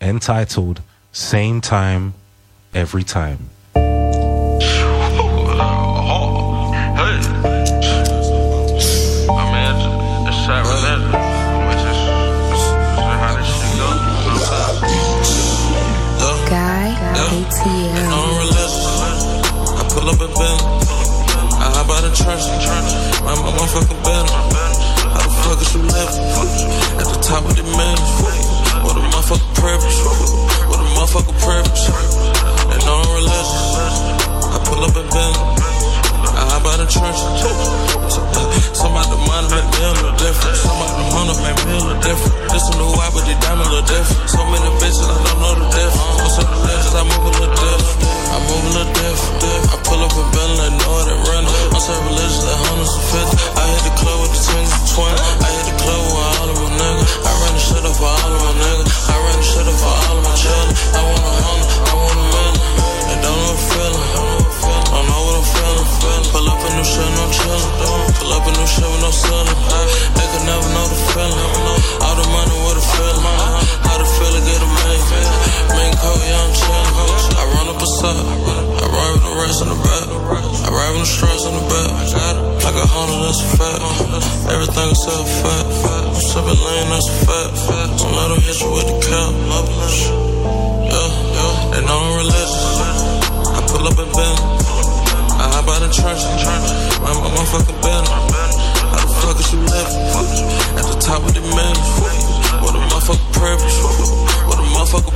entitled 0.00 0.80
Same 1.12 1.60
Time 1.60 2.14
Every 2.72 3.04
Time. 3.04 3.50
Church, 22.22 22.46
my 23.26 23.34
motherfucking 23.34 23.98
Bentley. 24.04 24.38
How 25.10 25.22
the 25.22 25.30
fuck 25.42 25.58
is 25.60 25.74
you 25.74 25.82
living? 25.82 26.22
At 27.02 27.06
the 27.10 27.18
top 27.20 27.44
of 27.44 27.56
the 27.56 27.64
mansion. 27.74 28.06
What 28.84 28.96
a 28.96 29.02
motherfucking 29.10 29.54
privilege. 29.58 29.98
What 30.70 30.78
a 30.78 30.86
motherfucking 30.94 31.38
privilege. 31.42 31.84
And 32.70 32.80
no 32.86 33.02
religion. 33.18 33.58
I 34.38 34.62
pull 34.66 34.84
up 34.84 34.96
in 34.96 35.06
Bentley. 35.10 35.81
I 36.62 36.78
hop 36.78 36.78
out 36.78 36.86
of 36.86 36.90
church. 36.94 37.18
Some 38.70 38.94
out 38.94 39.10
the 39.10 39.18
money 39.18 39.50
make 39.50 39.66
me 39.66 39.82
a 39.82 39.90
little 39.98 40.14
different. 40.14 40.54
Some 40.62 40.78
out 40.78 40.94
the 40.94 41.04
money 41.10 41.34
make 41.42 41.58
me 41.66 41.74
a 41.74 41.82
little 41.90 41.98
different. 41.98 42.38
This 42.54 42.70
a 42.70 42.72
new 42.78 42.86
white, 42.94 43.10
but 43.10 43.26
the 43.26 43.34
diamond 43.42 43.66
a 43.66 43.82
little 43.82 43.88
different. 43.90 44.30
So 44.30 44.38
many 44.46 44.70
bitches, 44.78 45.02
I 45.02 45.18
don't 45.26 45.42
know 45.42 45.58
the 45.58 45.66
difference. 45.74 46.22
What's 46.22 46.38
up 46.38 46.46
the 46.46 46.58
legends, 46.62 46.94
I 46.94 47.02
move 47.02 47.18
a 47.18 47.32
little 47.34 47.50
different. 47.50 47.98
I 48.30 48.38
move 48.46 48.62
a 48.62 48.70
little 48.78 48.94
different. 48.94 49.74
I 49.74 49.76
pull 49.82 50.00
up 50.06 50.14
a 50.14 50.22
bill 50.30 50.50
and 50.54 50.62
I 50.62 50.70
know 50.78 50.92
it 51.02 51.10
ain't 51.10 51.26
running. 51.26 51.50
I'm 51.50 51.82
so 51.82 51.94
religious, 51.98 52.46
like 52.46 52.60
hundreds 52.62 52.94
and 52.94 53.06
fifty. 53.10 53.36
I 53.58 53.62
hit 53.66 53.82
the 53.82 53.94
club 53.98 54.18
with 54.22 54.30
the 54.30 54.40
twins 54.46 54.70
and 54.70 54.86
twenty. 54.86 55.18
I 55.18 55.48
hit 55.50 55.64
the 55.66 55.74
club 55.82 55.98
with 55.98 56.30
all 56.30 56.46
of 56.46 56.56
my 56.62 56.70
niggas. 56.78 57.10
I 57.26 57.32
run 57.42 57.52
the 57.58 57.62
shit 57.66 57.82
up 57.82 57.94
for 57.98 58.06
all 58.06 58.30
of 58.30 58.38
my 58.38 58.54
niggas. 58.54 58.86
I 59.10 59.14
run 59.18 59.34
the 59.34 59.46
shit 59.50 59.66
up 59.66 59.76
for 59.82 59.94
all 59.98 60.14
of 60.14 60.22
my 60.22 60.34
children. 60.38 60.78
I 60.94 61.00
want 61.10 61.26
a 61.26 61.32
hundred, 61.42 61.70
I 61.90 61.92
want 61.98 62.18
a 62.22 62.26
million. 62.30 62.54
And 63.10 63.18
don't 63.18 63.34
know 63.34 63.50
what 63.50 63.66
feeling. 63.66 64.41
I 64.92 65.00
don't 65.00 65.08
know 65.08 65.24
what 65.24 65.40
I'm 65.40 65.46
feeling. 65.48 65.88
Pull 66.36 66.48
up 66.52 66.60
a 66.60 66.68
new 66.76 66.84
shit, 66.84 67.08
no 67.16 67.24
chillin'. 67.32 68.12
Pull 68.20 68.32
up 68.36 68.44
a 68.44 68.52
new 68.52 68.68
shit 68.68 68.84
with 68.84 69.00
no 69.00 69.08
ceiling. 69.08 69.48
They 69.48 70.20
ah, 70.20 70.30
could 70.36 70.44
never 70.44 70.68
know 70.68 70.84
the 70.84 70.98
feeling. 71.16 71.52
All 72.04 72.16
the 72.20 72.26
money, 72.28 72.56
what 72.60 72.76
a 72.76 72.84
feeling. 72.84 73.24
How 73.88 73.96
the 73.96 74.04
feeling 74.04 74.44
get 74.44 74.60
a 74.60 74.68
million. 74.68 75.00
Main 75.72 75.92
coat, 75.96 76.20
yeah, 76.20 76.44
I'm 76.44 76.52
chillin'. 76.52 77.40
I 77.40 77.44
run 77.56 77.66
up 77.72 77.80
a 77.80 77.88
side. 77.88 78.20
I 78.20 78.86
ride 78.92 79.12
with 79.16 79.24
the 79.24 79.34
rest 79.40 79.64
in 79.64 79.68
the 79.72 79.80
back. 79.80 80.06
I 80.60 80.68
ride 80.68 80.92
with 80.92 81.08
the 81.08 81.10
stress 81.10 81.40
in 81.48 81.54
the 81.56 81.64
back. 81.72 81.88
Like 82.60 82.76
a 82.76 82.84
hundred, 82.84 83.32
that's 83.32 83.40
a 83.40 83.48
fact. 83.56 83.80
Everything 84.52 84.88
is 84.92 85.00
so 85.00 85.16
fat. 85.40 85.64
I'm 86.04 86.20
sipping 86.20 86.60
lean, 86.68 86.86
that's 86.92 87.08
a 87.08 87.16
fact. 87.24 87.52
Don't 87.96 88.12
let 88.12 88.28
them 88.28 88.40
hit 88.44 88.60
you 88.60 88.68
with 88.76 88.86
the 88.92 88.96
cap. 89.08 89.32
Yeah, 90.84 91.08
yeah. 91.32 91.52
They 91.72 91.80
know 91.80 91.96
I'm 91.96 92.12
religious. 92.20 92.60
I 93.56 93.60
pull 93.72 93.88
up 93.88 93.96
in 93.96 94.12
bed. 94.12 94.51
Hop 95.52 95.68
out 95.68 95.84
of 95.84 95.92
church. 95.92 96.24
My 97.04 97.12
motherfucking 97.12 97.76
bed. 97.84 98.04
How 98.08 99.04
the 99.04 99.08
fuck 99.20 99.36
is 99.36 99.52
you 99.52 99.60
living? 99.60 100.00
At 100.80 100.88
the 100.88 100.96
top 100.96 101.20
of 101.22 101.32
the 101.36 101.44
mountain. 101.52 101.84
What 102.64 102.72
a 102.72 102.80
motherfucking 102.88 103.32
purpose. 103.36 103.76
What 104.48 104.56
a 104.56 104.64
motherfucking. 104.72 105.12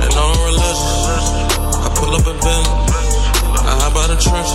They 0.00 0.08
know 0.16 0.32
I'm 0.32 0.40
religious. 0.48 0.80
I 1.84 1.88
pull 2.00 2.16
up 2.16 2.24
in 2.24 2.38
bed. 2.40 2.64
I 3.64 3.72
hop 3.84 3.96
out 3.96 4.08
of 4.08 4.18
church. 4.20 4.50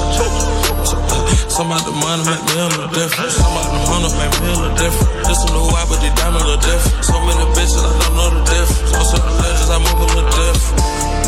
Some 1.49 1.71
out 1.71 1.85
the 1.85 1.91
money 1.91 2.23
make 2.25 2.43
me 2.49 2.57
a 2.57 2.67
little 2.73 2.89
different. 2.89 3.29
Some 3.29 3.53
out 3.53 3.69
the 3.69 3.79
money 3.85 4.09
make 4.17 4.33
me 4.41 4.49
a 4.49 4.57
little 4.65 4.75
different. 4.81 5.09
Just 5.29 5.45
a 5.45 5.53
new 5.53 5.65
wipe, 5.69 5.89
but 5.93 6.01
the 6.01 6.09
diamond 6.17 6.41
a 6.41 6.57
little 6.57 6.61
different. 6.61 7.05
So 7.05 7.15
many 7.21 7.45
bitches, 7.53 7.85
I 7.85 7.93
don't 8.01 8.15
know 8.17 8.29
the 8.33 8.41
difference. 8.49 8.97
On 8.97 9.05
certain 9.05 9.35
legends, 9.45 9.69
I 9.69 9.77
move 9.77 9.99
a 9.99 10.07
little 10.09 10.29
different. 10.29 11.18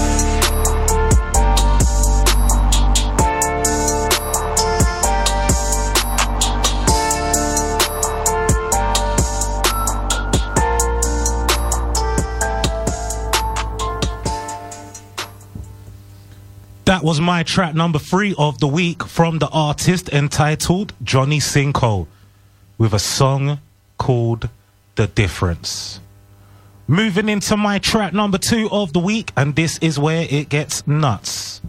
That 17.01 17.07
was 17.07 17.19
my 17.19 17.41
track 17.41 17.73
number 17.73 17.97
three 17.97 18.35
of 18.37 18.59
the 18.59 18.67
week 18.67 19.03
from 19.03 19.39
the 19.39 19.49
artist 19.49 20.07
entitled 20.09 20.93
Johnny 21.01 21.39
Cinco 21.39 22.07
with 22.77 22.93
a 22.93 22.99
song 22.99 23.59
called 23.97 24.49
The 24.93 25.07
Difference. 25.07 25.99
Moving 26.85 27.27
into 27.27 27.57
my 27.57 27.79
track 27.79 28.13
number 28.13 28.37
two 28.37 28.69
of 28.71 28.93
the 28.93 28.99
week, 28.99 29.31
and 29.35 29.55
this 29.55 29.79
is 29.79 29.97
where 29.97 30.27
it 30.29 30.49
gets 30.49 30.85
nuts. 30.85 31.59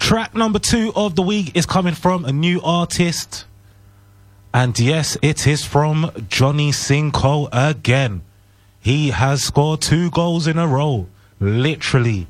Track 0.00 0.34
number 0.34 0.58
two 0.58 0.92
of 0.96 1.14
the 1.14 1.22
week 1.22 1.56
is 1.56 1.64
coming 1.64 1.94
from 1.94 2.24
a 2.24 2.32
new 2.32 2.60
artist. 2.62 3.44
And 4.52 4.76
yes, 4.76 5.16
it 5.22 5.46
is 5.46 5.64
from 5.64 6.10
Johnny 6.28 6.72
Cinco 6.72 7.46
again. 7.52 8.22
He 8.80 9.10
has 9.10 9.44
scored 9.44 9.82
two 9.82 10.10
goals 10.10 10.48
in 10.48 10.58
a 10.58 10.66
row. 10.66 11.06
Literally. 11.38 12.26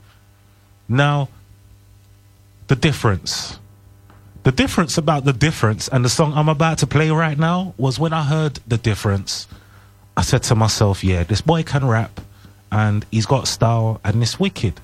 Now, 0.91 1.29
the 2.69 2.77
difference. 2.77 3.59
The 4.45 4.53
difference 4.53 4.97
about 4.97 5.25
the 5.25 5.33
difference 5.33 5.89
and 5.89 6.05
the 6.05 6.09
song 6.09 6.33
I'm 6.35 6.49
about 6.49 6.79
to 6.79 6.87
play 6.87 7.11
right 7.11 7.39
now 7.39 7.75
was 7.77 7.99
when 7.99 8.13
I 8.13 8.23
heard 8.23 8.61
the 8.67 8.79
difference, 8.79 9.49
I 10.17 10.23
said 10.23 10.43
to 10.45 10.55
myself, 10.55 11.03
yeah, 11.03 11.25
this 11.25 11.41
boy 11.41 11.63
can 11.65 11.87
rap 11.87 12.21
and 12.71 13.05
he's 13.11 13.27
got 13.27 13.49
style 13.49 14.01
and 14.05 14.23
it's 14.23 14.39
wicked. 14.39 14.81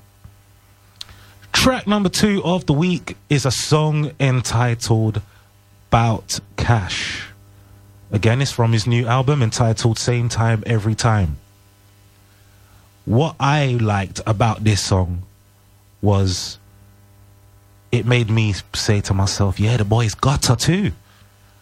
Track 1.53 1.87
number 1.87 2.09
two 2.09 2.43
of 2.43 2.65
the 2.65 2.73
week 2.73 3.15
is 3.29 3.45
a 3.45 3.51
song 3.51 4.11
entitled 4.19 5.21
Bout 5.89 6.39
Cash. 6.57 7.27
Again, 8.11 8.41
it's 8.41 8.51
from 8.51 8.73
his 8.73 8.85
new 8.85 9.07
album 9.07 9.41
entitled 9.41 9.97
Same 9.97 10.27
Time 10.27 10.63
Every 10.65 10.95
Time. 10.95 11.37
What 13.05 13.35
I 13.39 13.77
liked 13.79 14.21
about 14.27 14.63
this 14.63 14.81
song 14.81 15.23
was 16.01 16.59
it 17.95 18.05
made 18.05 18.29
me 18.29 18.53
say 18.73 19.01
to 19.01 19.13
myself, 19.13 19.59
yeah, 19.59 19.77
the 19.77 19.85
boy's 19.85 20.13
got 20.13 20.45
her 20.47 20.55
too. 20.55 20.91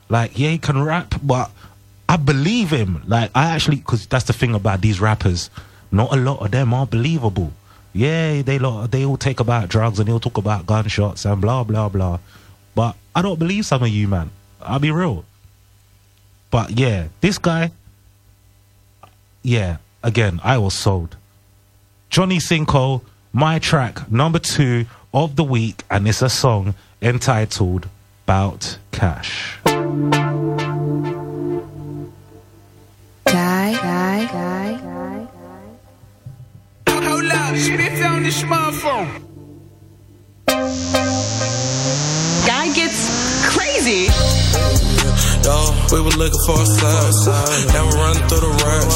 Like, 0.10 0.38
yeah, 0.38 0.50
he 0.50 0.58
can 0.58 0.84
rap, 0.84 1.16
but 1.24 1.52
I 2.10 2.18
believe 2.18 2.72
him. 2.72 3.04
Like, 3.08 3.32
I 3.34 3.52
actually, 3.52 3.78
because 3.78 4.06
that's 4.08 4.26
the 4.26 4.34
thing 4.34 4.54
about 4.54 4.82
these 4.82 5.00
rappers, 5.00 5.50
not 5.92 6.14
a 6.14 6.18
lot 6.18 6.42
of 6.44 6.52
them 6.52 6.74
are 6.74 6.86
believable. 6.86 7.54
Yeah, 7.94 8.42
they 8.42 8.58
lot, 8.60 8.92
they 8.92 9.06
all 9.06 9.18
take 9.18 9.40
about 9.40 9.70
drugs 9.70 10.00
and 10.00 10.08
they'll 10.08 10.20
talk 10.20 10.38
about 10.38 10.66
gunshots 10.66 11.26
and 11.26 11.40
blah 11.40 11.64
blah 11.64 11.90
blah. 11.90 12.20
But 12.74 12.96
I 13.16 13.22
don't 13.22 13.38
believe 13.38 13.68
some 13.68 13.84
of 13.84 13.90
you, 13.90 14.08
man. 14.08 14.32
I'll 14.62 14.80
be 14.80 14.90
real. 14.90 15.26
But 16.50 16.72
yeah, 16.72 17.08
this 17.22 17.38
guy, 17.38 17.72
yeah, 19.44 19.78
again, 20.02 20.42
I 20.44 20.58
was 20.58 20.74
sold. 20.74 21.16
Johnny 22.10 22.40
Cinco, 22.40 23.04
my 23.32 23.60
track 23.60 24.12
number 24.12 24.40
two 24.40 24.86
of 25.14 25.36
the 25.36 25.44
week, 25.44 25.84
and 25.90 26.08
it's 26.08 26.22
a 26.22 26.30
song 26.30 26.74
entitled 27.02 27.88
Bout 28.26 28.78
Cash. 28.92 29.60
Guy, 29.64 29.74
guy, 33.26 33.74
guy, 34.26 34.80
guy. 34.82 35.28
Hold 36.90 37.26
up, 37.26 37.56
spit 37.56 38.06
on 38.06 38.24
this 38.24 38.42
smartphone. 38.42 39.22
Guy 42.46 42.74
gets 42.74 43.10
crazy. 43.56 44.08
We 45.44 46.00
were 46.00 46.16
looking 46.16 46.40
for 46.48 46.56
a 46.56 46.66
side. 46.66 47.68
Now 47.76 47.84
we're 47.84 48.00
running 48.00 48.24
through 48.32 48.48
the 48.48 48.54
racks. 48.64 48.96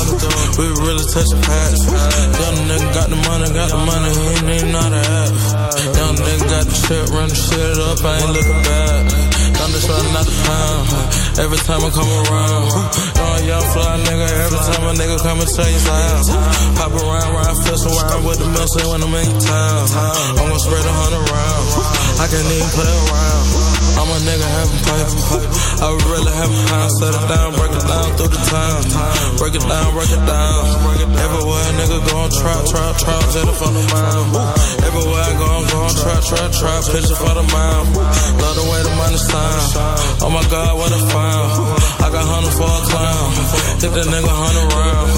We 0.56 0.72
were 0.72 0.80
really 0.88 1.04
touching 1.12 1.44
packs. 1.44 1.84
Young 1.84 2.58
nigga 2.72 2.88
got 2.96 3.08
the 3.12 3.20
money, 3.28 3.52
got 3.52 3.68
the 3.68 3.80
money, 3.84 4.12
he 4.16 4.64
ain't 4.64 4.72
know 4.72 4.88
the 4.88 5.02
app. 5.04 5.32
Young 5.92 6.16
nigga 6.16 6.48
got 6.48 6.64
the 6.64 6.76
shit, 6.76 7.06
run 7.12 7.28
the 7.28 7.36
shit 7.36 7.76
up, 7.84 8.00
I 8.00 8.24
ain't 8.24 8.32
looking 8.32 8.64
back. 8.64 9.04
I'm 9.60 9.72
just 9.76 9.92
running 9.92 10.16
out 10.16 10.24
the 10.24 10.38
pound. 10.48 10.88
Every 11.44 11.60
time 11.68 11.84
I 11.84 11.90
come 11.92 12.08
around, 12.08 12.72
a 12.72 13.44
young 13.44 13.68
fly 13.76 14.00
nigga. 14.08 14.28
Every 14.48 14.62
time 14.72 14.84
a 14.88 14.94
nigga 14.96 15.20
come 15.20 15.44
and 15.44 15.52
tell 15.52 15.68
you 15.68 15.82
loud. 15.84 16.32
Pop 16.80 16.96
around, 16.96 17.30
ride, 17.36 17.58
fist 17.68 17.92
around 17.92 18.24
with 18.24 18.40
the 18.40 18.48
say 18.72 18.88
when 18.88 19.04
I'm 19.04 19.12
in 19.12 19.36
town. 19.44 19.84
I'm 20.40 20.48
gonna 20.48 20.64
spread 20.64 20.80
a 20.80 20.94
hundred 20.96 21.28
rounds. 21.28 21.97
I 22.17 22.25
can't 22.25 22.49
even 22.49 22.69
play 22.73 22.89
around. 22.89 23.45
I'm 24.01 24.10
a 24.10 24.17
nigga 24.25 24.47
having 24.58 24.82
pipe. 24.89 25.10
I 25.86 25.93
really 26.10 26.34
have 26.34 26.49
a 26.49 26.60
pound, 26.65 26.91
set 26.97 27.13
it 27.13 27.25
down, 27.30 27.53
break 27.53 27.73
it 27.77 27.86
down 27.86 28.10
through 28.17 28.34
the 28.34 28.41
town. 28.49 28.82
Break 29.38 29.53
it 29.53 29.62
down, 29.62 29.93
break 29.93 30.10
it 30.10 30.23
down. 30.25 30.62
Everywhere 31.13 31.62
a 31.62 31.71
nigga 31.77 32.01
going, 32.10 32.34
trap, 32.34 32.65
trap, 32.65 32.97
trap, 32.97 33.21
jet 33.30 33.45
for 33.53 33.69
the 33.69 33.86
mile. 33.93 34.25
Everywhere 34.82 35.21
I 35.30 35.34
go, 35.38 35.45
I'm 35.45 35.65
going, 35.69 35.93
trap, 35.93 36.21
trap, 36.25 36.49
trap, 36.58 36.82
picture 36.89 37.17
for 37.17 37.34
the 37.38 37.45
mile. 37.53 37.86
Love 38.41 38.56
the 38.58 38.65
way 38.65 38.82
the 38.82 38.93
money's 38.97 39.25
time. 39.30 39.62
Oh 40.25 40.34
my 40.34 40.41
God, 40.49 40.73
what 40.73 40.89
a 40.89 41.01
found. 41.13 41.53
I 42.01 42.10
got 42.10 42.25
hundred 42.25 42.53
for 42.58 42.65
a 42.65 42.82
clown. 42.89 43.30
Hit 43.77 43.93
that 43.93 44.08
nigga 44.10 44.34
hundred 44.34 44.67
round. 44.73 45.10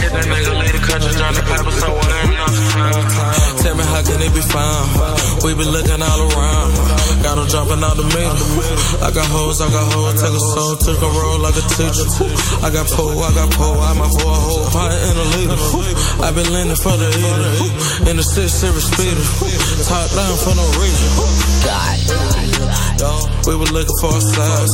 Hit 0.00 0.08
that 0.08 0.24
nigga, 0.24 0.52
leave 0.56 0.85
country, 0.96 1.12
John 1.20 1.34
the 1.36 1.44
paper 1.44 1.72
somewhere 1.76 2.24
in 2.24 2.30
the 2.32 2.36
town. 2.40 3.36
Tell 3.60 3.74
me 3.76 3.84
how 3.84 4.00
can 4.00 4.20
it 4.24 4.32
be 4.32 4.40
found? 4.40 4.88
We 5.44 5.52
be 5.52 5.64
looking 5.68 6.00
all 6.00 6.20
around. 6.32 6.72
Got 7.20 7.36
them 7.36 7.46
jumping 7.48 7.82
out 7.84 7.96
the 8.00 8.06
middle. 8.08 8.40
I 9.04 9.12
got 9.12 9.28
hoes, 9.28 9.60
I 9.60 9.68
got 9.68 9.84
hoes. 9.92 10.16
Take 10.16 10.32
a 10.32 10.40
soul, 10.40 10.76
took 10.76 11.00
a 11.02 11.10
roll 11.12 11.38
like 11.40 11.56
a 11.56 11.64
teacher. 11.76 12.06
I 12.64 12.72
got 12.72 12.88
pole, 12.88 13.20
I 13.20 13.30
got 13.36 13.52
pole. 13.52 13.76
I'm 13.76 14.00
out 14.00 14.12
for 14.16 14.30
a 14.30 14.40
whole 14.40 14.64
pint 14.72 14.96
and 14.96 15.16
a 15.20 15.26
liter. 15.36 15.58
I 16.24 16.32
been 16.32 16.48
leaning 16.52 16.80
for 16.80 16.96
the 16.96 17.08
eater. 17.12 18.08
In 18.08 18.16
the 18.16 18.24
six 18.24 18.56
series 18.56 18.88
speeder. 18.88 19.20
Top 19.84 20.08
down 20.16 20.36
for 20.40 20.54
no 20.56 20.64
reason. 20.80 21.10
God. 21.66 22.06
We 23.46 23.54
were 23.54 23.70
looking 23.70 23.94
for 24.02 24.10
a 24.10 24.20
side. 24.20 24.66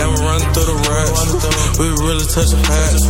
Now 0.00 0.08
we 0.08 0.16
running 0.24 0.48
through 0.56 0.72
the 0.72 0.78
racks. 0.88 1.76
We 1.76 1.92
really 2.00 2.24
touching 2.24 2.62
packs. 2.64 3.04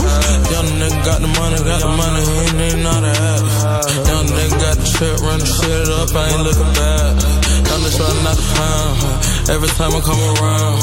Young 0.50 0.66
nigga 0.82 0.98
got 1.06 1.20
the 1.22 1.30
money, 1.38 1.62
got 1.62 1.78
the 1.78 1.90
money, 1.94 2.26
ain't 2.46 2.60
even 2.60 2.82
know 2.82 2.98
the 3.02 3.10
app. 3.10 3.84
Young 4.06 4.26
nigga 4.30 4.56
got 4.62 4.76
the 4.78 4.86
shit, 4.86 5.16
run 5.20 5.38
the 5.40 5.46
shit 5.46 5.88
up, 5.90 6.10
I 6.14 6.22
ain't 6.30 6.42
looking 6.46 6.72
back. 6.78 7.14
I'm 7.66 7.82
just 7.82 7.98
running 7.98 8.26
out 8.26 8.38
the 8.38 8.46
pound. 8.54 8.96
Every 9.50 9.70
time 9.74 9.92
I 9.94 10.00
come 10.00 10.22
around, 10.38 10.78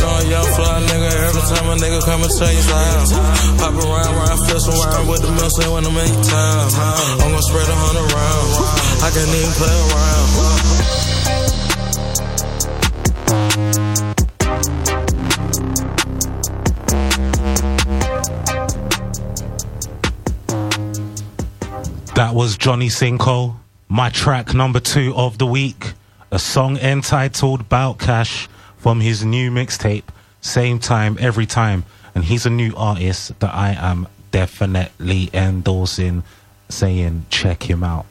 know 0.00 0.16
young 0.30 0.48
fly 0.54 0.80
nigga. 0.86 1.10
Every 1.28 1.44
time 1.50 1.66
a 1.70 1.74
nigga 1.76 2.00
come 2.06 2.22
and 2.22 2.32
you 2.32 2.64
loud. 2.70 3.08
Pop 3.58 3.74
around, 3.74 4.12
ride, 4.16 4.40
fist 4.46 4.68
around 4.68 5.06
with 5.08 5.22
the 5.22 5.30
mill, 5.32 5.50
say 5.50 5.68
when 5.68 5.84
I'm 5.84 5.96
in 5.98 6.22
town. 6.22 6.66
I'm 7.22 7.30
gonna 7.30 7.42
spread 7.42 7.68
a 7.68 7.76
hundred 7.76 8.08
rounds. 8.10 8.54
I 9.02 9.08
can't 9.10 9.28
even 9.28 9.52
play 9.58 9.76
around. 9.90 10.97
That 22.18 22.34
was 22.34 22.56
Johnny 22.56 22.88
Cinco, 22.88 23.60
my 23.88 24.10
track 24.10 24.52
number 24.52 24.80
two 24.80 25.14
of 25.14 25.38
the 25.38 25.46
week, 25.46 25.92
a 26.32 26.38
song 26.40 26.76
entitled 26.76 27.68
Bout 27.68 28.00
Cash 28.00 28.48
from 28.76 29.00
his 29.00 29.24
new 29.24 29.52
mixtape, 29.52 30.02
Same 30.40 30.80
Time 30.80 31.16
Every 31.20 31.46
Time. 31.46 31.84
And 32.16 32.24
he's 32.24 32.44
a 32.44 32.50
new 32.50 32.74
artist 32.74 33.38
that 33.38 33.54
I 33.54 33.70
am 33.78 34.08
definitely 34.32 35.30
endorsing, 35.32 36.24
saying 36.68 37.26
check 37.30 37.70
him 37.70 37.84
out. 37.84 38.06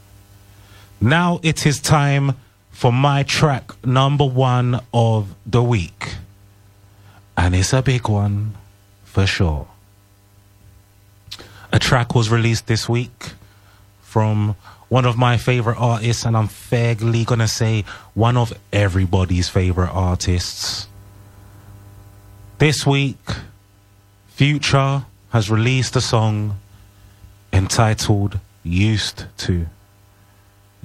Now 1.02 1.42
it 1.44 1.66
is 1.66 1.82
time 1.82 2.36
for 2.72 2.94
my 2.94 3.24
track 3.24 3.74
number 3.86 4.24
one 4.24 4.80
of 4.94 5.36
the 5.46 5.62
week. 5.62 6.16
And 7.36 7.54
it's 7.54 7.74
a 7.74 7.82
big 7.82 8.08
one 8.08 8.56
for 9.04 9.28
sure. 9.28 9.68
A 11.74 11.78
track 11.80 12.16
was 12.16 12.30
released 12.30 12.68
this 12.68 12.88
week 12.88 13.34
from 14.08 14.56
one 14.88 15.04
of 15.04 15.18
my 15.18 15.36
favorite 15.36 15.78
artists, 15.78 16.26
and 16.26 16.38
I'm 16.38 16.48
fairly 16.48 17.26
gonna 17.26 17.48
say 17.48 17.84
one 18.14 18.38
of 18.38 18.54
everybody's 18.72 19.50
favorite 19.50 19.90
artists. 19.90 20.88
This 22.58 22.88
week, 22.88 23.20
Future 24.30 25.04
has 25.32 25.52
released 25.52 25.98
a 25.98 26.02
song 26.02 26.58
entitled 27.52 28.40
Used 28.64 29.26
to. 29.40 29.66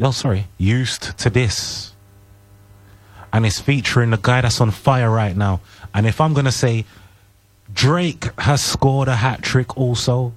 Oh, 0.01 0.11
sorry, 0.11 0.49
Used 0.59 1.17
to 1.19 1.31
This. 1.31 1.93
And 3.33 3.47
it's 3.47 3.61
featuring 3.61 4.11
the 4.11 4.19
guy 4.19 4.41
that's 4.41 4.61
on 4.61 4.73
fire 4.73 5.11
right 5.11 5.37
now. 5.37 5.61
And 5.95 6.09
if 6.09 6.21
I'm 6.21 6.35
to 6.45 6.53
say, 6.53 6.87
Drake 7.73 8.29
has 8.41 8.65
scored 8.65 9.07
a 9.07 9.17
hat 9.17 9.43
trick 9.43 9.77
also. 9.77 10.35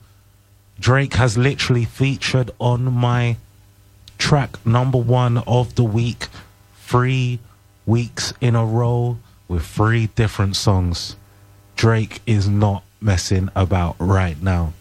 Drake 0.79 1.13
has 1.13 1.37
literally 1.37 1.85
featured 1.85 2.51
on 2.59 2.93
my 2.93 3.37
track 4.17 4.63
number 4.65 4.97
one 4.97 5.37
of 5.39 5.75
the 5.75 5.83
week 5.83 6.27
three 6.75 7.39
weeks 7.85 8.33
in 8.41 8.55
a 8.55 8.65
row 8.65 9.17
with 9.47 9.65
three 9.65 10.07
different 10.15 10.55
songs. 10.55 11.15
Drake 11.75 12.21
is 12.25 12.47
not 12.47 12.83
messing 13.01 13.49
about 13.55 13.95
right 13.99 14.41
now. 14.41 14.73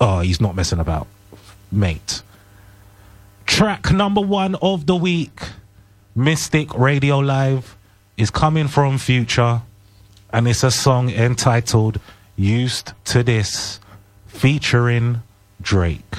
Oh, 0.00 0.20
he's 0.20 0.40
not 0.40 0.54
messing 0.54 0.78
about, 0.78 1.06
mate. 1.70 2.22
Track 3.46 3.92
number 3.92 4.20
one 4.20 4.54
of 4.56 4.86
the 4.86 4.96
week, 4.96 5.40
Mystic 6.14 6.74
Radio 6.74 7.18
Live, 7.18 7.76
is 8.16 8.30
coming 8.30 8.68
from 8.68 8.98
Future, 8.98 9.62
and 10.32 10.48
it's 10.48 10.64
a 10.64 10.70
song 10.70 11.10
entitled 11.10 12.00
Used 12.36 12.92
to 13.06 13.22
This, 13.22 13.80
featuring 14.34 15.22
Drake. 15.62 16.18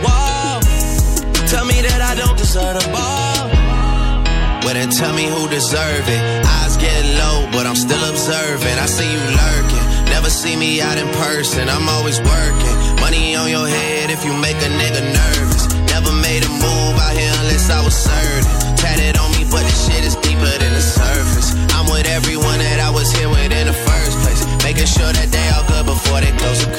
Well, 0.00 0.06
wall. 0.06 0.60
tell 1.50 1.64
me 1.64 1.78
that 1.82 2.00
I 2.02 2.14
don't 2.14 2.36
deserve 2.36 2.76
a 2.78 2.86
ball. 2.94 3.50
When 4.64 4.76
and 4.76 4.92
tell 4.92 5.14
me 5.14 5.26
who 5.26 5.48
deserve 5.48 6.06
it. 6.06 6.22
Eyes 6.46 6.76
get 6.76 7.02
low, 7.18 7.48
but 7.50 7.66
I'm 7.66 7.74
still 7.74 8.02
observing. 8.08 8.76
I 8.78 8.86
see 8.86 9.10
you 9.10 9.22
lurking. 9.34 9.84
Never 10.10 10.30
see 10.30 10.56
me 10.56 10.80
out 10.80 10.98
in 10.98 11.08
person. 11.26 11.68
I'm 11.68 11.88
always 11.88 12.20
working. 12.20 12.76
Money 13.00 13.36
on 13.36 13.50
your 13.50 13.66
head 13.66 14.10
if 14.10 14.24
you 14.24 14.32
make 14.38 14.58
a 14.62 14.70
nigga 14.80 15.02
nervous. 15.02 15.64
Never 15.90 16.12
made 16.22 16.44
a 16.44 16.52
move 16.62 16.94
out 16.98 17.16
here 17.16 17.34
unless 17.42 17.70
I 17.70 17.82
was 17.84 17.96
certain. 17.96 18.76
Tatted 18.76 19.18
on 19.18 19.30
me, 19.32 19.44
but 19.50 19.62
the 19.62 19.74
shit 19.74 20.04
is 20.04 20.16
deeper 20.16 20.54
than 20.62 20.72
the 20.74 20.84
surface. 20.84 21.39
With 21.90 22.06
everyone 22.06 22.58
that 22.62 22.78
I 22.78 22.88
was 22.88 23.10
here 23.10 23.28
with 23.28 23.50
in 23.50 23.66
the 23.66 23.74
first 23.74 24.14
place. 24.22 24.46
Making 24.62 24.86
sure 24.86 25.10
that 25.10 25.26
they 25.34 25.46
all 25.50 25.66
good 25.66 25.86
before 25.90 26.22
they 26.22 26.30
close 26.38 26.62
the. 26.62 26.70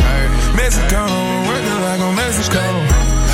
Mexico, 0.55 1.03
working 1.51 1.80
like 1.84 1.99
on 1.99 2.16
Mexico. 2.16 2.64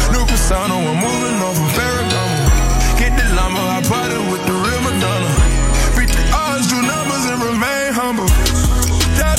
New 0.09 0.25
persona, 0.25 0.73
I'm 0.73 0.97
moving 0.97 1.37
on 1.37 1.53
from 1.53 1.69
Ferragamo. 1.77 2.97
Get 2.97 3.13
the 3.13 3.25
llama, 3.37 3.61
I 3.77 3.85
party 3.85 4.17
with 4.25 4.43
the 4.49 4.57
real 4.57 4.81
Madonna. 4.89 5.31
Beat 5.93 6.09
the 6.09 6.25
odds, 6.33 6.65
do 6.65 6.81
numbers, 6.81 7.23
and 7.29 7.39
remain 7.45 7.93
humble. 7.93 8.29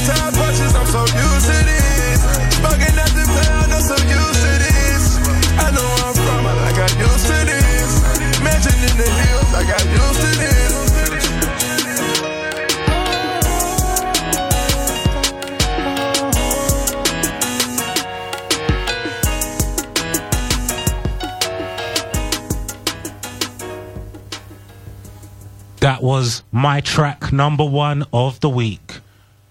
Top 0.06 0.32
punches, 0.38 0.72
I'm 0.78 0.86
so 0.86 1.02
used 1.10 1.57
That 25.88 26.02
was 26.02 26.42
my 26.52 26.82
track 26.82 27.32
number 27.32 27.64
one 27.64 28.04
of 28.12 28.40
the 28.40 28.50
week 28.50 29.00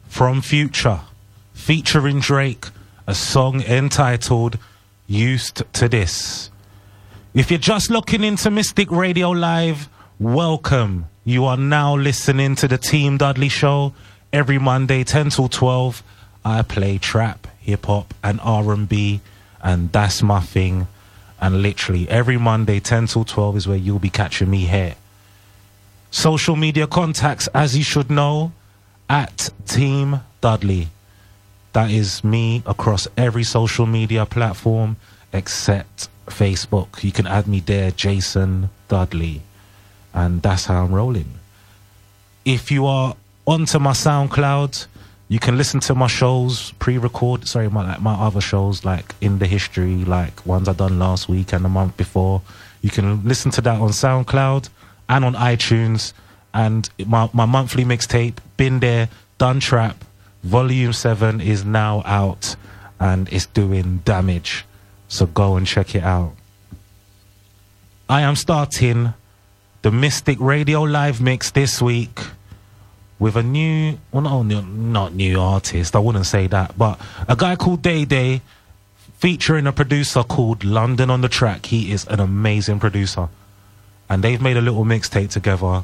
from 0.07 0.43
Future, 0.43 0.99
featuring 1.55 2.19
Drake, 2.19 2.67
a 3.07 3.15
song 3.15 3.61
entitled 3.63 4.59
Used 5.07 5.63
to 5.73 5.89
This. 5.89 6.51
If 7.33 7.49
you're 7.49 7.57
just 7.57 7.89
looking 7.89 8.23
into 8.23 8.51
Mystic 8.51 8.91
Radio 8.91 9.31
Live, 9.31 9.89
welcome. 10.19 11.07
You 11.25 11.45
are 11.45 11.57
now 11.57 11.95
listening 11.95 12.53
to 12.57 12.67
the 12.67 12.77
Team 12.77 13.17
Dudley 13.17 13.49
Show 13.49 13.95
every 14.31 14.59
Monday, 14.59 15.03
10 15.03 15.31
till 15.31 15.49
12. 15.49 16.03
I 16.45 16.61
play 16.61 16.99
trap, 16.99 17.47
hip 17.59 17.87
hop, 17.87 18.13
and 18.23 18.39
R&B, 18.43 19.21
and 19.63 19.91
that's 19.91 20.21
my 20.21 20.41
thing. 20.41 20.87
And 21.41 21.63
literally 21.63 22.07
every 22.07 22.37
Monday, 22.37 22.79
10 22.79 23.07
till 23.07 23.25
12 23.25 23.57
is 23.57 23.67
where 23.67 23.75
you'll 23.75 23.97
be 23.97 24.11
catching 24.11 24.51
me 24.51 24.67
here. 24.67 24.93
Social 26.11 26.55
media 26.55 26.87
contacts, 26.87 27.47
as 27.53 27.77
you 27.77 27.83
should 27.83 28.09
know, 28.09 28.51
at 29.09 29.49
Team 29.65 30.21
Dudley. 30.41 30.87
That 31.73 31.91
is 31.91 32.23
me 32.23 32.63
across 32.65 33.07
every 33.17 33.43
social 33.43 33.85
media 33.85 34.25
platform 34.25 34.97
except 35.33 36.09
Facebook. 36.27 37.03
You 37.03 37.11
can 37.11 37.27
add 37.27 37.47
me 37.47 37.59
there, 37.59 37.91
Jason 37.91 38.69
Dudley. 38.87 39.41
And 40.13 40.41
that's 40.41 40.65
how 40.65 40.83
I'm 40.85 40.93
rolling. 40.93 41.33
If 42.45 42.71
you 42.71 42.85
are 42.85 43.15
onto 43.45 43.77
my 43.77 43.91
SoundCloud, 43.91 44.87
you 45.29 45.39
can 45.39 45.57
listen 45.57 45.79
to 45.81 45.93
my 45.93 46.07
shows 46.07 46.71
pre-record. 46.79 47.47
Sorry, 47.47 47.69
my 47.69 47.85
like 47.85 48.01
my 48.01 48.13
other 48.13 48.41
shows 48.41 48.85
like 48.85 49.13
in 49.19 49.39
the 49.39 49.45
history, 49.45 50.05
like 50.05 50.45
ones 50.45 50.69
I 50.69 50.73
done 50.73 50.97
last 50.99 51.27
week 51.27 51.53
and 51.53 51.65
the 51.65 51.69
month 51.69 51.97
before. 51.97 52.41
You 52.81 52.89
can 52.89 53.23
listen 53.27 53.51
to 53.51 53.61
that 53.61 53.81
on 53.81 53.89
SoundCloud 53.89 54.69
and 55.09 55.25
on 55.25 55.33
iTunes. 55.33 56.13
And 56.53 56.89
my 57.05 57.29
my 57.33 57.45
monthly 57.45 57.83
mixtape, 57.85 58.37
been 58.57 58.79
there, 58.79 59.09
done 59.37 59.59
trap, 59.59 60.03
volume 60.43 60.93
seven 60.93 61.41
is 61.41 61.63
now 61.65 62.01
out, 62.05 62.55
and 62.99 63.31
it's 63.31 63.45
doing 63.47 63.97
damage. 64.05 64.65
So 65.07 65.25
go 65.25 65.55
and 65.55 65.65
check 65.65 65.95
it 65.95 66.03
out. 66.03 66.33
I 68.09 68.21
am 68.21 68.35
starting 68.35 69.13
the 69.81 69.91
Mystic 69.91 70.37
Radio 70.39 70.81
live 70.81 71.21
mix 71.21 71.51
this 71.51 71.81
week 71.81 72.19
with 73.19 73.35
a 73.35 73.43
new, 73.43 73.97
well, 74.11 74.21
not, 74.21 74.43
new, 74.43 74.61
not 74.61 75.13
new 75.13 75.39
artist, 75.39 75.95
I 75.95 75.99
wouldn't 75.99 76.25
say 76.25 76.47
that, 76.47 76.77
but 76.77 76.99
a 77.27 77.35
guy 77.35 77.55
called 77.55 77.81
Day 77.81 78.05
Day 78.05 78.41
featuring 79.17 79.65
a 79.65 79.71
producer 79.71 80.23
called 80.23 80.63
London 80.63 81.09
on 81.09 81.21
the 81.21 81.29
Track. 81.29 81.65
He 81.67 81.91
is 81.91 82.05
an 82.07 82.19
amazing 82.19 82.79
producer. 82.79 83.29
And 84.09 84.23
they've 84.23 84.41
made 84.41 84.57
a 84.57 84.61
little 84.61 84.85
mixtape 84.85 85.29
together. 85.29 85.83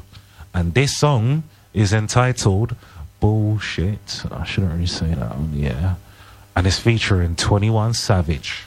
And 0.52 0.74
this 0.74 0.96
song 0.96 1.44
is 1.72 1.92
entitled 1.92 2.76
Bullshit. 3.20 4.24
I 4.30 4.44
shouldn't 4.44 4.72
really 4.72 4.86
say 4.86 5.08
that 5.14 5.32
on 5.32 5.52
the 5.52 5.66
air. 5.66 5.96
And 6.56 6.66
it's 6.66 6.78
featuring 6.78 7.36
21 7.36 7.94
Savage. 7.94 8.64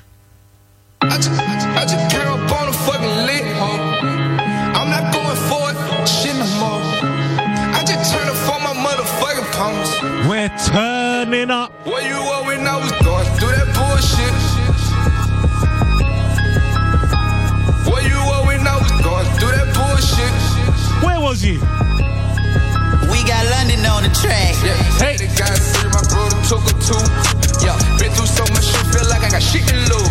I 1.02 1.16
just, 1.18 1.30
I 1.32 1.86
just 1.86 2.12
came 2.14 2.28
up 2.28 2.52
on 2.60 2.68
a 2.68 2.74
fucking 2.74 3.18
lit 3.26 3.46
hoe. 3.56 3.80
I'm 4.78 4.90
not 4.90 5.14
going 5.14 5.38
for 5.48 5.72
it, 5.72 6.08
shit 6.08 6.36
no 6.36 6.46
more. 6.60 6.82
I 7.78 7.84
just 7.86 8.12
turned 8.12 8.30
up 8.30 8.36
for 8.36 8.60
my 8.60 8.74
motherfucking 8.74 9.52
pumps. 9.54 9.92
We're 10.28 10.50
turning 10.66 11.52
up. 11.52 11.72
Where 11.86 12.02
you 12.02 12.18
were 12.18 12.44
when 12.48 12.68
I 12.68 12.78
was 12.78 12.92
going 13.04 13.26
through 13.38 13.56
that 13.56 13.70
bullshit? 13.78 14.37
Was 21.28 21.44
you? 21.44 21.60
We 23.12 23.20
got 23.28 23.44
London 23.52 23.84
on 23.86 24.04
the 24.04 24.12
track. 24.16 24.56
Yeah, 24.64 24.80
hey. 24.96 25.18
The 25.18 25.28
guy 25.36 25.52
my 25.92 26.00
brother 26.08 26.40
took 26.48 26.64
a 26.64 26.74
two. 26.80 26.96
Yeah, 27.66 27.76
been 28.00 28.12
through 28.16 28.32
so 28.32 28.46
much 28.54 28.64
shit, 28.64 28.86
feel 28.96 29.10
like 29.10 29.24
I 29.24 29.30
got 29.30 29.44
shit 29.44 29.68
to 29.68 29.76
lose. 29.92 30.07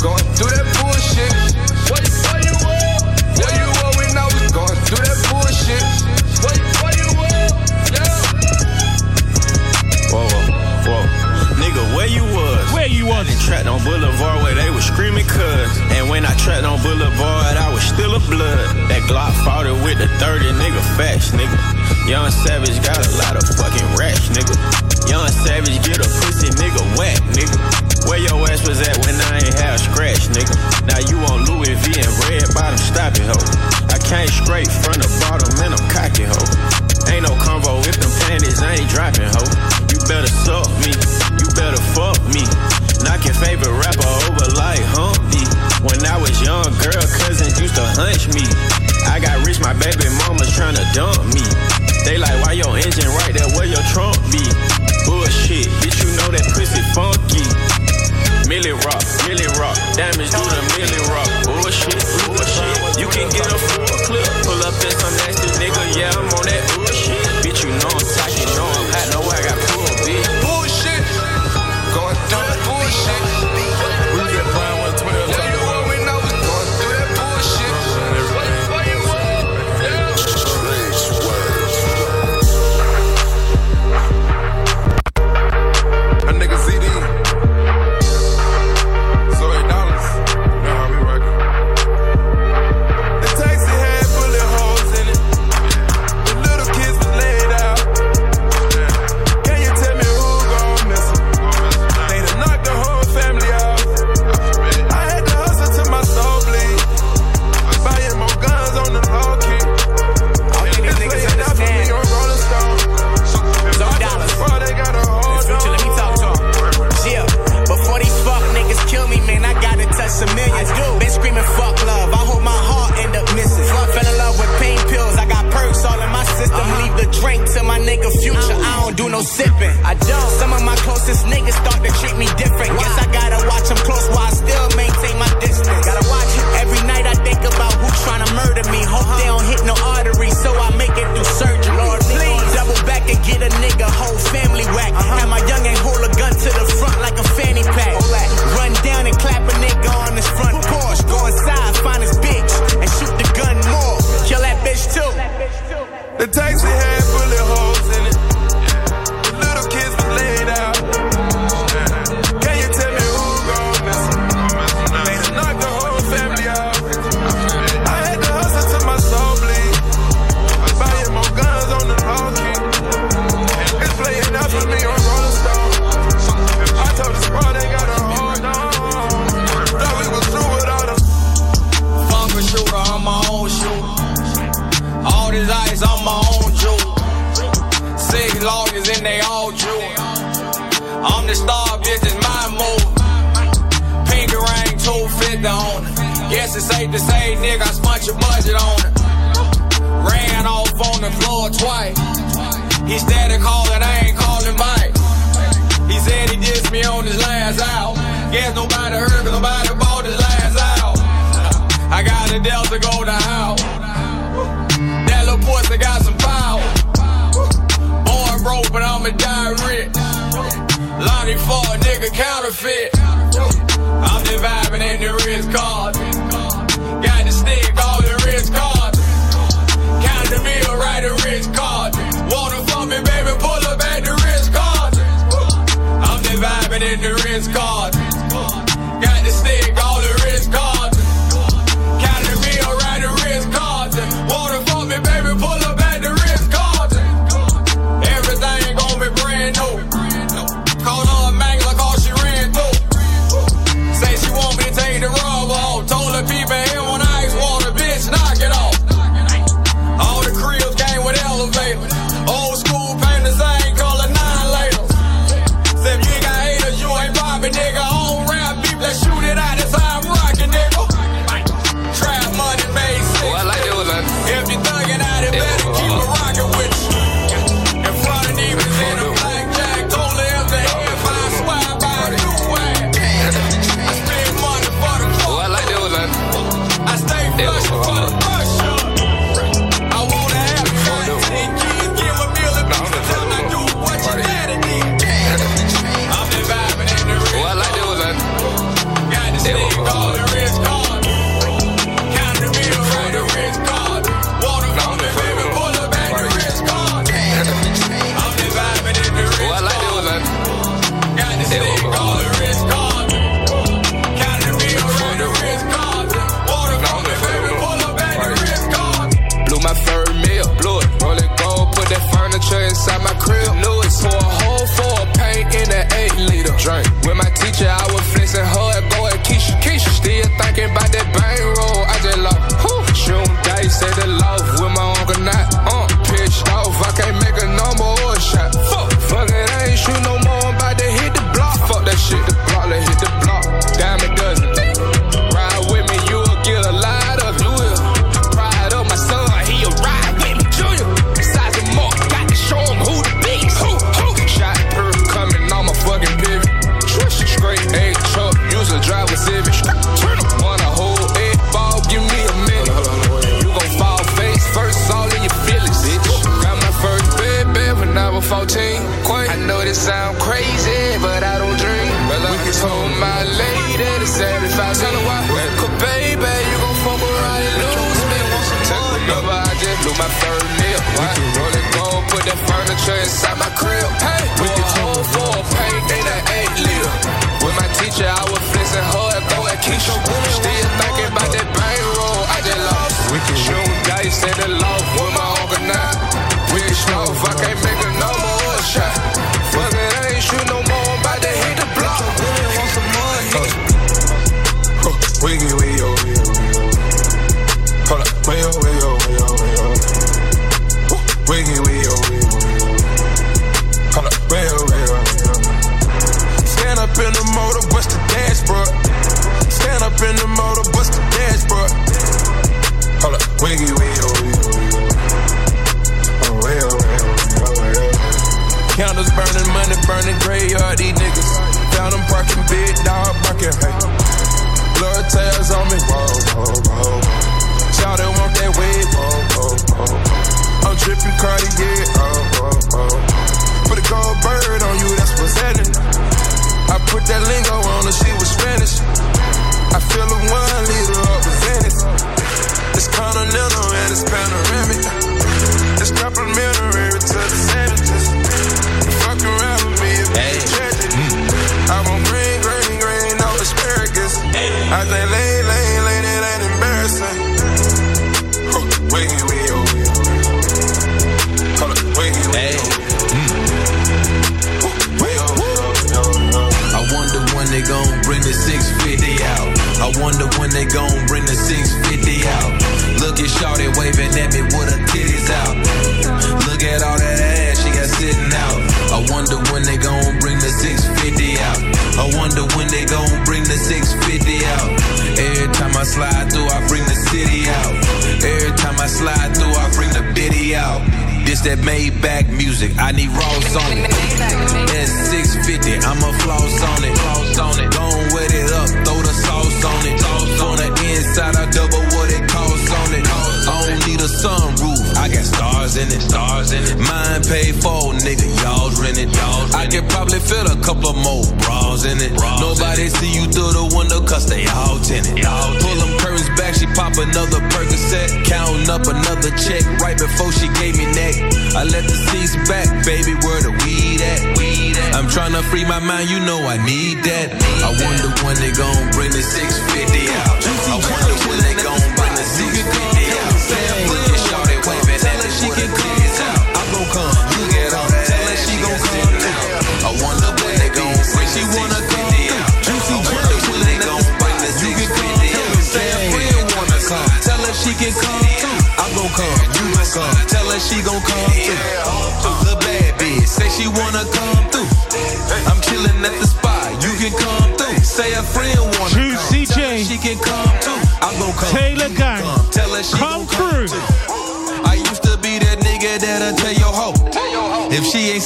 Going 0.00 0.16
through 0.32 0.48
that 0.56 0.64
bullshit. 0.80 1.28
What, 1.92 2.00
what 2.00 2.40
you 2.40 2.56
were? 2.64 2.96
Where 3.36 3.52
you 3.52 3.68
were 3.68 3.92
when 4.00 4.16
I 4.16 4.24
was 4.32 4.48
going 4.48 4.80
through 4.88 5.04
that 5.04 5.20
bullshit? 5.28 5.84
What, 6.40 6.56
what 6.80 6.96
you 6.96 7.08
were? 7.20 7.44
Yeah. 7.92 8.08
Whoa, 10.08 10.24
whoa, 10.24 11.04
whoa. 11.04 11.04
Nigga, 11.60 11.84
where 11.92 12.08
you 12.08 12.24
was? 12.32 12.64
Where 12.72 12.88
you 12.88 13.04
was? 13.12 13.28
I 13.28 13.36
trapped 13.44 13.68
on 13.68 13.84
Boulevard 13.84 14.40
where 14.40 14.54
they 14.54 14.70
was 14.70 14.88
screaming 14.88 15.26
cuz. 15.26 15.68
And 15.92 16.08
when 16.08 16.24
I 16.24 16.32
trapped 16.40 16.64
on 16.64 16.80
Boulevard, 16.80 17.60
I 17.60 17.68
was 17.68 17.84
still 17.84 18.16
a 18.16 18.20
blood. 18.20 18.72
That 18.88 19.04
Glock 19.04 19.36
fought 19.44 19.66
it 19.66 19.76
with 19.84 19.98
the 19.98 20.08
30, 20.16 20.46
nigga, 20.56 20.80
fast, 20.96 21.34
nigga. 21.34 21.79
Young 22.08 22.30
Savage 22.30 22.80
got 22.82 22.98
a 23.00 23.10
lot 23.18 23.36
of 23.36 23.44
fucking 23.56 23.86
rash, 23.96 24.28
nigga. 24.30 24.54
Young 25.08 25.28
Savage 25.28 25.78
get 25.84 25.98
a 25.98 26.08
pussy 26.20 26.50
nigga 26.56 26.82
whack, 26.96 27.20
nigga. 27.34 27.56
Where 28.08 28.18
your 28.18 28.40
ass 28.50 28.66
was 28.66 28.80
at 28.80 28.96
when 29.04 29.14
I 29.30 29.36
ain't 29.44 29.54
have 29.60 29.80
scratch, 29.80 30.28
nigga? 30.32 30.54
Now 30.86 30.98
you 31.06 31.18
on 31.30 31.44
Louis 31.46 31.74
V 31.74 32.00
and 32.00 32.12
red 32.26 32.52
bottom, 32.54 32.78
stop 32.78 33.14
it, 33.14 33.28
ho. 33.28 33.38
I 33.88 33.98
came 33.98 34.28
straight 34.28 34.68
from 34.68 34.98
the 34.98 35.08
bottom 35.20 35.50
and 35.62 35.74
I'm 35.74 35.84
cocky, 35.90 36.24
ho. 36.24 36.59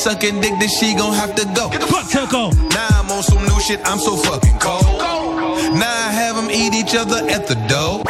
Sucking 0.04 0.38
dick, 0.42 0.52
then 0.60 0.68
she 0.68 0.94
gon' 0.94 1.14
have 1.14 1.34
to 1.34 1.46
go. 1.56 1.70
Fuck 1.88 2.06
to 2.12 2.28
go. 2.30 2.50
Now 2.76 2.88
I'm 3.00 3.10
on 3.10 3.22
some 3.22 3.42
new 3.42 3.58
shit, 3.60 3.80
I'm 3.88 3.98
so 3.98 4.16
fucking 4.16 4.58
cold. 4.58 4.84
Now 5.80 5.96
I 6.08 6.10
have 6.20 6.36
them 6.36 6.50
eat 6.50 6.74
each 6.74 6.94
other 6.94 7.24
at 7.34 7.48
the 7.48 7.56
door. 7.72 8.04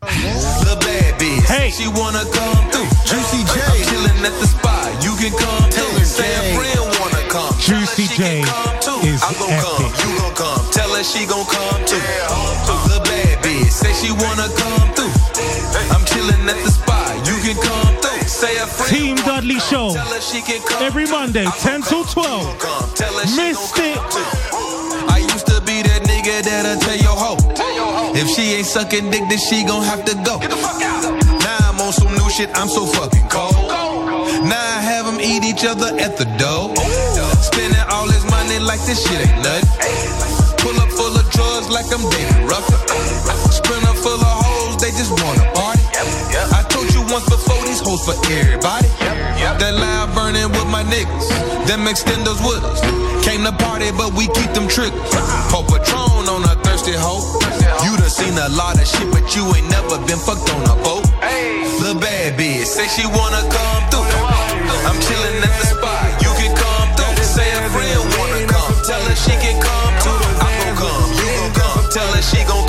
The 0.00 0.76
bad 0.80 1.20
bitch, 1.20 1.44
Hey. 1.52 1.68
she 1.76 1.86
wanna 1.88 2.24
come 2.38 2.62
through. 2.72 2.88
Juicy 3.04 3.40
J, 3.52 3.60
I'm 3.60 3.80
chillin' 3.88 4.24
at 4.24 4.34
the 4.40 4.48
spot, 4.48 4.88
you 5.04 5.12
can 5.20 5.32
come 5.44 5.61
Show. 19.72 19.88
Tell 19.96 20.04
her 20.04 20.20
she 20.20 20.44
can 20.44 20.60
come 20.68 20.84
Every. 20.84 21.08
Monday, 21.08 21.48
10 21.48 21.80
gon' 21.80 21.88
till 21.88 22.04
come, 22.04 22.28
you 22.28 22.28
12. 22.28 22.44
gon' 22.44 22.58
come. 22.60 22.92
Tell 22.92 23.14
her 23.16 23.24
she 23.24 23.36
gon' 23.40 23.56
Mystic. 23.56 23.94
come 23.96 24.10
too. 24.12 25.08
I 25.08 25.16
used 25.32 25.48
to 25.48 25.56
be 25.64 25.80
that 25.80 26.04
nigga 26.04 26.44
that'll 26.44 26.76
tell 26.76 27.00
your 27.00 27.16
hoe. 27.16 27.40
If 28.12 28.28
she 28.28 28.52
ain't 28.60 28.68
sucking 28.68 29.08
dick, 29.08 29.24
then 29.32 29.40
she 29.40 29.64
gon' 29.64 29.80
have 29.80 30.04
to 30.04 30.14
go. 30.28 30.36
Get 30.44 30.52
the 30.52 30.60
fuck 30.60 30.76
out. 30.84 31.08
Now 31.40 31.72
I'm 31.72 31.80
on 31.80 31.92
some 31.96 32.12
new 32.12 32.28
shit, 32.28 32.52
I'm 32.52 32.68
so 32.68 32.84
fucking 32.84 33.28
cold. 33.32 33.56
Now 34.44 34.60
I 34.60 34.80
have 34.92 35.08
them 35.08 35.16
eat 35.24 35.40
each 35.40 35.64
other 35.64 35.88
at 35.96 36.20
the 36.20 36.28
door. 36.36 36.76
Spending 37.40 37.80
all 37.88 38.04
this 38.04 38.28
money 38.28 38.60
like 38.60 38.84
this 38.84 39.00
shit 39.00 39.24
ain't 39.24 39.40
nothing. 39.40 39.72
Pull 40.60 40.76
up 40.84 40.92
full 40.92 41.16
of 41.16 41.24
drugs 41.32 41.72
like 41.72 41.88
I'm 41.88 42.04
David 42.12 42.44
Ruffin. 42.44 42.76
Sprinter 43.50 43.96
full 44.04 44.20
of 44.20 44.36
hoes, 44.44 44.76
they 44.84 44.92
just 44.92 45.16
wanna 45.16 45.48
party. 45.56 45.80
I 46.52 46.60
told 46.68 46.92
you 46.94 47.00
once 47.08 47.24
before, 47.28 47.51
for 48.00 48.16
everybody. 48.32 48.88
That 49.60 49.74
loud 49.76 50.14
burning 50.16 50.48
with 50.48 50.68
my 50.72 50.80
niggas. 50.88 51.28
Them 51.68 51.84
extenders 51.84 52.40
with 52.40 52.64
us. 52.64 52.80
Came 53.20 53.44
to 53.44 53.52
party, 53.52 53.92
but 53.92 54.14
we 54.16 54.26
keep 54.32 54.48
them 54.56 54.64
triggers. 54.68 54.96
Pour 55.52 55.60
Patron 55.68 56.24
on 56.24 56.40
a 56.48 56.56
thirsty 56.64 56.96
hoe. 56.96 57.20
You 57.84 57.92
done 58.00 58.08
seen 58.08 58.32
a 58.38 58.48
lot 58.56 58.80
of 58.80 58.86
shit, 58.88 59.08
but 59.12 59.36
you 59.36 59.44
ain't 59.52 59.68
never 59.68 60.00
been 60.08 60.18
fucked 60.18 60.48
on 60.56 60.62
a 60.72 60.76
boat. 60.80 61.04
The 61.84 61.92
bad 62.00 62.38
bitch 62.38 62.64
say 62.64 62.88
she 62.88 63.04
wanna 63.04 63.44
come 63.52 63.82
through. 63.92 64.08
I'm 64.88 64.96
chillin' 65.04 65.44
at 65.44 65.54
the 65.60 65.66
spot. 65.76 66.06
You 66.24 66.32
can 66.40 66.52
come 66.56 66.88
through. 66.96 67.12
Say 67.20 67.48
a 67.52 67.60
friend 67.76 68.00
wanna 68.16 68.46
come. 68.48 68.72
Tell 68.88 69.02
her 69.04 69.16
she 69.16 69.34
can 69.36 69.60
come 69.60 69.92
too. 70.00 70.16
I'm 70.40 70.54
gon' 70.64 70.80
come. 70.80 71.08
You 71.20 71.28
gon' 71.28 71.52
come. 71.60 71.82
Tell 71.92 72.08
her 72.16 72.22
she 72.22 72.40
gon' 72.48 72.61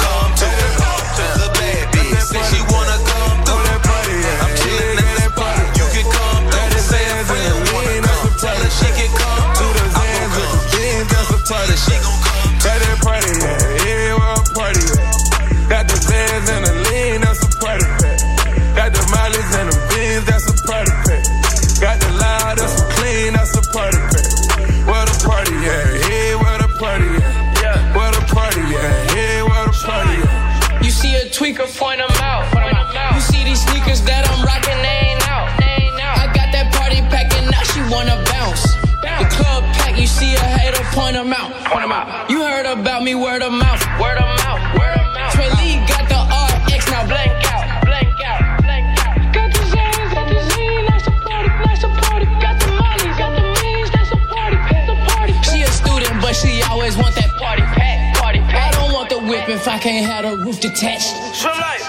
point 41.65 41.83
them 41.83 41.91
out. 41.91 42.29
You 42.29 42.41
heard 42.43 42.65
about 42.65 43.03
me, 43.03 43.15
word 43.15 43.41
of 43.41 43.51
mouth. 43.51 43.81
Word 43.99 44.17
of 44.17 44.27
mouth. 44.43 44.61
Word 44.77 44.97
of 44.97 45.07
mouth. 45.13 45.33
Trey 45.33 45.49
Lee 45.59 45.79
got 45.87 46.05
the 46.09 46.19
RX, 46.19 46.89
now 46.91 47.05
blank 47.07 47.31
out. 47.51 47.85
Blank 47.85 48.19
out. 48.25 48.61
Blank 48.63 48.85
out. 49.05 49.15
Got 49.33 49.49
the 49.53 49.63
Zans, 49.71 50.09
got 50.13 50.27
the 50.29 50.39
Zine, 50.51 50.85
that's 50.87 51.07
a 51.07 51.11
party, 51.11 51.49
that's 51.63 51.83
a 51.83 51.89
party. 51.89 52.25
Got 52.43 52.55
the 52.59 52.69
Mollies, 52.75 53.17
got 53.17 53.31
the 53.35 53.43
Means, 53.63 53.89
that's 53.91 54.11
a 54.11 54.19
party, 54.27 54.57
that's 54.71 54.89
a 54.89 54.97
party. 55.11 55.33
She 55.43 55.61
a 55.63 55.71
student, 55.71 56.21
but 56.21 56.33
she 56.35 56.61
always 56.63 56.97
want 56.97 57.15
that 57.15 57.31
party 57.37 57.63
pack. 57.77 58.15
Party 58.17 58.39
pack. 58.39 58.73
I 58.73 58.77
don't 58.77 58.93
want 58.93 59.09
the 59.09 59.19
whip 59.19 59.47
if 59.49 59.67
I 59.67 59.77
can't 59.79 60.05
have 60.05 60.23
the 60.25 60.37
roof 60.43 60.59
detached. 60.59 61.13
Swim 61.35 61.55
like. 61.59 61.81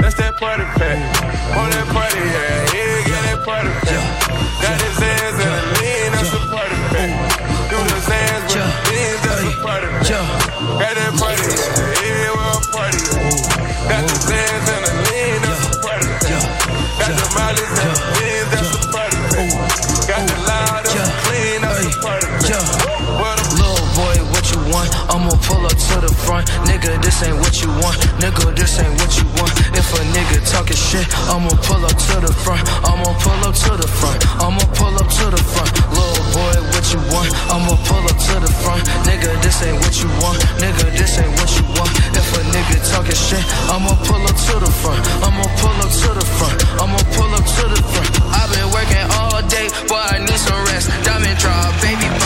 That's 0.00 0.16
that 0.16 0.36
party 0.36 0.64
pack. 0.76 0.98
On 1.56 1.70
that 1.70 1.86
party, 1.94 2.18
yeah, 2.18 2.61
yeah, 10.12 11.31
pull 25.52 25.68
up 25.68 25.76
to 25.76 25.96
the 26.00 26.12
front. 26.24 26.48
Nigga, 26.64 26.96
this 27.04 27.20
ain't 27.22 27.36
what 27.36 27.54
you 27.60 27.68
want. 27.84 27.96
Nigga, 28.16 28.56
this 28.56 28.80
ain't 28.80 28.96
what 28.96 29.12
you 29.20 29.26
want. 29.36 29.52
If 29.76 29.88
a 29.92 30.00
nigga 30.16 30.40
talking 30.48 30.80
shit, 30.80 31.04
I'ma 31.28 31.52
pull 31.68 31.84
up 31.84 31.92
to 31.92 32.16
the 32.24 32.32
front. 32.32 32.64
I'ma 32.88 33.12
pull 33.20 33.40
up 33.44 33.54
to 33.68 33.72
the 33.76 33.88
front. 34.00 34.18
I'ma 34.40 34.64
pull 34.72 34.96
up 34.96 35.08
to 35.08 35.26
the 35.28 35.42
front. 35.52 35.70
Little 35.92 36.24
boy, 36.32 36.56
what 36.72 36.86
you 36.92 37.00
want? 37.12 37.30
I'ma 37.52 37.74
pull 37.84 38.04
up 38.08 38.16
to 38.16 38.34
the 38.40 38.52
front. 38.64 38.82
Nigga, 39.04 39.30
this 39.44 39.60
ain't 39.62 39.76
what 39.76 39.94
you 40.00 40.08
want. 40.24 40.40
Nigga, 40.56 40.86
this 40.96 41.20
ain't 41.20 41.32
what 41.36 41.50
you 41.52 41.64
want. 41.76 41.92
If 42.16 42.28
a 42.32 42.40
nigga 42.48 42.76
talking 42.88 43.20
shit, 43.28 43.44
I'ma 43.68 43.92
pull 44.08 44.24
up 44.24 44.36
to 44.48 44.54
the 44.64 44.72
front. 44.80 45.02
I'ma 45.20 45.44
pull 45.60 45.78
up 45.84 45.92
to 45.92 46.10
the 46.16 46.26
front. 46.40 46.56
I'ma 46.80 47.00
pull 47.12 47.32
up 47.36 47.44
to 47.44 47.64
the 47.68 47.80
front. 47.92 48.08
I've 48.32 48.48
been 48.56 48.68
working 48.72 49.06
all 49.20 49.40
day, 49.52 49.68
but 49.84 50.00
I 50.00 50.16
need 50.18 50.40
some 50.40 50.64
rest. 50.72 50.88
Diamond 51.04 51.36
drop, 51.38 51.76
baby 51.84 52.21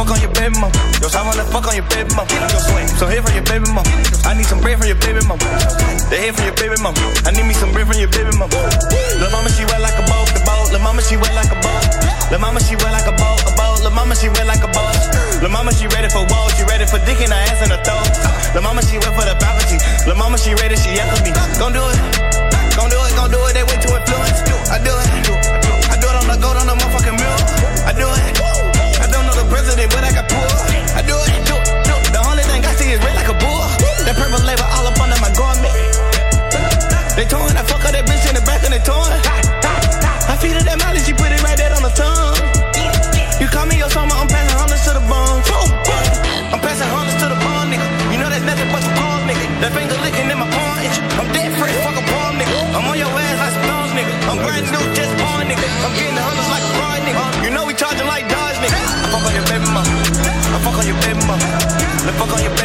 So 0.00 1.18
I 1.20 1.28
wanna 1.28 1.44
fuck 1.52 1.68
on 1.68 1.76
your 1.76 1.84
baby 1.92 2.08
mama. 2.16 2.32
So 2.96 3.04
hear 3.04 3.20
from 3.20 3.36
your 3.36 3.44
baby 3.44 3.68
mama. 3.68 3.84
I 4.24 4.32
need 4.32 4.48
some 4.48 4.64
bread 4.64 4.80
from 4.80 4.88
your 4.88 4.96
baby 4.96 5.20
mama. 5.28 5.44
They 6.08 6.24
hear 6.24 6.32
from 6.32 6.48
your 6.48 6.56
baby 6.56 6.80
mama. 6.80 6.96
I 7.28 7.36
need 7.36 7.44
me 7.44 7.52
some 7.52 7.68
bread 7.76 7.84
from 7.84 8.00
your 8.00 8.08
baby 8.08 8.32
mama. 8.40 8.48
Lil' 9.20 9.28
mama, 9.28 9.52
she 9.52 9.68
wet 9.68 9.84
like 9.84 10.00
a 10.00 10.04
boat, 10.08 10.32
the 10.32 10.40
boat. 10.48 10.72
Lil' 10.72 10.80
mama, 10.80 11.04
she 11.04 11.20
wet 11.20 11.36
like 11.36 11.52
a 11.52 11.58
boat. 11.60 11.84
Lil' 12.32 12.40
mama, 12.40 12.64
she 12.64 12.80
wet 12.80 12.96
like 12.96 13.04
a 13.04 13.14
boat, 13.20 13.44
a 13.44 13.52
boat. 13.60 13.84
Lil' 13.84 13.92
mama, 13.92 14.16
she 14.16 14.32
wet 14.32 14.48
like 14.48 14.64
a 14.64 14.72
boat. 14.72 14.96
Lil' 15.44 15.52
mama, 15.52 15.68
she 15.76 15.84
ready 15.92 16.08
for 16.08 16.24
walls, 16.32 16.56
she 16.56 16.64
ready 16.64 16.88
for 16.88 16.96
dick 17.04 17.20
in 17.20 17.28
her 17.28 17.42
ass 17.52 17.60
in 17.60 17.68
her 17.68 17.82
throat. 17.84 18.08
Lil' 18.56 18.64
mama, 18.64 18.80
she 18.80 18.96
wet 19.04 19.12
for 19.12 19.28
the 19.28 19.36
balcony. 19.36 19.76
Lil' 20.08 20.16
mama, 20.16 20.40
she 20.40 20.56
ready, 20.56 20.80
she 20.80 20.96
after 20.96 21.20
me. 21.20 21.36
Gon' 21.60 21.76
do 21.76 21.84
it. 21.84 22.00
Gon' 22.72 22.88
do 22.88 22.96
it, 23.04 23.12
gon' 23.20 23.28
do 23.28 23.36
it, 23.44 23.52
they 23.52 23.64
way 23.68 23.76
too 23.84 23.92
influence. 23.92 24.40
I 24.72 24.80
do 24.80 24.96
it. 24.96 25.08
I 25.92 26.00
do 26.00 26.08
it 26.08 26.16
on 26.16 26.24
the 26.24 26.40
gold 26.40 26.56
on 26.56 26.64
the 26.64 26.76
motherfucking 26.78 27.20
mirror. 27.20 27.44
I 27.84 27.92
do 27.92 28.08
it. 28.08 28.49
President, 29.50 29.90
but 29.90 30.06
I 30.06 30.14
got 30.14 30.30
pull. 30.30 30.46
I 30.94 31.02
do 31.02 31.18
it. 31.18 31.42
Do, 31.44 31.58
do. 31.84 31.94
The 32.14 32.22
only 32.30 32.46
thing 32.46 32.62
I 32.64 32.72
see 32.78 32.94
is 32.94 33.02
red 33.02 33.18
like 33.18 33.28
a 33.28 33.36
bull. 33.36 33.66
That 34.06 34.14
purple 34.14 34.40
label 34.46 34.64
all 34.70 34.86
up 34.86 34.96
under 35.02 35.18
my 35.18 35.30
garment. 35.34 35.74
They 37.18 37.26
torn, 37.26 37.52
I 37.58 37.62
fuck 37.66 37.84
up 37.84 37.92
that 37.92 38.06
bitch 38.06 38.24
in 38.30 38.38
the 38.38 38.44
back 38.46 38.62
and 38.64 38.72
they 38.72 38.80
torn. 38.80 39.10
I 40.30 40.38
feed 40.38 40.54
her 40.54 40.64
that 40.64 40.78
mileage, 40.78 41.04
she 41.04 41.12
put 41.12 41.28
it 41.34 41.42
right 41.42 41.58
there 41.58 41.74
on 41.74 41.82
the 41.82 41.92
tongue. 41.92 42.38
You 43.42 43.48
call 43.48 43.66
me 43.66 43.76
your 43.78 43.90
summer, 43.90 44.14
I'm 44.14 44.28
passing 44.28 44.56
hundreds 44.56 44.84
to 44.86 44.94
the 44.94 45.04
bone. 45.04 45.42
I'm 46.50 46.60
passing 46.60 46.88
hundreds 46.88 47.18
to 47.22 47.26
the 47.30 47.38
bone, 47.38 47.70
nigga. 47.70 47.86
You 48.14 48.18
know 48.18 48.30
that's 48.30 48.46
nothing 48.46 48.70
but 48.70 48.82
some 48.82 48.94
palm, 48.98 49.26
nigga. 49.26 49.46
That 49.62 49.72
finger 49.74 49.98
licking 50.02 50.30
in 50.30 50.38
my 50.38 50.49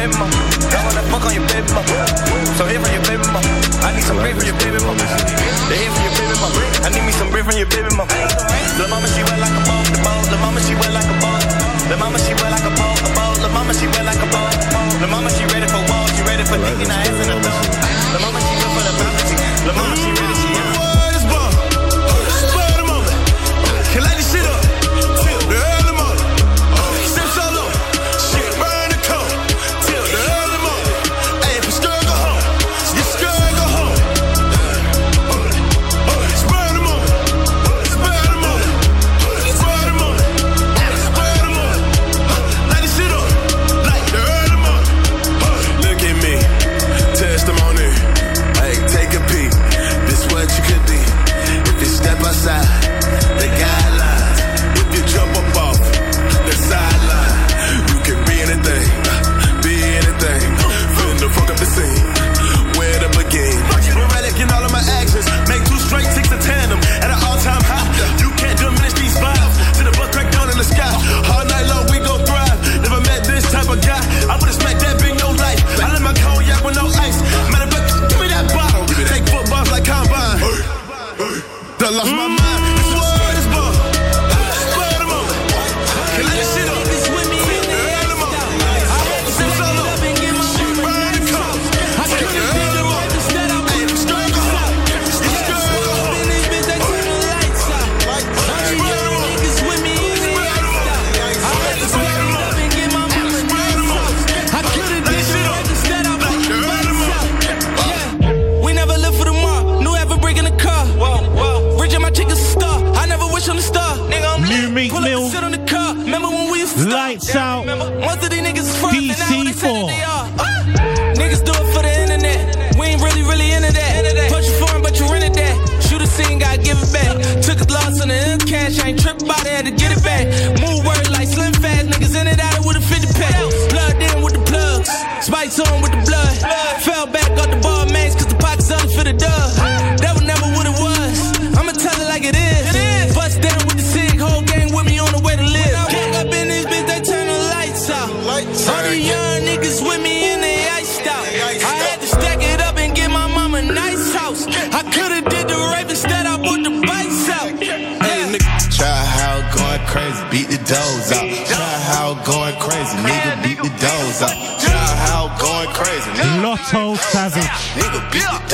baby 0.06 0.18
mama. 0.18 0.38
I 0.70 0.78
wanna 0.86 1.02
fuck 1.10 1.24
on 1.26 1.34
your 1.34 1.46
baby 1.50 1.66
mama. 1.74 1.94
So 2.54 2.64
here 2.70 2.78
for 2.78 2.90
your 2.94 3.02
baby 3.10 3.26
mama. 3.26 3.50
I 3.82 3.90
need 3.94 4.06
some 4.06 4.18
bread 4.22 4.38
from 4.38 4.46
your 4.46 4.58
baby 4.62 4.78
mama. 4.86 5.02
They 5.66 5.82
here 5.82 5.90
for 5.90 6.02
your 6.06 6.14
baby 6.14 6.36
mama. 6.38 6.60
I 6.86 6.88
need 6.94 7.04
me 7.06 7.12
some 7.12 7.30
bread 7.30 7.44
from 7.44 7.58
your 7.58 7.66
baby 7.66 7.90
mama. 7.98 8.14
Lil' 8.78 8.88
mama, 8.88 9.08
she 9.10 9.22
wet 9.26 9.38
like 9.42 9.50
a 9.50 9.62
boat, 9.66 9.86
the 9.90 9.98
boat. 10.06 10.22
Lil' 10.30 10.38
mama, 10.38 10.60
she 10.62 10.74
wet 10.78 10.92
like 10.94 11.10
a 11.10 11.16
boat. 11.18 11.42
Lil' 11.90 11.98
mama, 11.98 12.18
she 12.22 12.32
wet 12.38 12.50
like 12.54 12.66
a 12.66 12.72
boat, 12.78 12.98
a 13.02 13.08
boat. 13.18 13.36
Lil' 13.42 13.50
mama, 13.50 13.72
she 13.74 13.86
wet 13.90 14.04
like 14.06 14.22
a 14.22 14.28
boat. 14.30 14.54
Lil' 15.02 15.10
mama, 15.10 15.30
she 15.34 15.44
ready 15.50 15.66
for 15.66 15.82
walls, 15.90 16.10
she 16.14 16.22
ready 16.22 16.44
for 16.46 16.58
dick 16.60 16.78
in 16.78 16.90
her 16.90 17.00
ass 17.02 17.18
in 17.18 17.26
the 17.26 17.36
throat. 17.42 17.66
Lil' 18.14 18.22
mama, 18.22 18.38
she 18.46 18.54
wet 18.62 18.70
for 18.76 18.82
the 18.86 18.92
balcony. 18.94 19.34
Lil' 19.66 19.74
mama, 19.74 19.94
she 19.98 20.10
ready, 20.14 20.45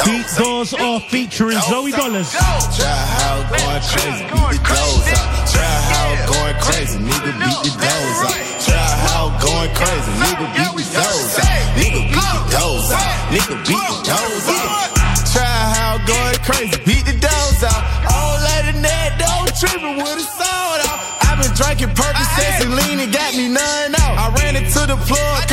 beat 0.05 0.27
the 0.27 0.43
Doors 0.43 0.75
Off 0.75 1.09
featuring 1.11 1.59
Zoey 1.59 1.93
Dollaz. 1.93 2.33
Try 2.77 2.87
how 2.87 3.43
going 3.51 3.83
crazy, 3.83 4.25
beat 4.25 4.51
the 4.51 4.63
doors 4.67 5.07
out. 5.15 5.49
Try 5.53 5.75
how 5.91 6.09
going 6.27 6.57
crazy, 6.63 6.99
nigga 6.99 7.33
beat 7.39 7.61
the 7.63 7.73
doors 7.79 8.21
out. 8.27 8.39
Try 8.67 8.89
how 9.07 9.25
going 9.39 9.73
crazy, 9.75 10.13
nigga 10.23 10.47
beat 10.55 10.75
the 10.75 10.87
doors 10.97 11.39
out. 11.39 11.63
Nigga 11.79 12.03
beat 12.11 12.27
the 12.33 12.47
doors 12.51 12.91
out. 12.93 13.13
Nigga 13.33 13.57
beat 13.67 13.87
the 13.87 13.99
doors 14.07 14.47
out. 14.49 14.91
Try 15.33 15.55
how 15.77 15.95
going 16.07 16.39
crazy, 16.43 16.79
beat 16.85 17.05
the 17.07 17.17
doors 17.19 17.61
out. 17.63 17.83
All 18.13 18.37
let 18.43 18.63
the 18.73 18.75
net 18.81 19.19
don't 19.19 19.51
tripping 19.57 19.97
with 20.03 20.19
a 20.19 20.27
sold 20.27 20.81
out. 20.89 20.99
I've 21.27 21.39
been 21.41 21.55
drinking 21.55 21.95
Percocets 21.95 22.65
and 22.65 22.75
lean 22.75 23.01
and 23.01 23.13
got 23.13 23.35
me 23.35 23.49
none 23.49 23.95
out. 23.97 24.15
I 24.19 24.27
ran 24.41 24.57
into 24.57 24.83
the 24.85 24.97
plug, 25.09 25.49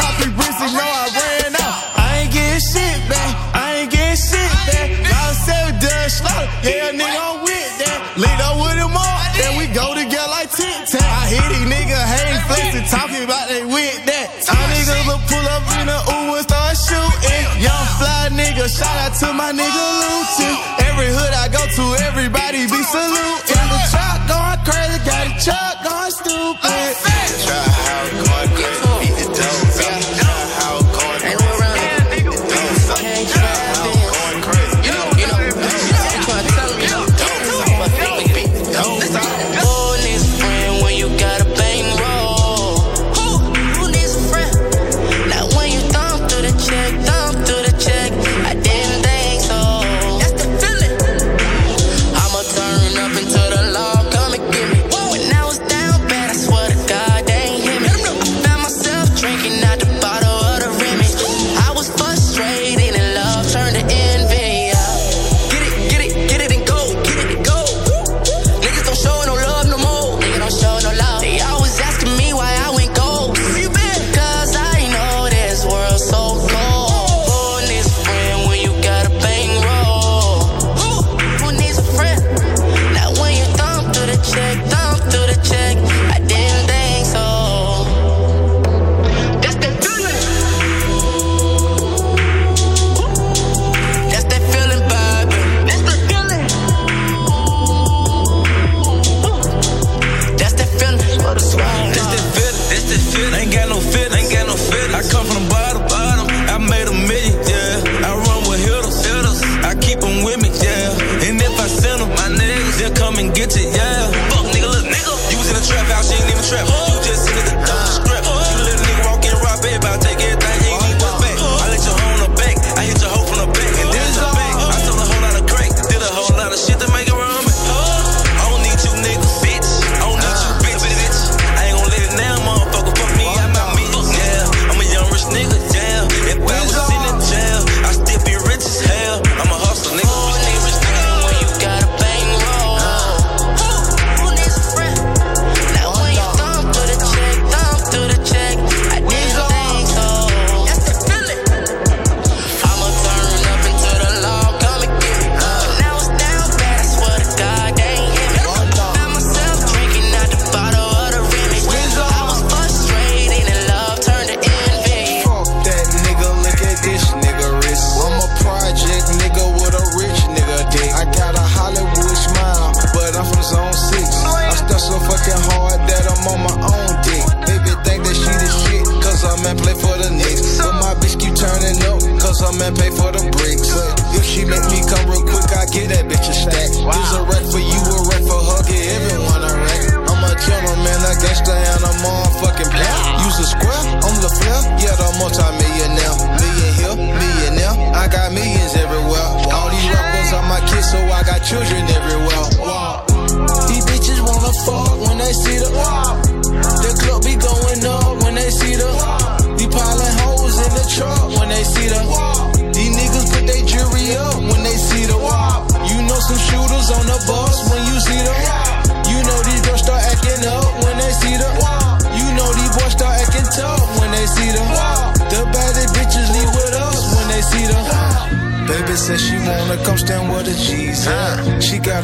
slaughter. 6.19 6.47
Yeah, 6.67 6.91
nigga, 6.91 7.15
I'm 7.15 7.39
with 7.47 7.71
that. 7.79 7.99
With 8.19 8.75
them 8.75 8.91
all. 8.91 9.19
Then 9.39 9.55
we 9.55 9.71
go 9.71 9.95
together 9.95 10.27
like 10.27 10.51
tic 10.51 10.67
tac. 10.91 10.99
I 10.99 11.31
hear 11.31 11.47
these 11.47 11.67
niggas 11.71 12.05
hang 12.11 12.35
flexing, 12.51 12.87
talking 12.91 13.23
about 13.23 13.47
they 13.47 13.63
with 13.63 14.03
that. 14.11 14.27
Our 14.51 14.65
niggas 14.75 15.03
will 15.07 15.23
pull 15.31 15.45
up 15.47 15.63
in 15.79 15.87
the 15.87 15.99
Uber 16.11 16.43
start 16.43 16.75
shooting. 16.75 17.45
Young 17.63 17.87
fly 17.95 18.27
nigga, 18.35 18.67
shout 18.67 18.91
out 18.99 19.15
to 19.23 19.31
my 19.31 19.55
nigga 19.55 19.83
Lucci. 20.03 20.51
Every 20.91 21.07
hood 21.07 21.31
I 21.31 21.47
go 21.47 21.63
to, 21.63 21.85
everybody 22.03 22.67
be 22.67 22.81
saluting. 22.83 23.67
The 23.71 23.79
truck 23.87 24.19
going 24.27 24.59
crazy, 24.67 24.99
got 25.07 25.23
a 25.23 25.33
truck 25.39 25.75
going 25.87 26.11
stupid. 26.11 27.18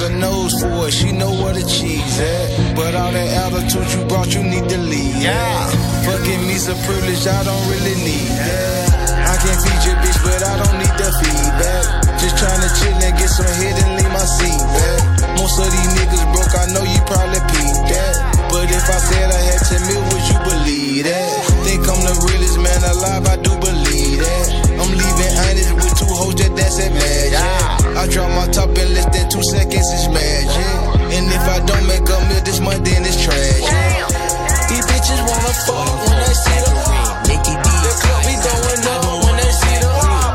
a 0.05 0.09
nose 0.19 0.53
for 0.61 0.87
it, 0.87 0.93
she 0.93 1.11
know 1.11 1.33
where 1.41 1.53
the 1.53 1.65
cheese 1.65 2.19
at. 2.19 2.75
But 2.75 2.93
all 2.93 3.11
that 3.11 3.29
attitude 3.49 3.89
you 3.89 4.05
brought, 4.05 4.29
you 4.33 4.43
need 4.43 4.69
to 4.69 4.77
leave. 4.77 5.17
Yeah. 5.17 5.65
Fucking 6.05 6.41
me's 6.45 6.69
a 6.69 6.77
privilege 6.85 7.25
I 7.25 7.41
don't 7.41 7.65
really 7.73 7.97
need. 8.05 8.29
Yeah. 8.29 9.25
I 9.25 9.35
can't 9.41 9.57
feed 9.57 9.81
your 9.89 9.97
bitch, 10.05 10.19
but 10.21 10.41
I 10.45 10.53
don't 10.61 10.77
need 10.77 10.95
the 11.01 11.09
feedback. 11.09 11.85
Just 12.21 12.37
tryna 12.37 12.69
chill 12.77 12.97
and 13.01 13.15
get 13.17 13.29
some 13.29 13.49
head 13.57 13.75
and 13.81 13.91
leave 13.97 14.13
my 14.13 14.25
seat 14.25 14.61
back. 14.77 15.01
Most 15.41 15.57
of 15.57 15.67
these 15.73 15.91
niggas 15.97 16.25
broke, 16.29 16.53
I 16.53 16.65
know 16.69 16.85
you 16.85 17.01
probably 17.09 17.41
peeped 17.49 17.89
that. 17.89 18.13
But 18.53 18.69
if 18.69 18.85
I 18.85 18.99
said 19.01 19.27
I 19.33 19.41
had 19.41 19.61
10 19.65 19.89
mil, 19.89 20.01
would 20.13 20.25
you 20.29 20.39
believe 20.45 21.03
that? 21.09 21.33
Think 21.65 21.81
I'm 21.89 22.01
the 22.05 22.15
realest 22.29 22.61
man 22.61 22.81
alive, 22.93 23.25
I 23.25 23.35
that's 26.55 26.79
it, 26.79 26.91
magic. 26.91 27.35
I 27.95 28.07
drop 28.07 28.29
my 28.31 28.47
top 28.51 28.69
in 28.77 28.93
less 28.95 29.05
than 29.11 29.29
two 29.29 29.43
seconds, 29.43 29.87
it's 29.91 30.07
magic. 30.07 30.95
And 31.11 31.27
if 31.27 31.45
I 31.47 31.59
don't 31.63 31.85
make 31.87 32.07
a 32.07 32.17
meal 32.27 32.41
this 32.43 32.59
month, 32.59 32.83
then 32.85 33.03
it's 33.03 33.19
tragic. 33.21 34.15
These 34.67 34.85
bitches 34.89 35.21
wanna 35.27 35.53
fuck 35.67 35.95
when 36.07 36.17
they 36.23 36.33
see 36.33 36.59
the 36.65 36.73
Nikki 37.29 37.53
D. 37.53 37.67
The 37.85 37.93
club 38.01 38.21
be 38.25 38.35
going 38.39 38.83
up 38.89 39.03
when 39.23 39.35
they 39.37 39.51
see 39.51 39.77
the 39.83 39.91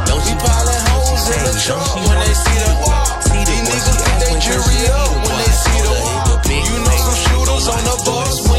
Don't 0.06 0.22
be 0.22 0.34
piling 0.38 0.84
hoes 0.92 1.24
in 1.34 1.40
the 1.44 1.54
trunk 1.58 1.90
when 2.06 2.18
they 2.22 2.34
see 2.36 2.58
the 2.62 2.70
These 3.44 3.64
niggas 3.66 3.98
get 3.98 4.16
their 4.22 4.36
jury 4.38 4.80
up 4.94 5.10
when 5.26 5.36
they 5.40 5.52
see 5.52 5.80
the 5.82 5.94
You 6.48 6.78
know 6.84 6.98
some 7.02 7.18
shooters 7.26 7.66
on 7.68 7.82
the 7.84 7.96
bus. 8.06 8.49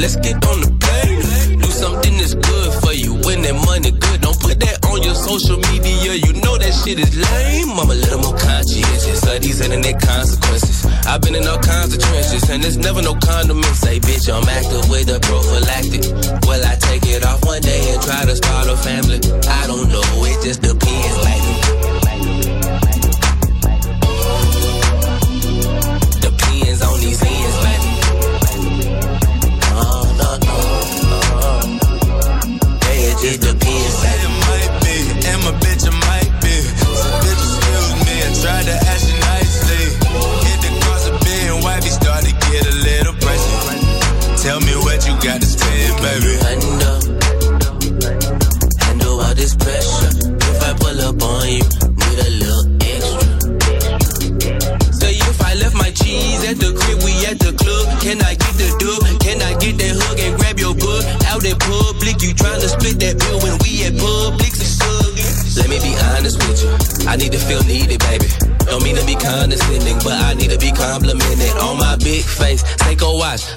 let's 0.00 0.16
get 0.16 0.40
on 0.48 0.60
the 0.64 0.70
plane. 0.80 1.60
Do 1.60 1.68
something 1.68 2.16
that's 2.16 2.34
good 2.34 2.72
for 2.82 2.92
you 2.96 3.20
when 3.28 3.42
that 3.44 3.54
money 3.68 3.92
good. 3.92 4.20
Don't 4.24 4.38
put 4.40 4.58
that 4.60 4.80
on 4.88 5.02
your 5.04 5.14
social 5.14 5.60
media, 5.70 6.16
you 6.16 6.32
know 6.40 6.56
that 6.56 6.72
shit 6.72 6.98
is 6.98 7.12
lame. 7.12 7.76
I'm 7.76 7.90
a 7.90 7.94
little 7.94 8.18
more 8.24 8.36
conscientious 8.36 9.20
of 9.28 9.38
these 9.44 9.60
internet 9.60 10.00
consequences. 10.00 10.88
I've 11.06 11.20
been 11.20 11.36
in 11.36 11.46
all 11.46 11.60
kinds 11.60 11.94
of 11.94 12.00
trenches, 12.00 12.48
and 12.48 12.64
there's 12.64 12.78
never 12.80 13.02
no 13.02 13.14
condiments. 13.14 13.80
Say, 13.84 14.00
bitch, 14.00 14.32
I'm 14.32 14.48
active 14.48 14.88
with 14.88 15.06
the 15.12 15.20
prophylactic. 15.20 16.02
Well, 16.48 16.64
I 16.64 16.74
take 16.80 17.04
it 17.04 17.24
off 17.24 17.44
one 17.44 17.60
day 17.60 17.92
and 17.92 18.00
try 18.02 18.24
to 18.24 18.34
start 18.34 18.72
a 18.72 18.76
family. 18.80 19.20
I 19.52 19.68
don't 19.68 19.88
know, 19.92 20.08
it 20.24 20.40
just 20.40 20.64
depends. 20.64 21.16
Like 21.20 21.39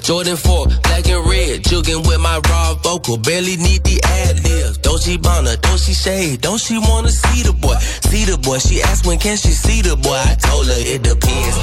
Jordan 0.04 0.36
4, 0.36 0.66
black 0.82 1.08
and 1.08 1.26
red, 1.26 1.64
jugging 1.64 2.06
with 2.06 2.20
my 2.20 2.38
raw 2.50 2.74
vocal. 2.74 3.16
Barely 3.16 3.56
need 3.56 3.82
the 3.84 3.98
ad 4.04 4.36
libs. 4.44 4.76
Don't 4.76 5.00
she 5.00 5.16
bona, 5.16 5.56
don't 5.56 5.80
she 5.80 5.94
shade, 5.94 6.42
don't 6.42 6.60
she 6.60 6.76
wanna 6.76 7.08
see 7.08 7.42
the 7.42 7.54
boy? 7.54 7.74
See 8.12 8.26
the 8.26 8.36
boy, 8.36 8.58
she 8.58 8.82
asked 8.82 9.06
when 9.06 9.18
can 9.18 9.38
she 9.38 9.48
see 9.48 9.80
the 9.80 9.96
boy? 9.96 10.12
I 10.12 10.34
told 10.34 10.66
her 10.66 10.74
it 10.76 11.02
depends. 11.02 11.56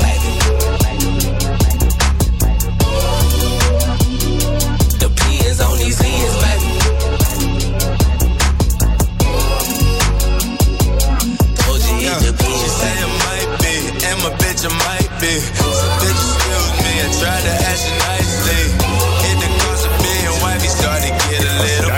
Depends 4.97 5.61
on 5.61 5.77
these 5.77 6.01
ends, 6.01 6.35
baby. 6.41 6.70
might 14.91 15.11
be. 15.23 15.33
So 15.39 15.87
bitch, 16.03 16.19
excuse 16.19 16.71
me, 16.83 16.93
I 16.99 17.07
tried 17.19 17.43
to 17.47 17.53
ask 17.71 17.87
you 17.87 17.95
nicely. 18.11 18.61
Hit 19.23 19.37
the 19.39 19.49
cost 19.63 19.87
of 19.87 19.95
being 20.03 20.35
white, 20.43 20.59
we 20.59 20.67
started 20.67 21.13
get 21.31 21.43
a 21.47 21.55
little 21.63 21.90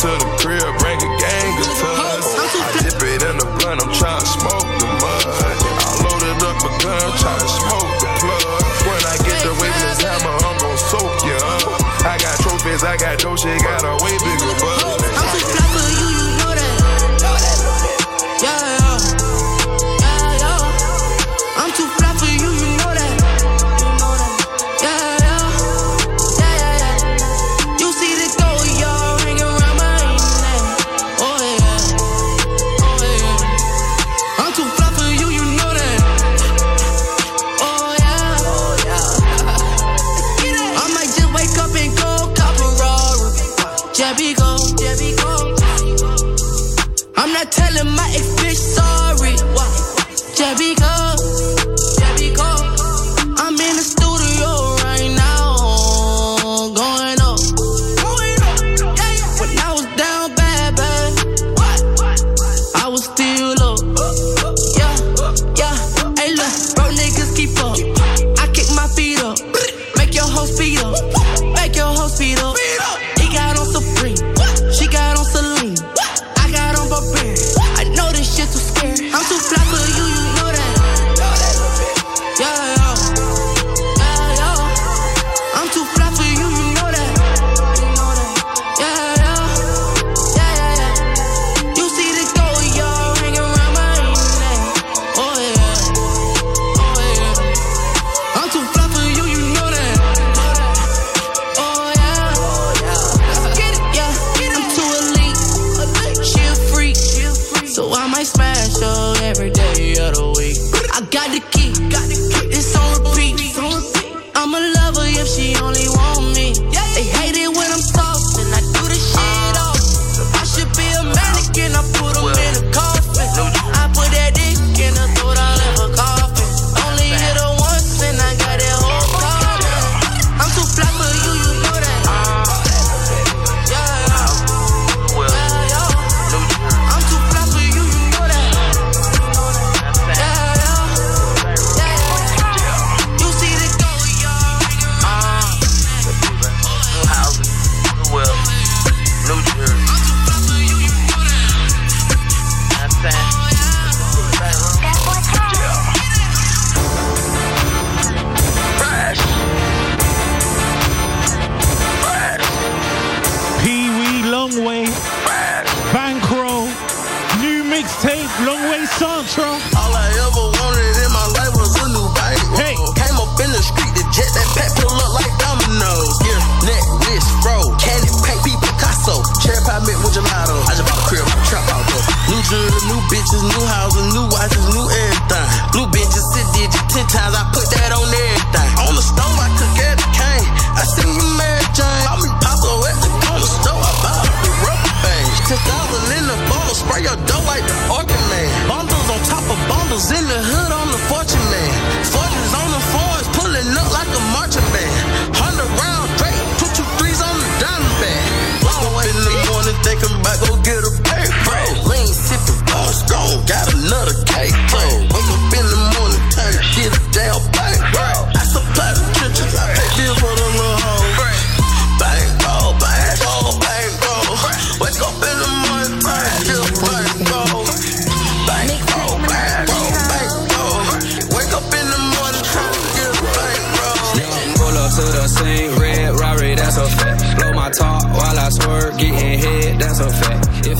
to 0.00 0.06
the 0.06 0.18
crib, 0.40 0.89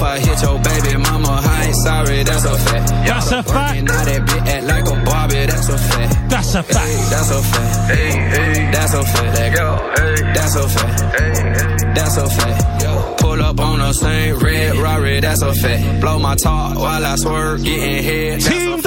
If 0.01 0.07
I 0.07 0.19
hit 0.19 0.41
your 0.41 0.59
baby 0.61 0.97
mama, 0.97 1.29
I 1.29 1.67
ain't 1.67 1.77
sorry, 1.77 2.23
that's 2.23 2.47
a 2.47 2.57
fact. 2.57 2.89
That's 2.89 3.33
a 3.33 3.43
fact. 3.43 3.83
Now 3.83 4.03
that 4.03 4.23
bitch 4.23 4.47
act 4.49 4.65
like 4.65 4.87
a 4.89 5.05
Barbie, 5.05 5.45
that's 5.45 5.69
a 5.69 5.77
fact. 5.77 6.31
That's 6.31 6.55
a 6.55 6.63
fact. 6.63 6.89
Hey, 6.89 7.11
that's 7.11 7.31
a 7.31 7.43
fact. 7.43 7.93
Hey, 7.93 8.11
hey, 8.11 8.71
that's 8.73 8.95
a 8.95 9.03
fact. 9.05 9.37
That 9.37 9.55
girl, 9.55 9.77
hey, 9.77 10.33
that's 10.33 10.57
a 10.57 10.69
fact. 10.71 11.21
Hey, 11.21 11.33
hey, 11.37 11.93
that's 11.93 12.17
a 12.17 12.31
fact. 12.31 12.83
Yo, 12.83 13.15
pull 13.19 13.43
up 13.43 13.61
on 13.61 13.79
the 13.81 13.93
same 13.93 14.39
red 14.39 14.77
Rari, 14.77 15.21
that's 15.21 15.43
a 15.43 15.53
fact. 15.53 16.01
Blow 16.01 16.19
my 16.19 16.35
top 16.35 16.79
while 16.79 17.05
I 17.05 17.17
swerve, 17.17 17.63
getting 17.63 18.03
head. 18.03 18.41
Team 18.41 18.71
Dudley. 18.71 18.80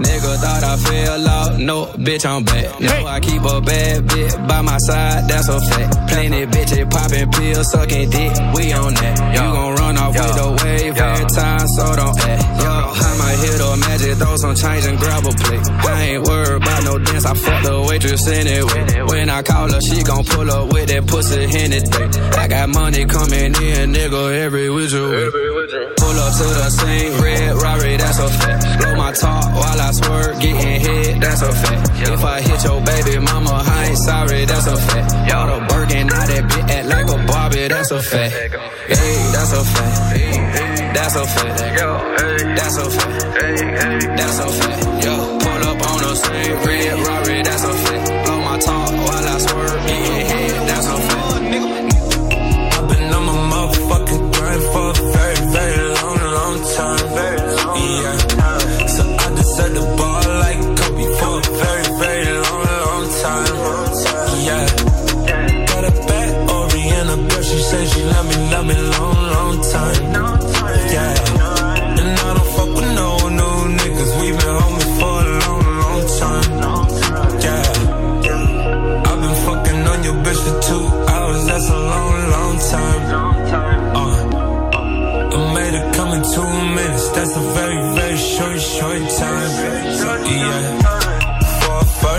Nigga 0.00 0.36
thought 0.36 0.64
I 0.64 0.76
fell 0.76 1.28
out, 1.28 1.58
no, 1.58 1.86
bitch, 1.86 2.24
I'm 2.26 2.44
back. 2.44 2.80
No, 2.80 3.06
I 3.06 3.20
keep 3.20 3.42
a 3.42 3.60
bad 3.60 4.04
bitch 4.04 4.48
by 4.48 4.60
my 4.62 4.78
side, 4.78 5.28
that's 5.28 5.48
a 5.48 5.60
fact. 5.60 6.08
Plenty 6.08 6.46
bitches 6.46 6.90
popping 6.90 7.30
pills, 7.30 7.70
sucking 7.72 8.10
dick, 8.10 8.32
we 8.54 8.72
on 8.72 8.94
that. 8.94 9.34
You 9.34 9.40
gon' 9.40 9.74
run 9.76 9.96
off 9.98 10.14
with 10.14 10.44
a 10.44 10.50
wave 10.64 10.96
every 10.96 11.26
time, 11.26 11.66
so 11.68 11.96
don't 11.96 12.18
act. 12.20 12.75
Hit 13.36 13.60
a 13.60 13.76
magic, 13.76 14.16
throw 14.16 14.36
some 14.36 14.54
change 14.54 14.84
and 14.86 14.98
grab 14.98 15.24
a 15.24 15.30
plate. 15.30 15.60
I 15.68 16.02
ain't 16.02 16.24
worried 16.24 16.62
about 16.62 16.84
no 16.84 16.98
dance, 16.98 17.24
I 17.24 17.34
fuck 17.34 17.62
the 17.62 17.82
waitress 17.88 18.26
anyway. 18.28 19.02
When 19.08 19.28
I 19.28 19.42
call 19.42 19.70
her, 19.70 19.80
she 19.80 20.02
gon' 20.02 20.24
pull 20.24 20.50
up 20.50 20.72
with 20.72 20.88
that 20.88 21.06
pussy 21.06 21.44
in 21.44 21.72
it 21.72 21.84
day. 21.90 22.08
I 22.36 22.48
got 22.48 22.68
money 22.70 23.04
coming 23.04 23.52
in, 23.54 23.92
nigga, 23.92 24.36
every 24.44 24.70
which 24.70 24.92
way. 24.92 25.28
Pull 25.96 26.16
up 26.16 26.32
to 26.38 26.46
the 26.48 26.70
same 26.70 27.20
red 27.20 27.54
Rari, 27.60 27.96
that's 27.96 28.18
a 28.18 28.28
fact. 28.28 28.80
Blow 28.80 28.96
my 28.96 29.12
top 29.12 29.44
while 29.52 29.80
I 29.80 29.90
swerve, 29.92 30.40
getting 30.40 30.80
head, 30.80 31.20
that's 31.20 31.42
a 31.42 31.52
fact. 31.52 31.90
If 32.08 32.24
I 32.24 32.40
hit 32.40 32.64
your 32.64 32.80
baby 32.82 33.18
mama, 33.18 33.62
I 33.64 33.88
ain't 33.88 33.98
sorry, 33.98 34.44
that's 34.44 34.66
a 34.66 34.76
fact. 34.76 35.12
Y'all 35.28 35.46
the 35.46 35.66
Birkin, 35.66 36.06
now 36.06 36.26
that 36.26 36.44
bitch 36.44 36.70
act 36.70 36.86
like 36.88 37.08
a 37.08 37.26
Barbie, 37.26 37.68
that's 37.68 37.90
a 37.90 38.00
fact. 38.00 38.32
Hey, 38.32 39.30
that's 39.32 39.52
a 39.52 39.64
fact. 39.64 40.75
That's 40.96 41.14
a 41.14 41.26
fact. 41.26 41.58
That's 42.56 42.78
a 42.78 42.90
fact. 42.90 43.36
That's 44.16 44.38
a 44.38 44.48
fact. 44.48 45.04
Yo, 45.04 45.38
pull 45.38 45.62
up 45.68 45.80
on 45.90 45.98
the 46.00 46.14
same 46.14 46.56
red 46.64 47.06
Rari, 47.06 47.42
that's 47.42 47.64
a 47.64 47.74
fact. 47.74 48.24
Blow 48.24 48.40
my 48.40 48.58
top 48.58 48.90
while 48.92 49.28
I 49.28 49.38
swerve, 49.38 49.86
getting 49.86 50.26
head, 50.26 50.68
that's 50.68 50.86
a 50.86 50.96
fact. 50.96 51.16
I've 51.26 51.95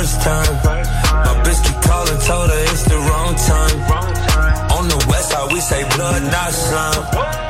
first 0.07 0.21
time, 0.21 0.55
my 0.63 1.43
bitch 1.43 1.63
keep 1.65 1.81
calling, 1.81 2.19
told 2.21 2.49
her 2.49 2.63
it's 2.71 2.83
the 2.83 2.95
wrong 2.95 3.35
time. 3.35 3.77
On 4.71 4.87
the 4.87 5.05
west 5.09 5.29
side, 5.31 5.51
we 5.51 5.59
say 5.59 5.83
blood, 5.95 6.23
not 6.31 6.51
slime. 6.51 7.46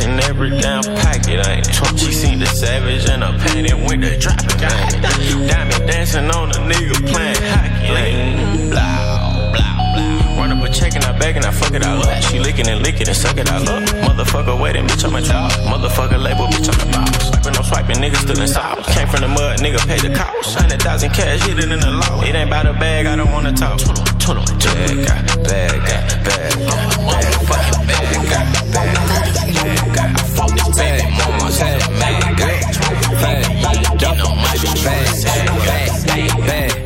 In 0.00 0.20
every 0.20 0.50
damn 0.50 0.82
packet. 0.82 1.46
Eh? 1.46 1.56
Ain't 1.56 1.74
20. 1.74 1.98
She 1.98 2.12
seen 2.12 2.38
the 2.38 2.46
savage 2.46 3.08
and 3.08 3.22
panty 3.40 3.72
went 3.86 4.02
to 4.02 4.18
droppin'. 4.18 4.56
Ain't 4.62 5.48
Diamond 5.48 5.86
dancing 5.86 6.30
on 6.30 6.50
a 6.50 6.60
nigga 6.70 6.94
playing 7.06 7.36
hockey. 7.42 7.86
Ain't 7.86 8.70
blah, 8.70 8.96
blah. 8.96 9.05
A 11.26 11.28
check 11.28 11.36
and 11.36 11.44
I 11.44 11.48
I 11.48 11.50
fuck 11.50 11.74
it 11.74 11.84
all 11.84 11.98
up. 11.98 12.22
She 12.22 12.38
lickin' 12.38 12.68
and 12.68 12.86
lickin' 12.86 13.08
and 13.08 13.16
suck 13.16 13.36
it 13.36 13.50
all 13.50 13.68
up. 13.68 13.82
Motherfucker 14.06 14.60
waiting, 14.62 14.86
bitch, 14.86 15.04
I'm 15.04 15.14
a 15.16 15.20
dog. 15.20 15.50
Motherfucker 15.66 16.22
label, 16.22 16.46
bitch, 16.46 16.70
I'm 16.70 16.78
the 16.78 16.86
boss. 16.94 17.26
Swiping, 17.26 17.56
I'm 17.56 17.64
swiping, 17.64 17.96
niggas 17.96 18.22
still 18.22 18.40
in 18.40 18.46
sauce. 18.46 18.86
Came 18.94 19.08
from 19.08 19.22
the 19.22 19.28
mud, 19.28 19.58
nigga 19.58 19.84
paid 19.88 20.02
the 20.06 20.14
cost. 20.14 20.54
Hundred 20.54 20.80
thousand 20.82 21.10
cash, 21.10 21.42
hit 21.42 21.58
it 21.58 21.64
in 21.64 21.80
the 21.80 21.90
law. 21.90 22.22
It 22.22 22.34
ain't 22.34 22.48
about 22.48 22.66
a 22.66 22.74
bag, 22.74 23.06
I 23.06 23.16
don't 23.16 23.32
wanna 23.32 23.52
talk. 23.52 23.78
Bad 23.80 24.06
guy, 25.02 25.22
bad 25.42 25.74
guy, 25.82 26.02
bad 26.22 26.54
guy, 26.62 26.86
bad 27.10 27.34
fucking 27.50 27.86
bad 27.90 28.22
guy, 28.30 28.44
bad 28.70 28.94
guy, 29.10 29.50
bad 29.50 29.94
guy. 29.96 30.06
I 30.06 30.22
fuck 30.30 30.50
this 30.54 30.70
baby 30.78 31.10
mama, 31.10 31.50
say 31.50 31.74
mad 31.98 32.38
guy. 32.38 32.54
Bad, 33.18 33.50
You 33.98 34.14
know 34.14 34.30
my 34.36 34.54
bitch, 34.62 34.84
bad, 36.46 36.85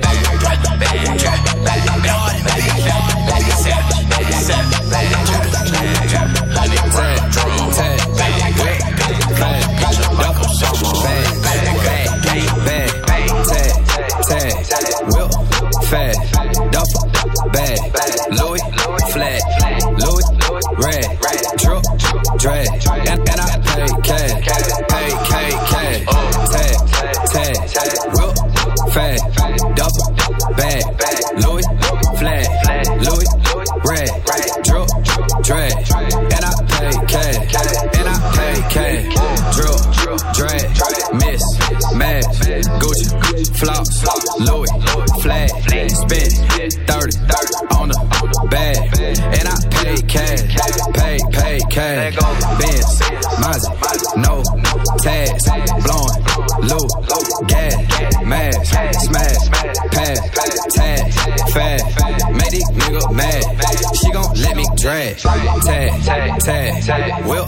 tag, 66.51 67.25
whip, 67.27 67.47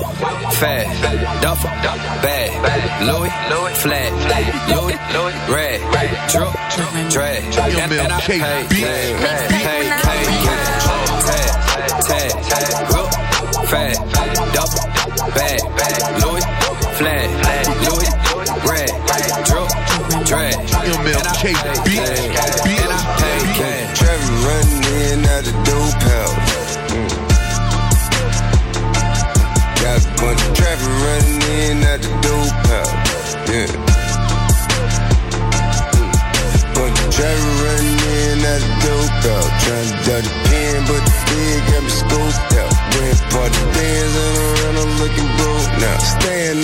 fast, 0.55 1.43
duffel, 1.43 1.71
bag, 2.23 2.51
Louis, 3.03 3.31
flat, 3.83 4.13
Louis, 4.71 4.97
red, 5.51 5.81
drip, 6.31 7.11
drag, 7.11 7.43
and, 7.79 7.93
and 7.93 8.13
I 8.13 8.21
pay, 8.21 8.39
pay, 8.39 8.67
pay, 8.69 9.49
pay, 9.49 10.42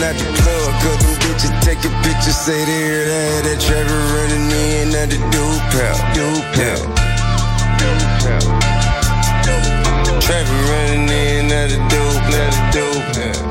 at 0.02 0.16
the 0.18 0.24
club, 0.24 0.70
cause 0.82 0.98
them 1.02 1.14
bitches 1.22 1.52
taking 1.62 1.94
pictures, 2.02 2.36
say 2.36 2.64
they 2.64 2.82
hear 2.86 3.04
that. 3.04 3.44
That 3.44 3.58
Trevor 3.60 4.02
running 4.14 4.50
in 4.50 4.94
at 4.94 5.08
the 5.10 5.18
dude 5.32 5.62
pal, 5.72 5.96
dude 6.14 6.44
pal. 6.54 6.80
Trevor 10.20 10.60
running 10.70 11.08
in 11.08 11.50
at 11.50 11.70
the 11.70 11.78
dope, 11.88 12.30
at 12.36 12.52
the 12.52 12.62
dope 12.78 13.06
pal. 13.14 13.48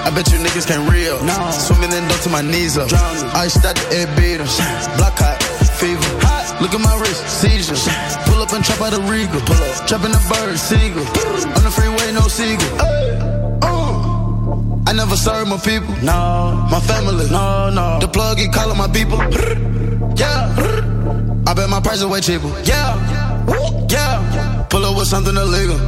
I 0.00 0.10
bet 0.12 0.32
you 0.32 0.38
niggas 0.38 0.66
can't 0.66 0.90
real. 0.90 1.22
No. 1.24 1.50
Swimming 1.52 1.92
in 1.92 2.08
dope 2.08 2.20
to 2.22 2.30
my 2.30 2.42
knees 2.42 2.76
up. 2.76 2.90
Iced 3.34 3.64
out 3.64 3.76
the 3.76 3.96
air 3.96 4.06
beater. 4.16 4.44
Block 4.96 5.18
hot, 5.18 5.42
fever. 5.78 6.02
Hot. 6.26 6.60
Look 6.60 6.74
at 6.74 6.80
my 6.80 6.98
wrist, 6.98 7.22
seizure. 7.40 7.76
Up 8.50 8.56
and 8.56 8.64
trap 8.64 8.82
out 8.82 8.98
a 8.98 9.00
regal. 9.06 9.38
Pull 9.46 9.62
up. 9.62 9.86
Trapping 9.86 10.10
the 10.10 10.18
bird, 10.26 10.58
seagull. 10.58 11.06
On 11.54 11.62
the 11.62 11.70
freeway, 11.70 12.10
no 12.10 12.26
seagull. 12.26 12.66
Uh. 13.62 14.90
I 14.90 14.92
never 14.92 15.14
serve 15.14 15.46
my 15.46 15.56
people. 15.56 15.94
No. 16.02 16.66
My 16.66 16.82
family. 16.82 17.30
No, 17.30 17.70
no. 17.70 18.00
The 18.02 18.08
plug, 18.08 18.38
he 18.42 18.48
calling 18.48 18.74
my 18.74 18.90
people. 18.90 19.22
Yeah. 20.18 20.50
I 21.46 21.54
bet 21.54 21.70
my 21.70 21.78
price 21.78 22.02
is 22.02 22.06
way 22.10 22.18
cheaper. 22.18 22.50
Yeah. 22.66 22.98
Yeah. 23.86 24.66
Pull 24.66 24.82
up 24.82 24.98
with 24.98 25.06
something 25.06 25.36
illegal. 25.36 25.78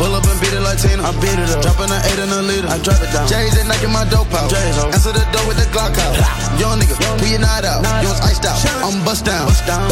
Pull 0.00 0.16
up 0.16 0.24
and 0.24 0.40
beat 0.40 0.56
it 0.56 0.64
like 0.64 0.80
Tina. 0.80 1.04
I 1.04 1.12
beat 1.20 1.36
it 1.36 1.52
up. 1.52 1.60
Dropping 1.60 1.92
an 1.92 2.00
eight 2.00 2.16
in 2.16 2.32
a 2.32 2.40
liter. 2.40 2.68
I 2.72 2.80
drop 2.80 2.96
it 2.96 3.12
down. 3.12 3.28
J's 3.28 3.60
and 3.60 3.68
knocking 3.68 3.92
my 3.92 4.08
dope 4.08 4.32
out. 4.32 4.48
J's 4.48 4.80
Answer 4.88 5.12
the 5.12 5.20
door 5.36 5.44
with 5.44 5.60
the 5.60 5.68
Glock 5.68 5.92
out. 6.00 6.16
Young 6.56 6.80
nigga, 6.80 6.96
your 7.28 7.44
knot 7.44 7.68
out. 7.68 7.84
You 8.00 8.08
was 8.08 8.24
iced 8.24 8.48
out. 8.48 8.56
I'm 8.80 9.04
bust 9.04 9.26
down. 9.28 9.52
Bust 9.52 9.66
down. 9.68 9.84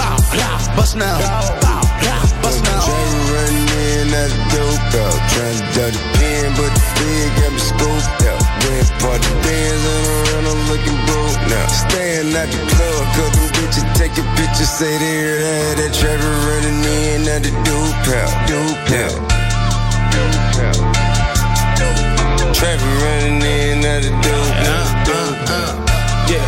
Bust 0.73 0.97
now. 0.97 1.64
Trying 5.35 5.59
to 5.59 5.66
duck 5.74 5.90
the 5.90 6.02
pen, 6.15 6.47
but 6.55 6.70
the 6.70 6.82
big 6.94 7.27
got 7.43 7.51
me 7.51 7.59
scoped 7.59 8.23
out. 8.31 8.39
Went 8.70 8.86
party 9.02 9.32
bands 9.43 9.82
and 9.82 10.06
around, 10.15 10.47
I'm 10.47 10.62
looking 10.70 10.98
broke 11.11 11.43
now. 11.51 11.66
Staying 11.66 12.31
at 12.39 12.48
the 12.55 12.61
club, 12.70 13.02
cause 13.19 13.35
them 13.35 13.51
bitches 13.59 13.86
taking 13.98 14.28
pictures, 14.39 14.70
say 14.70 14.94
they 14.94 15.15
hear 15.27 15.43
that. 15.43 15.74
That 15.82 15.93
Trevor 15.93 16.35
running 16.47 16.86
in 16.86 17.27
at 17.27 17.43
the 17.43 17.51
dope 17.66 18.06
out. 18.15 18.31
Dope 18.47 18.94
out. 19.02 19.35
Traffic 22.55 22.86
running 23.02 23.43
in 23.43 23.85
at 23.85 24.02
the 24.06 24.11
dope. 24.23 24.55
Uh, 24.55 25.11
uh, 25.11 25.51
uh. 25.51 25.74
Yeah, 26.31 26.47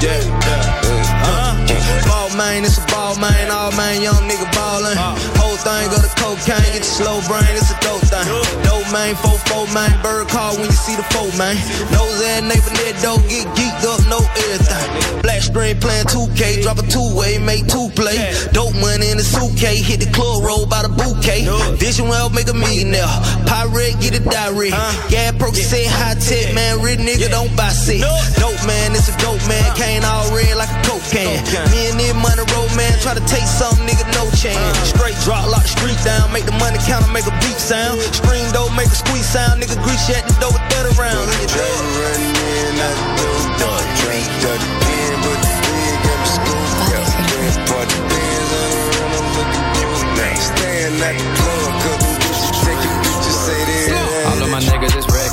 yeah, 0.00 0.24
yeah. 0.24 0.80
Uh, 1.22 2.08
ball 2.08 2.30
man, 2.36 2.64
it's 2.64 2.78
a 2.78 2.93
ball 3.14 3.30
man, 3.30 3.50
all 3.50 3.72
man, 3.72 4.02
young 4.02 4.22
nigga 4.28 4.50
ballin'. 4.52 4.96
Uh. 4.98 5.14
Whole 5.38 5.56
thing 5.56 5.86
of 5.88 6.02
the 6.02 6.12
cocaine, 6.18 6.62
get 6.72 6.82
your 6.82 6.94
slow 6.98 7.20
brain, 7.28 7.46
it's 7.54 7.70
a 7.70 7.78
dope 7.80 8.02
thing. 8.02 8.26
Dope 8.64 8.90
man, 8.92 9.14
four 9.16 9.38
four 9.46 9.66
man, 9.74 9.90
bird 10.02 10.28
call 10.28 10.54
when 10.56 10.66
you 10.66 10.78
see 10.78 10.96
the 10.96 11.06
four 11.14 11.30
man. 11.38 11.56
Nose 11.92 12.22
and 12.22 12.48
neighbor 12.48 12.72
net 12.74 12.94
dope, 13.02 13.22
get 13.28 13.46
geeked 13.54 13.84
up, 13.86 14.00
know 14.08 14.22
everything. 14.22 15.22
Black 15.22 15.42
screen 15.42 15.78
playing 15.80 16.06
2K, 16.06 16.62
drop 16.62 16.78
a 16.78 16.86
two 16.86 17.14
way, 17.14 17.38
make 17.38 17.66
two 17.66 17.88
play. 17.94 18.18
Dope 18.52 18.74
money 18.76 19.10
in 19.10 19.16
the 19.16 19.24
suitcase, 19.24 19.86
hit 19.86 20.00
the 20.00 20.10
club, 20.10 20.42
roll 20.42 20.66
by 20.66 20.82
the 20.82 20.90
bouquet. 20.90 21.46
Vision 21.76 22.08
well, 22.08 22.30
make 22.30 22.48
a 22.48 22.54
millionaire. 22.54 23.08
Pirate, 23.46 23.98
get 24.00 24.14
a 24.18 24.22
diary. 24.22 24.70
Uh. 24.72 24.92
Gas 25.08 25.32
Percocet, 25.38 25.86
high 25.86 26.18
tech, 26.18 26.54
man, 26.54 26.82
rich 26.82 26.98
nigga 26.98 27.30
don't 27.30 27.54
buy 27.56 27.70
shit. 27.70 28.02
Dope 28.40 28.58
man, 28.66 28.92
it's 28.92 29.08
a 29.08 29.16
dope 29.18 29.40
man, 29.48 29.64
uh. 29.70 29.74
cane 29.74 30.04
all 30.04 30.28
red 30.34 30.56
like 30.56 30.70
a 30.70 30.80
coke 31.12 31.44
can. 31.50 31.68
Me 31.70 31.90
and 31.90 32.00
this 32.00 32.14
money 32.14 32.44
road 32.54 32.70
man, 32.76 32.92
try 33.00 33.14
to 33.14 33.24
take 33.28 33.44
some 33.44 33.76
nigga, 33.84 34.04
no 34.16 34.30
chance. 34.32 34.56
Uh. 34.56 34.96
Straight 34.96 35.18
drop, 35.24 35.44
lock 35.50 35.62
the 35.62 35.72
street 35.72 35.98
down, 36.04 36.32
make 36.32 36.46
the 36.46 36.56
money 36.56 36.78
counter, 36.86 37.08
make 37.12 37.26
a 37.26 37.34
beat 37.44 37.58
sound. 37.60 38.00
Scream 38.14 38.46
dope, 38.52 38.72
make 38.76 38.88
a 38.88 38.96
squeeze 38.96 39.28
sound, 39.28 39.60
nigga 39.60 39.76
grease 39.84 40.08
at 40.10 40.24
the 40.24 40.34
door 40.40 40.52
with 40.52 40.64
that 40.72 40.84
around. 40.96 41.26
Trevor 41.48 41.88
running 42.00 42.36
in 42.36 42.76
at 42.80 42.96
the 43.18 43.28
dope. 43.60 43.84
Trying 44.04 44.28
to 44.44 44.52
the 44.54 44.68
pen, 44.84 45.12
but 45.24 45.38
the 45.44 45.52
big 45.64 45.96
got 46.04 46.18
me 46.20 46.28
scoped 46.28 46.92
out. 46.94 47.10
Went 47.40 47.60
party 47.68 47.98
bands 48.08 48.50
and 48.54 48.72
around, 48.74 49.12
I'm 49.14 49.28
looking 49.34 49.66
broke 49.74 50.08
now. 50.14 50.34
Staying 50.44 50.96
at 51.00 51.16
the 51.20 51.28
club, 51.40 51.72
cause 51.84 52.00
them 52.04 52.14
bitches 52.20 52.52
taking 52.64 52.96
pictures, 53.04 53.38
say 53.44 53.60
they 53.64 53.82
that. 53.92 54.28
All 54.28 54.40
of 54.44 54.48
my 54.50 54.60
niggas 54.60 54.94
is 54.96 55.06
reckless. 55.08 55.23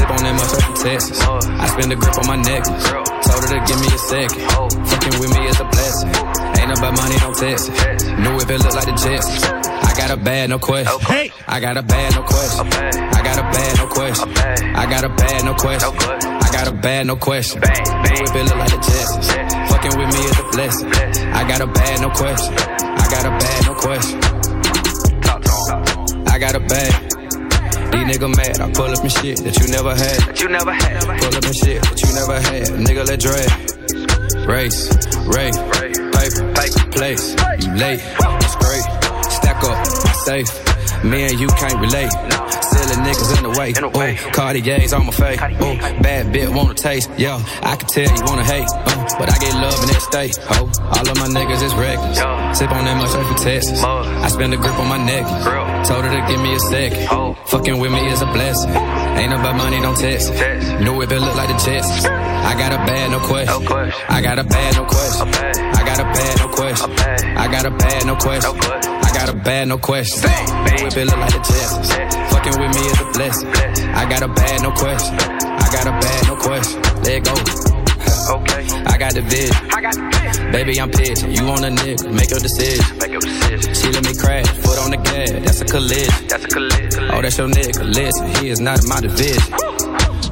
Sip 0.00 0.08
on 0.08 0.24
that 0.24 0.32
motherfucking 0.32 0.80
Texas. 0.80 1.20
I 1.20 1.66
spend 1.76 1.92
the 1.92 1.96
grip 2.00 2.16
on 2.16 2.24
my 2.24 2.40
necklace. 2.40 2.88
Told 2.88 3.44
her 3.44 3.52
to 3.52 3.60
give 3.68 3.76
me 3.84 3.88
a 3.92 4.00
second. 4.08 4.40
Fucking 4.88 5.20
with 5.20 5.28
me 5.36 5.44
is 5.44 5.60
a 5.60 5.68
blessing. 5.68 6.08
Ain't 6.56 6.72
about 6.72 6.96
money, 6.96 7.20
don't 7.20 7.36
test 7.36 7.68
it. 7.68 8.08
Knew 8.16 8.32
if 8.40 8.48
it 8.48 8.64
look 8.64 8.72
like 8.72 8.88
the 8.88 8.96
Jets. 8.96 9.28
I 9.44 9.92
got 10.00 10.08
a 10.08 10.16
bad, 10.16 10.48
no 10.48 10.58
question. 10.58 10.88
Hey. 11.04 11.28
I 11.46 11.60
got 11.60 11.76
a 11.76 11.82
bad, 11.82 12.16
no 12.16 12.22
question. 12.24 12.64
I 13.12 13.20
got 13.20 13.36
a 13.36 13.44
bad, 13.52 13.76
no 13.76 13.86
question. 13.92 14.28
I 14.72 14.88
got 14.88 15.04
a 15.04 15.10
bad, 15.12 15.44
no 15.44 15.54
question. 15.60 15.92
I 15.92 16.48
got 16.48 16.66
a 16.66 16.72
bad, 16.72 17.06
no 17.06 17.16
question. 17.16 17.60
Knew 17.60 18.24
if 18.24 18.34
it 18.40 18.44
look 18.48 18.56
like 18.56 18.72
the 18.72 18.80
Jets. 18.80 19.12
Fucking 19.68 20.00
with 20.00 20.08
me 20.16 20.20
is 20.24 20.38
a 20.40 20.46
blessing. 20.48 20.88
I 21.36 21.44
got 21.44 21.60
a 21.60 21.66
bad, 21.68 22.00
no 22.00 22.08
question. 22.08 22.56
I 22.56 23.04
got 23.12 23.28
a 23.28 23.32
bad, 23.36 23.60
no 23.68 23.74
question. 23.76 24.16
I 26.24 26.38
got 26.40 26.54
a 26.56 26.60
bad. 26.60 27.19
These 27.90 28.06
nigga 28.06 28.36
mad, 28.36 28.60
I 28.60 28.70
pull 28.70 28.86
up 28.86 29.02
in 29.02 29.10
shit 29.10 29.38
that 29.38 29.58
you 29.58 29.66
never 29.68 29.94
had. 29.94 30.20
That 30.22 30.40
you 30.40 30.48
never 30.48 30.72
had. 30.72 31.02
Pull 31.02 31.36
up 31.36 31.44
in 31.44 31.52
shit 31.52 31.82
that 31.82 32.00
you 32.02 32.10
never 32.14 32.40
had. 32.40 32.66
Nigga, 32.78 33.04
let 33.06 33.20
drag. 33.20 33.50
Race, 34.46 34.90
rate, 35.26 35.54
paper, 36.14 36.52
paper, 36.54 36.90
place. 36.92 37.34
You 37.62 37.74
late, 37.74 38.00
it's 38.42 38.56
great. 38.56 38.86
Stack 39.30 39.62
up, 39.64 39.86
safe. 40.24 41.04
Me 41.04 41.24
and 41.30 41.40
you 41.40 41.48
can't 41.48 41.80
relate. 41.80 42.49
Silly 42.90 43.06
niggas 43.06 43.36
in 43.38 43.42
the 43.44 43.54
way. 43.58 43.70
Ooh, 43.70 44.32
Cartier's 44.32 44.92
on 44.92 45.06
my 45.06 45.12
face. 45.12 45.38
Ooh, 45.38 46.02
bad 46.02 46.34
bitch 46.34 46.54
wanna 46.54 46.74
taste. 46.74 47.10
Yo, 47.18 47.38
I 47.62 47.76
can 47.76 47.86
tell 47.86 48.02
you 48.02 48.24
wanna 48.24 48.44
hate. 48.44 48.66
Uh, 48.66 49.06
but 49.18 49.30
I 49.30 49.38
get 49.38 49.54
love 49.54 49.78
in 49.82 49.88
that 49.94 50.02
state. 50.02 50.38
Oh, 50.50 50.66
all 50.66 51.06
of 51.08 51.16
my 51.16 51.28
niggas 51.28 51.62
is 51.62 51.74
reckless. 51.74 52.18
Sip 52.58 52.70
on 52.72 52.84
that 52.84 52.96
much 52.96 53.10
from 53.10 53.36
Texas. 53.36 53.82
I 53.82 54.28
spend 54.28 54.54
a 54.54 54.56
grip 54.56 54.74
on 54.78 54.88
my 54.88 54.98
neck. 54.98 55.24
Told 55.86 56.04
her 56.04 56.10
to 56.10 56.26
give 56.26 56.40
me 56.40 56.54
a 56.54 56.58
second. 56.58 57.06
Fucking 57.46 57.78
with 57.78 57.92
me 57.92 58.08
is 58.10 58.22
a 58.22 58.26
blessing. 58.26 58.70
Ain't 58.70 59.32
about 59.32 59.56
money, 59.56 59.80
don't 59.80 59.96
test 59.96 60.32
it. 60.32 60.80
Knew 60.82 61.00
if 61.02 61.12
it 61.12 61.20
look 61.20 61.36
like 61.36 61.48
the 61.48 61.58
Jets. 61.62 62.04
I 62.06 62.54
got 62.58 62.72
a 62.72 62.78
bad, 62.90 63.10
no 63.12 63.20
question. 63.20 63.66
I 64.08 64.20
got 64.22 64.38
a 64.38 64.44
bad, 64.44 64.74
no 64.74 64.84
question. 64.84 65.28
I 65.28 65.82
got 65.84 66.00
a 66.00 66.04
bad, 66.04 66.38
no 66.38 66.48
question. 66.48 66.90
I 67.38 67.46
got 67.46 67.66
a 67.66 67.70
bad, 67.70 68.06
no 68.06 68.16
question. 68.16 68.58
I 68.58 69.10
got 69.14 69.28
a 69.28 69.34
bad, 69.34 69.68
no 69.68 69.78
question. 69.78 70.30
Knew 70.30 70.86
if 70.86 70.96
it 70.96 71.04
look 71.06 71.16
like 71.16 71.32
the 71.32 71.38
Jets. 71.38 72.29
Fucking 72.50 72.66
with 72.66 72.76
me 72.76 72.86
is 72.86 73.00
a 73.00 73.04
blessing. 73.12 73.48
I 73.94 74.08
got 74.08 74.22
a 74.22 74.28
bad, 74.28 74.62
no 74.62 74.70
question. 74.72 75.14
I 75.14 75.68
got 75.72 75.86
a 75.86 75.90
bad, 75.90 76.26
no 76.26 76.36
question. 76.36 76.82
Let 77.02 77.24
go. 77.24 77.34
Okay. 78.34 78.66
I 78.86 78.98
got 78.98 79.14
the 79.14 79.22
vision. 79.22 79.56
I 79.70 79.80
got 79.80 79.94
the. 79.94 80.50
Baby, 80.52 80.80
I'm 80.80 80.90
pissed. 80.90 81.26
You 81.26 81.46
on 81.46 81.64
a 81.64 81.70
nigga, 81.70 82.12
make 82.12 82.30
your 82.30 82.40
decision. 82.40 82.98
Make 82.98 83.12
your 83.12 83.20
decision. 83.20 83.74
She 83.74 83.92
let 83.92 84.04
me 84.04 84.14
crash, 84.14 84.46
foot 84.48 84.78
on 84.78 84.90
the 84.90 84.96
gas. 84.96 85.30
That's 85.30 85.60
a 85.60 85.64
collision. 85.64 86.26
That's 86.28 86.44
a 86.44 86.48
collision. 86.48 87.10
Oh, 87.10 87.22
that's 87.22 87.38
your 87.38 87.48
nigga. 87.48 87.84
Listen, 87.84 88.26
he 88.42 88.50
is 88.50 88.60
not 88.60 88.82
in 88.82 88.88
my 88.88 89.00
division. 89.00 89.42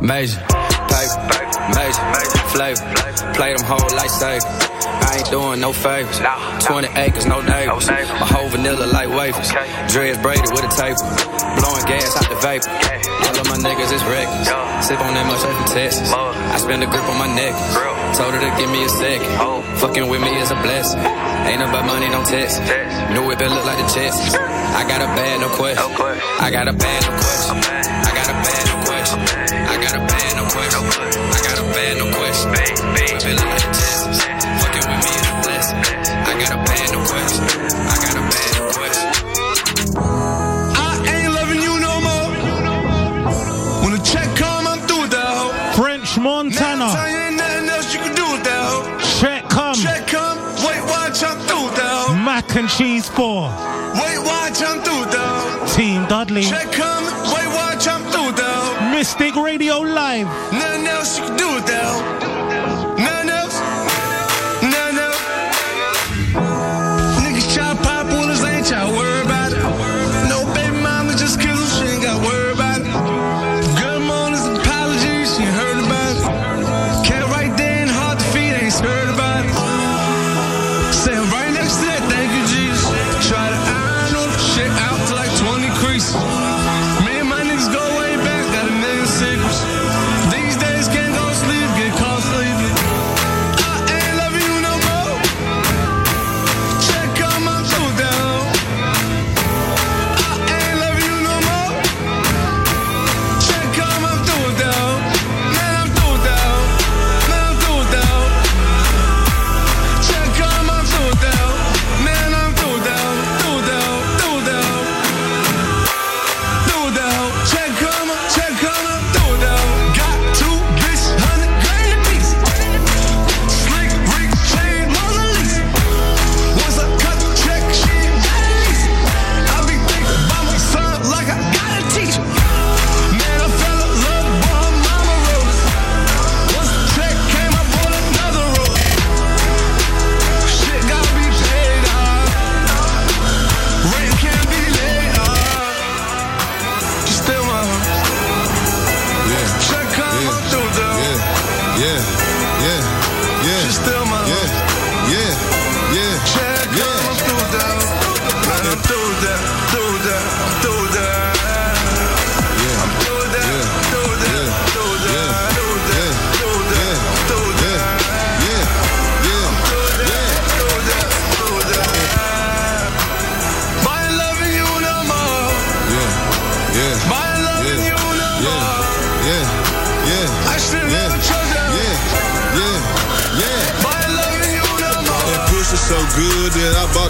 Major, 0.02 0.38
paper, 0.90 1.18
major, 1.74 2.02
flavor. 2.50 2.82
Play 3.34 3.54
them 3.54 3.64
whole 3.64 3.90
life 3.94 4.10
safe. 4.10 4.42
Ain't 5.18 5.30
doing 5.34 5.58
no 5.58 5.72
favors. 5.72 6.22
20 6.62 6.94
acres, 6.94 7.26
no 7.26 7.42
neighbors. 7.42 7.90
My 7.90 8.28
whole 8.30 8.46
vanilla 8.54 8.86
like 8.86 9.10
wafers. 9.10 9.50
Dreads 9.90 10.22
braided 10.22 10.54
with 10.54 10.62
a 10.62 10.70
taper. 10.70 11.02
Blowing 11.58 11.84
gas 11.90 12.14
out 12.14 12.30
the 12.30 12.38
vapor. 12.38 12.70
All 13.26 13.34
of 13.34 13.46
my 13.50 13.58
niggas 13.58 13.90
is 13.90 14.04
reckless. 14.06 14.46
Sip 14.86 15.00
on 15.02 15.14
that 15.18 15.26
much 15.26 15.42
from 15.42 15.74
Texas. 15.74 16.12
I 16.14 16.56
spend 16.58 16.84
a 16.84 16.86
grip 16.86 17.02
on 17.02 17.18
my 17.18 17.26
neck. 17.34 17.50
Told 18.14 18.30
her 18.30 18.38
to 18.38 18.52
give 18.62 18.70
me 18.70 18.84
a 18.84 18.88
second. 18.88 19.26
Fucking 19.82 20.06
with 20.08 20.22
me 20.22 20.38
is 20.38 20.52
a 20.52 20.58
blessing. 20.62 21.00
Ain't 21.50 21.62
about 21.62 21.84
money, 21.84 22.06
don't 22.06 22.24
test. 22.24 22.62
Knew 23.10 23.26
if 23.34 23.40
it 23.40 23.50
look 23.50 23.66
like 23.66 23.78
the 23.82 23.90
chest. 23.90 24.38
I 24.78 24.86
got 24.86 25.02
a 25.02 25.10
bad, 25.18 25.40
no 25.40 25.48
question. 25.50 25.82
I 26.38 26.50
got 26.52 26.68
a 26.68 26.72
bad, 26.72 27.02
no 27.02 27.12
question. 27.18 27.97
French 46.14 46.24
Now 46.24 46.76
Montana. 46.76 47.10
you 47.10 47.16
ain't 47.16 47.36
nothing 47.36 47.68
else 47.68 47.92
you 47.94 48.00
can 48.00 48.14
do 48.14 48.24
with 48.32 48.44
that 48.44 48.64
hoe. 48.64 49.20
Check 49.20 49.48
come. 49.50 49.74
Check 49.74 50.06
come, 50.06 50.38
wait, 50.64 50.80
watch, 50.88 51.22
I'm 51.22 51.36
through 51.46 51.64
with 51.66 51.76
that 51.76 51.92
hoe. 52.08 52.14
Mac 52.14 52.56
and 52.56 52.68
cheese 52.68 53.08
four. 53.08 53.50
Wait, 54.00 54.18
watch, 54.24 54.62
I'm 54.62 54.80
through 54.82 55.00
with 55.00 55.10
that 55.12 55.28
hoe. 55.28 55.76
Team 55.76 56.06
Dudley. 56.06 56.42
Check 56.44 56.72
come, 56.72 57.04
wait, 57.34 57.48
watch, 57.52 57.86
I'm 57.88 58.02
through 58.10 58.26
with 58.26 58.36
that 58.36 58.54
hoe. 58.56 58.90
Mystic 58.96 59.36
Radio 59.36 59.78
Live. 59.80 60.26
Nothing 60.52 60.86
else 60.86 61.18
you 61.18 61.24
can 61.26 61.36
do 61.36 61.54
with 61.54 61.66
that 61.66 61.84
hoe. 61.84 62.77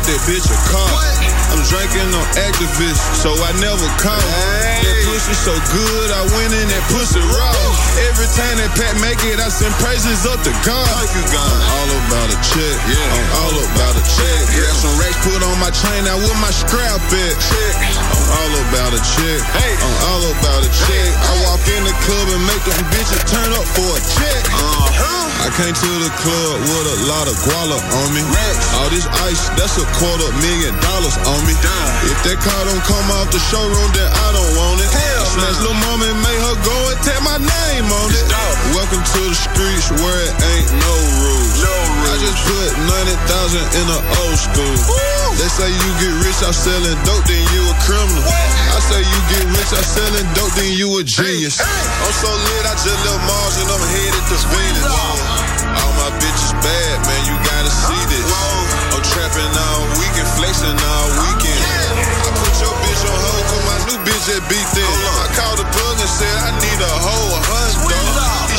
That 0.09 0.17
I 0.17 0.25
bitch 0.25 0.49
a 0.49 0.57
car. 0.73 0.89
I'm 1.53 1.61
drinking 1.69 2.09
on 2.17 2.25
Actavis, 2.41 2.97
so 3.13 3.29
I 3.45 3.53
never 3.61 3.85
call. 4.01 4.17
That 4.17 4.97
pussy 5.05 5.37
so 5.37 5.53
good, 5.69 6.09
I 6.17 6.25
went 6.33 6.57
in 6.57 6.65
that 6.65 6.81
pussy 6.89 7.21
raw. 7.21 7.53
Every 8.09 8.25
time 8.33 8.57
that 8.57 8.73
Pat 8.73 8.97
make 9.05 9.21
it, 9.29 9.37
I 9.37 9.53
send 9.53 9.77
praises 9.85 10.25
up 10.25 10.41
to 10.49 10.53
God. 10.65 10.89
I'm 10.89 11.61
all 11.61 11.91
about 12.09 12.33
a 12.33 12.41
check, 12.41 12.77
yeah. 12.89 13.05
I'm 13.05 13.29
all 13.37 13.57
about 13.69 14.01
a 14.01 14.05
check. 14.09 14.41
Got 14.57 14.81
some 14.81 14.97
racks 14.97 15.21
put 15.29 15.45
on 15.45 15.61
my 15.61 15.69
chain, 15.77 16.01
now 16.09 16.17
with 16.17 16.41
my 16.41 16.57
scrap 16.57 17.05
at? 17.05 17.37
I'm 17.37 18.18
all 18.29 18.53
about 18.69 18.93
a 18.93 19.01
check. 19.01 19.41
I'm 19.57 19.97
all 20.13 20.25
about 20.29 20.63
a 20.65 20.71
check. 20.71 21.09
I 21.17 21.33
walk 21.49 21.63
in 21.67 21.83
the 21.85 21.95
club 22.05 22.27
and 22.35 22.43
make 22.45 22.65
them 22.69 22.83
bitches 22.93 23.23
turn 23.27 23.51
up 23.57 23.67
for 23.75 23.89
a 23.97 24.01
check. 24.17 24.41
Uh-huh. 24.53 25.47
I 25.47 25.49
came 25.57 25.73
to 25.73 25.91
the 26.03 26.13
club 26.21 26.55
with 26.61 26.87
a 26.93 26.99
lot 27.09 27.27
of 27.31 27.37
guala 27.47 27.79
on 27.81 28.09
me. 28.13 28.23
All 28.77 28.91
this 28.91 29.07
ice, 29.25 29.49
that's 29.57 29.81
a 29.81 29.87
quarter 29.97 30.29
million 30.45 30.75
dollars 30.85 31.17
on 31.25 31.41
me. 31.47 31.55
If 32.11 32.19
that 32.27 32.39
car 32.43 32.63
don't 32.69 32.85
come 32.85 33.07
off 33.17 33.31
the 33.33 33.41
showroom, 33.49 33.91
then 33.97 34.09
I 34.09 34.29
don't 34.37 34.53
want 34.61 34.83
it. 34.83 34.91
I 34.93 35.08
snatched 35.39 35.63
little 35.63 35.79
mama 35.87 36.03
and 36.11 36.19
made 36.19 36.41
her 36.51 36.57
go 36.67 36.77
and 36.91 36.99
tap 37.07 37.23
my 37.23 37.39
name 37.39 37.87
on 37.87 38.11
it. 38.11 38.27
Welcome 38.75 38.99
to 38.99 39.21
the 39.23 39.39
streets 39.39 39.87
where 39.95 40.19
it 40.27 40.35
ain't 40.35 40.71
no 40.83 40.95
rules. 41.23 41.59
I 41.63 42.15
just 42.19 42.39
put 42.43 42.71
90,000 43.55 43.79
in 43.79 43.87
the 43.87 44.01
old 44.19 44.39
school. 44.39 44.79
They 45.39 45.47
say 45.47 45.71
you 45.71 45.91
get 46.03 46.13
rich 46.27 46.43
out 46.43 46.59
selling 46.59 46.99
dope, 47.07 47.23
then 47.31 47.43
you 47.55 47.63
a 47.71 47.77
criminal. 47.87 48.27
I 48.27 48.79
say 48.83 48.99
you 48.99 49.19
get 49.31 49.47
rich 49.55 49.71
out 49.79 49.87
selling 49.87 50.27
dope, 50.35 50.51
then 50.59 50.75
you 50.75 50.91
a 50.99 51.07
genius. 51.07 51.63
I'm 51.63 52.15
so 52.19 52.31
lit, 52.35 52.65
I 52.67 52.75
just 52.75 52.99
left 53.07 53.23
Mars 53.23 53.55
and 53.63 53.69
I'm 53.71 53.85
headed 53.95 54.25
to 54.35 54.37
Venus. 54.51 54.85
All 54.91 55.93
my 56.03 56.11
bitches 56.19 56.55
bad, 56.59 56.95
man, 57.07 57.23
you 57.31 57.35
gotta 57.47 57.71
see 57.71 58.03
this. 58.11 58.27
I'm 58.91 59.03
trapping 59.07 59.55
all 59.55 59.87
weekend, 60.03 60.29
flexing 60.35 60.75
all 60.75 61.09
weekend. 61.23 61.58
New 63.89 63.97
bitch 64.05 64.25
that 64.29 64.45
beat 64.53 64.69
them. 64.77 64.85
I 65.25 65.29
called 65.33 65.59
the 65.59 65.65
plug 65.73 65.97
and 65.97 66.09
said 66.09 66.37
I 66.45 66.53
need 66.61 66.81
a 66.81 66.93
hoe, 67.01 68.55
a. 68.55 68.58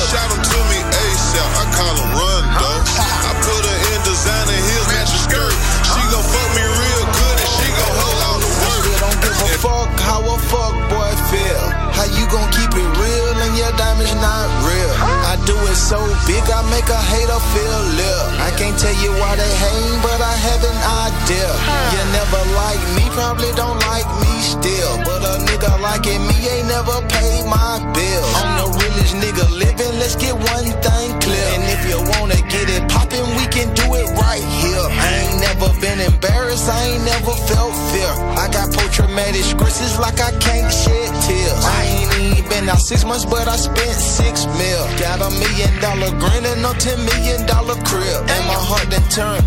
so 15.90 15.98
big, 16.30 16.46
I 16.46 16.62
make 16.70 16.86
a 16.86 17.02
hater 17.02 17.42
feel 17.50 17.82
little. 17.98 18.30
I 18.38 18.54
can't 18.62 18.78
tell 18.78 18.94
you 19.02 19.10
why 19.18 19.34
they 19.34 19.54
hate, 19.58 19.98
but 20.06 20.22
I 20.22 20.36
have 20.38 20.62
an 20.62 20.80
idea. 21.10 21.50
You 21.90 22.02
never 22.14 22.42
like 22.54 22.84
me, 22.94 23.10
probably 23.18 23.50
don't 23.58 23.82
like 23.90 24.06
me 24.22 24.30
still. 24.38 25.02
But 25.02 25.26
a 25.26 25.42
nigga 25.50 25.82
liking 25.82 26.22
me 26.30 26.38
ain't 26.46 26.70
never 26.70 27.02
paid 27.10 27.42
my 27.50 27.82
bill. 27.98 28.26
I'm 28.38 28.54
the 28.62 28.68
realest 28.78 29.18
nigga 29.18 29.50
living, 29.50 29.98
let's 29.98 30.14
get 30.14 30.38
one 30.38 30.70
thing 30.86 31.10
clear. 31.26 31.48
And 31.58 31.66
if 31.74 31.82
you 31.90 31.98
wanna 32.14 32.38
get 32.38 32.70
it 32.70 32.86
poppin', 32.86 33.26
we 33.34 33.50
can 33.50 33.74
do 33.74 33.90
it 33.98 34.14
right 34.14 34.46
here. 34.62 34.86
I 34.94 35.26
ain't 35.26 35.39
never 35.60 35.80
been 35.82 36.00
embarrassed, 36.00 36.70
I 36.70 36.84
ain't 36.88 37.04
never 37.04 37.34
felt 37.48 37.74
fear. 37.92 38.14
I 38.40 38.48
got 38.52 38.72
post-traumatic 38.74 39.44
stress, 39.44 39.82
it's 39.82 40.00
like 40.00 40.20
I 40.20 40.32
can't 40.40 40.72
shed 40.72 41.12
tears. 41.24 41.60
I 41.66 41.84
ain't 41.84 42.38
even 42.38 42.50
been 42.50 42.70
out 42.70 42.80
six 42.80 43.04
months, 43.04 43.26
but 43.26 43.48
I 43.48 43.56
spent 43.58 44.00
six 44.00 44.46
mil. 44.56 44.84
Got 45.00 45.20
a 45.20 45.30
million 45.30 45.72
dollar 45.82 46.12
grin 46.20 46.46
and 46.46 46.64
a 46.64 46.74
ten 46.80 47.00
million 47.04 47.46
dollar 47.46 47.76
crib. 47.84 48.20
And 48.32 48.44
my 48.48 48.60
heart 48.60 48.88
then 48.90 49.04
turned 49.12 49.44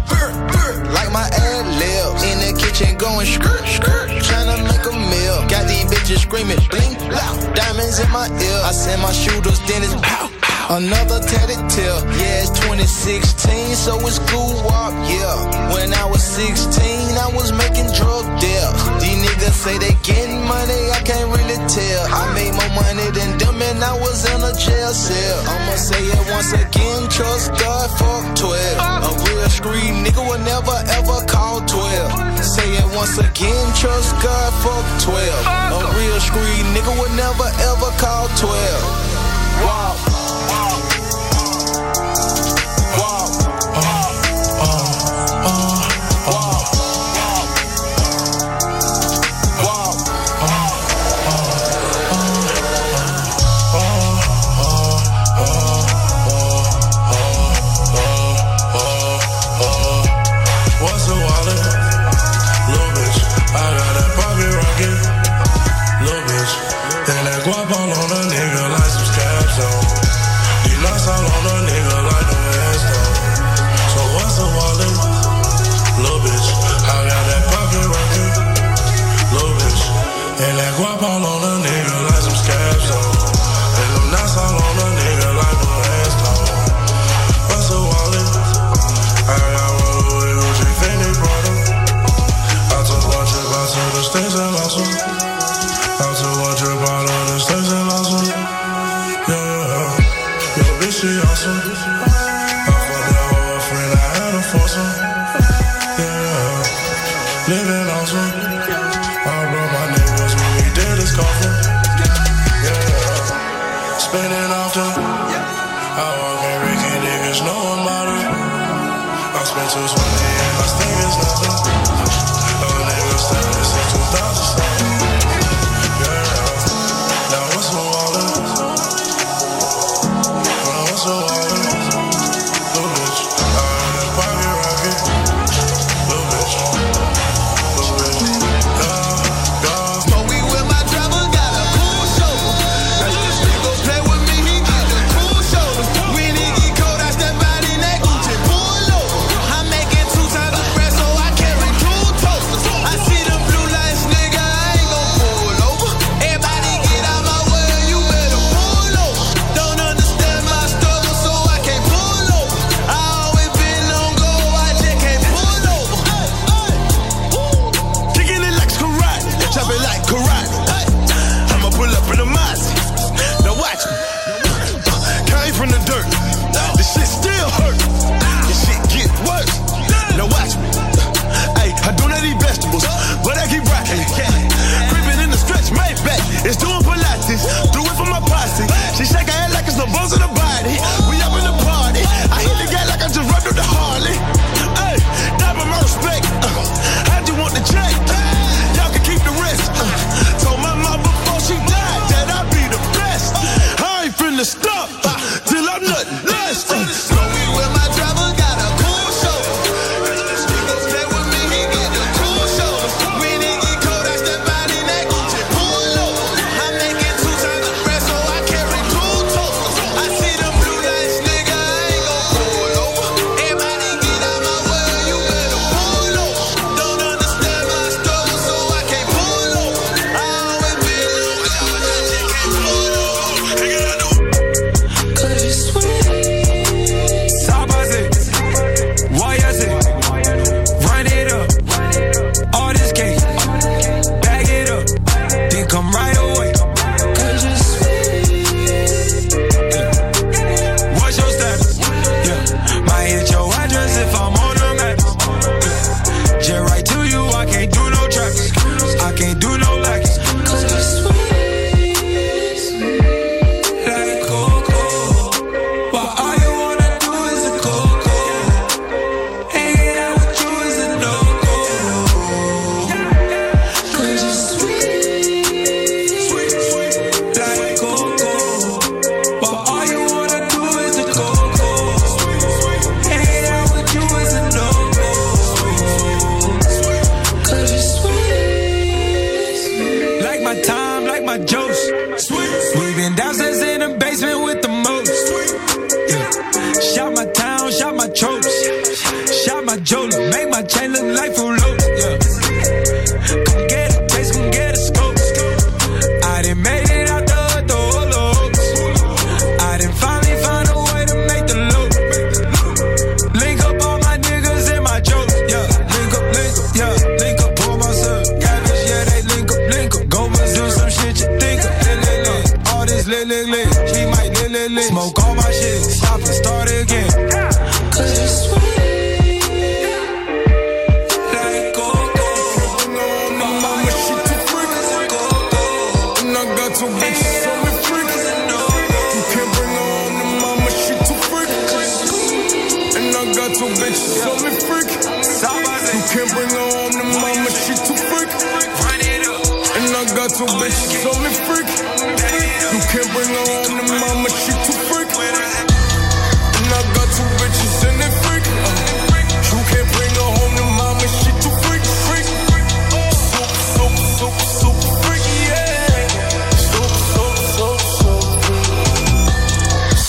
like 0.93 1.11
my 1.13 1.29
ad 1.33 1.67
lib. 1.81 2.09
In 2.29 2.37
the 2.45 2.53
kitchen 2.61 2.97
going 2.99 3.27
skirt, 3.27 3.65
skirt, 3.67 4.09
trying 4.23 4.49
to 4.53 4.59
make 4.69 4.85
a 4.85 4.93
meal. 4.93 5.39
Got 5.49 5.69
these 5.69 5.85
bitches 5.89 6.29
screaming, 6.29 6.61
bling, 6.69 6.93
loud, 7.09 7.55
diamonds 7.55 7.99
in 8.01 8.11
my 8.11 8.29
ear. 8.29 8.59
I 8.65 8.73
send 8.73 9.01
my 9.01 9.13
shooters, 9.13 9.61
then 9.65 9.83
it's 9.83 9.95
pow. 10.03 10.42
Another 10.73 11.21
tatted 11.21 11.61
tail, 11.69 12.01
yeah, 12.17 12.49
it's 12.49 12.49
2016, 12.65 13.77
so 13.77 14.01
it's 14.09 14.17
cool 14.33 14.57
walk, 14.65 14.97
yeah. 15.05 15.69
When 15.69 15.93
I 15.93 16.09
was 16.09 16.25
16, 16.25 16.65
I 17.13 17.29
was 17.29 17.53
making 17.53 17.93
drug 17.93 18.25
deals. 18.41 18.73
These 18.97 19.21
niggas 19.21 19.53
say 19.53 19.77
they 19.77 19.93
getting 20.01 20.41
money, 20.49 20.89
I 20.89 21.05
can't 21.05 21.29
really 21.29 21.61
tell. 21.69 22.09
I 22.09 22.25
made 22.33 22.57
more 22.57 22.73
money 22.73 23.05
than 23.13 23.37
them 23.37 23.61
and 23.61 23.85
I 23.85 23.93
was 24.01 24.25
in 24.25 24.41
a 24.41 24.57
jail 24.57 24.97
cell. 24.97 25.45
I'ma 25.45 25.77
say 25.77 26.01
it 26.09 26.25
once 26.33 26.57
again, 26.57 27.05
trust 27.13 27.53
God, 27.61 27.93
fuck 28.01 28.25
12. 28.33 28.57
A 28.57 29.13
real 29.29 29.53
street 29.53 29.93
nigga 30.01 30.25
will 30.25 30.41
never 30.41 30.73
ever 30.97 31.21
call 31.29 31.61
12. 31.69 32.17
Say 32.41 32.81
it 32.81 32.89
once 32.97 33.21
again, 33.21 33.67
trust 33.77 34.17
God, 34.25 34.49
fuck 34.65 34.89
12. 35.05 35.21
A 35.21 35.85
real 36.01 36.17
street 36.17 36.65
nigga 36.73 36.97
will 36.97 37.13
never 37.13 37.45
ever 37.61 37.93
call 38.01 38.25
12. 38.41 39.21
Wow. 39.69 40.12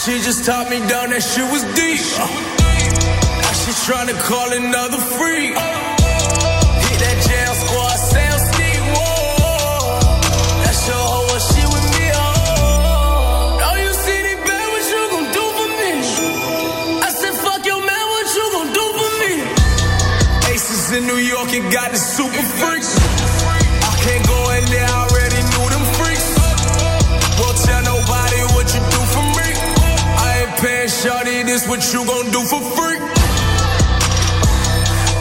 She 0.04 0.20
just 0.20 0.44
taught 0.44 0.70
me 0.70 0.80
down 0.92 1.12
that 1.16 1.24
shit 1.24 1.48
was 1.48 1.64
deep. 1.80 2.04
Now 3.40 3.56
she 3.56 3.72
tryna 3.88 4.20
call 4.20 4.52
another 4.52 5.00
freak. 5.00 5.56
Hit 5.56 6.98
that 7.00 7.18
jail 7.24 7.54
squad, 7.56 7.96
sound 8.12 8.42
steep. 8.52 8.84
Whoa, 9.00 10.04
that's 10.60 10.84
your 10.92 11.00
hoe. 11.00 11.24
What 11.32 11.40
she 11.40 11.64
with 11.72 11.88
me? 11.96 12.12
Oh, 12.20 13.56
no, 13.64 13.70
you 13.80 13.96
see 13.96 14.20
the 14.28 14.36
bad. 14.44 14.68
What 14.76 14.84
you 14.92 15.04
gon' 15.08 15.32
do 15.32 15.46
for 15.56 15.72
me? 15.72 15.92
I 17.00 17.08
said, 17.08 17.40
fuck 17.40 17.64
your 17.64 17.80
man. 17.80 18.04
What 18.12 18.28
you 18.28 18.46
gon' 18.60 18.76
do 18.76 18.86
for 19.00 19.12
me? 19.24 19.34
Aces 20.52 20.92
in 21.00 21.08
New 21.08 21.24
York 21.24 21.48
and 21.56 21.72
got 21.72 21.96
the 21.96 21.98
super 21.98 22.44
freaks. 22.60 23.03
this 31.54 31.68
what 31.68 31.82
you 31.94 32.02
gon' 32.04 32.32
do 32.32 32.42
for 32.50 32.62
free? 32.74 32.98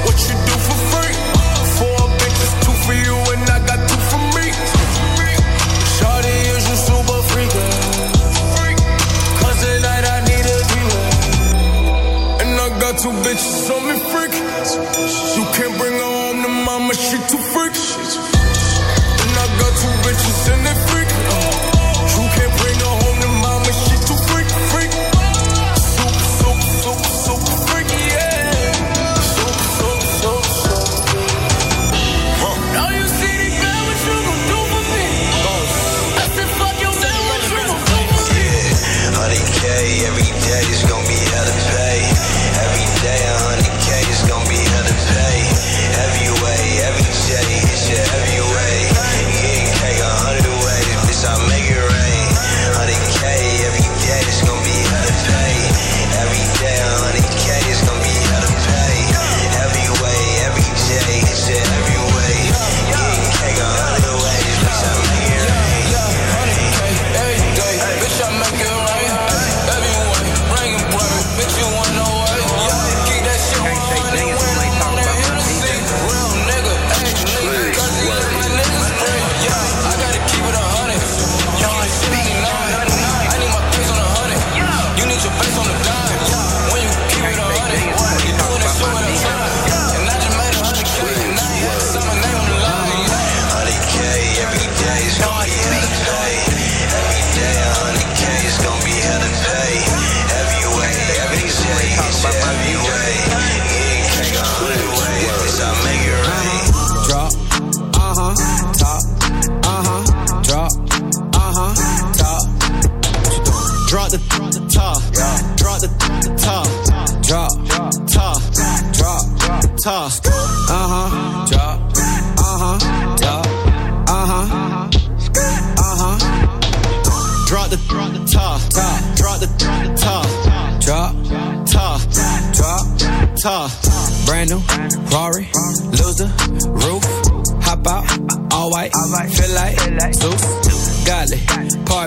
What 0.04 0.16
you 0.28 0.36
do 0.48 0.54
for 0.66 0.78
free? 0.92 1.14
Four 1.76 2.02
bitches, 2.20 2.52
two 2.64 2.76
for 2.84 2.96
you, 3.06 3.16
and 3.32 3.44
I 3.52 3.59
got 3.68 3.80
two 3.90 4.00
for 4.10 4.22
me. 4.36 4.46
Shawty 5.96 6.36
is 6.54 6.64
you 6.70 6.78
super 6.88 7.20
freak. 7.30 7.52
Cause 9.40 9.59
tonight 9.60 10.04
I 10.14 10.18
need 10.30 10.46
a 10.56 10.59
dealer. 10.72 11.04
And 12.40 12.52
I 12.64 12.68
got 12.80 12.94
two 12.96 13.12
bitches 13.24 13.68
on 13.74 13.82
me 13.88 13.96
freak. 14.10 14.32
You 15.36 15.44
can't 15.52 15.76
bring 15.76 15.96
her 16.00 16.12
home 16.16 16.40
to 16.44 16.48
mama, 16.48 16.94
she 16.94 17.18
too 17.28 17.42
freak. 17.52 17.76
And 19.22 19.32
I 19.44 19.46
got 19.60 19.72
two 19.82 19.94
bitches 20.04 20.40
in 20.54 20.60
it 20.72 20.91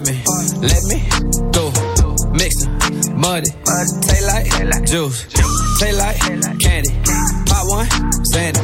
me, 0.06 0.22
let 0.61 0.84
me 0.86 0.99
through. 1.52 1.72
mixing, 2.32 2.72
muddy, 3.19 3.49
taste 4.02 4.27
like 4.27 4.86
juice, 4.86 5.26
taste 5.80 5.98
like 5.98 6.19
candy. 6.60 6.90
Pop 7.45 7.68
one, 7.68 7.88
Sandy, 8.26 8.60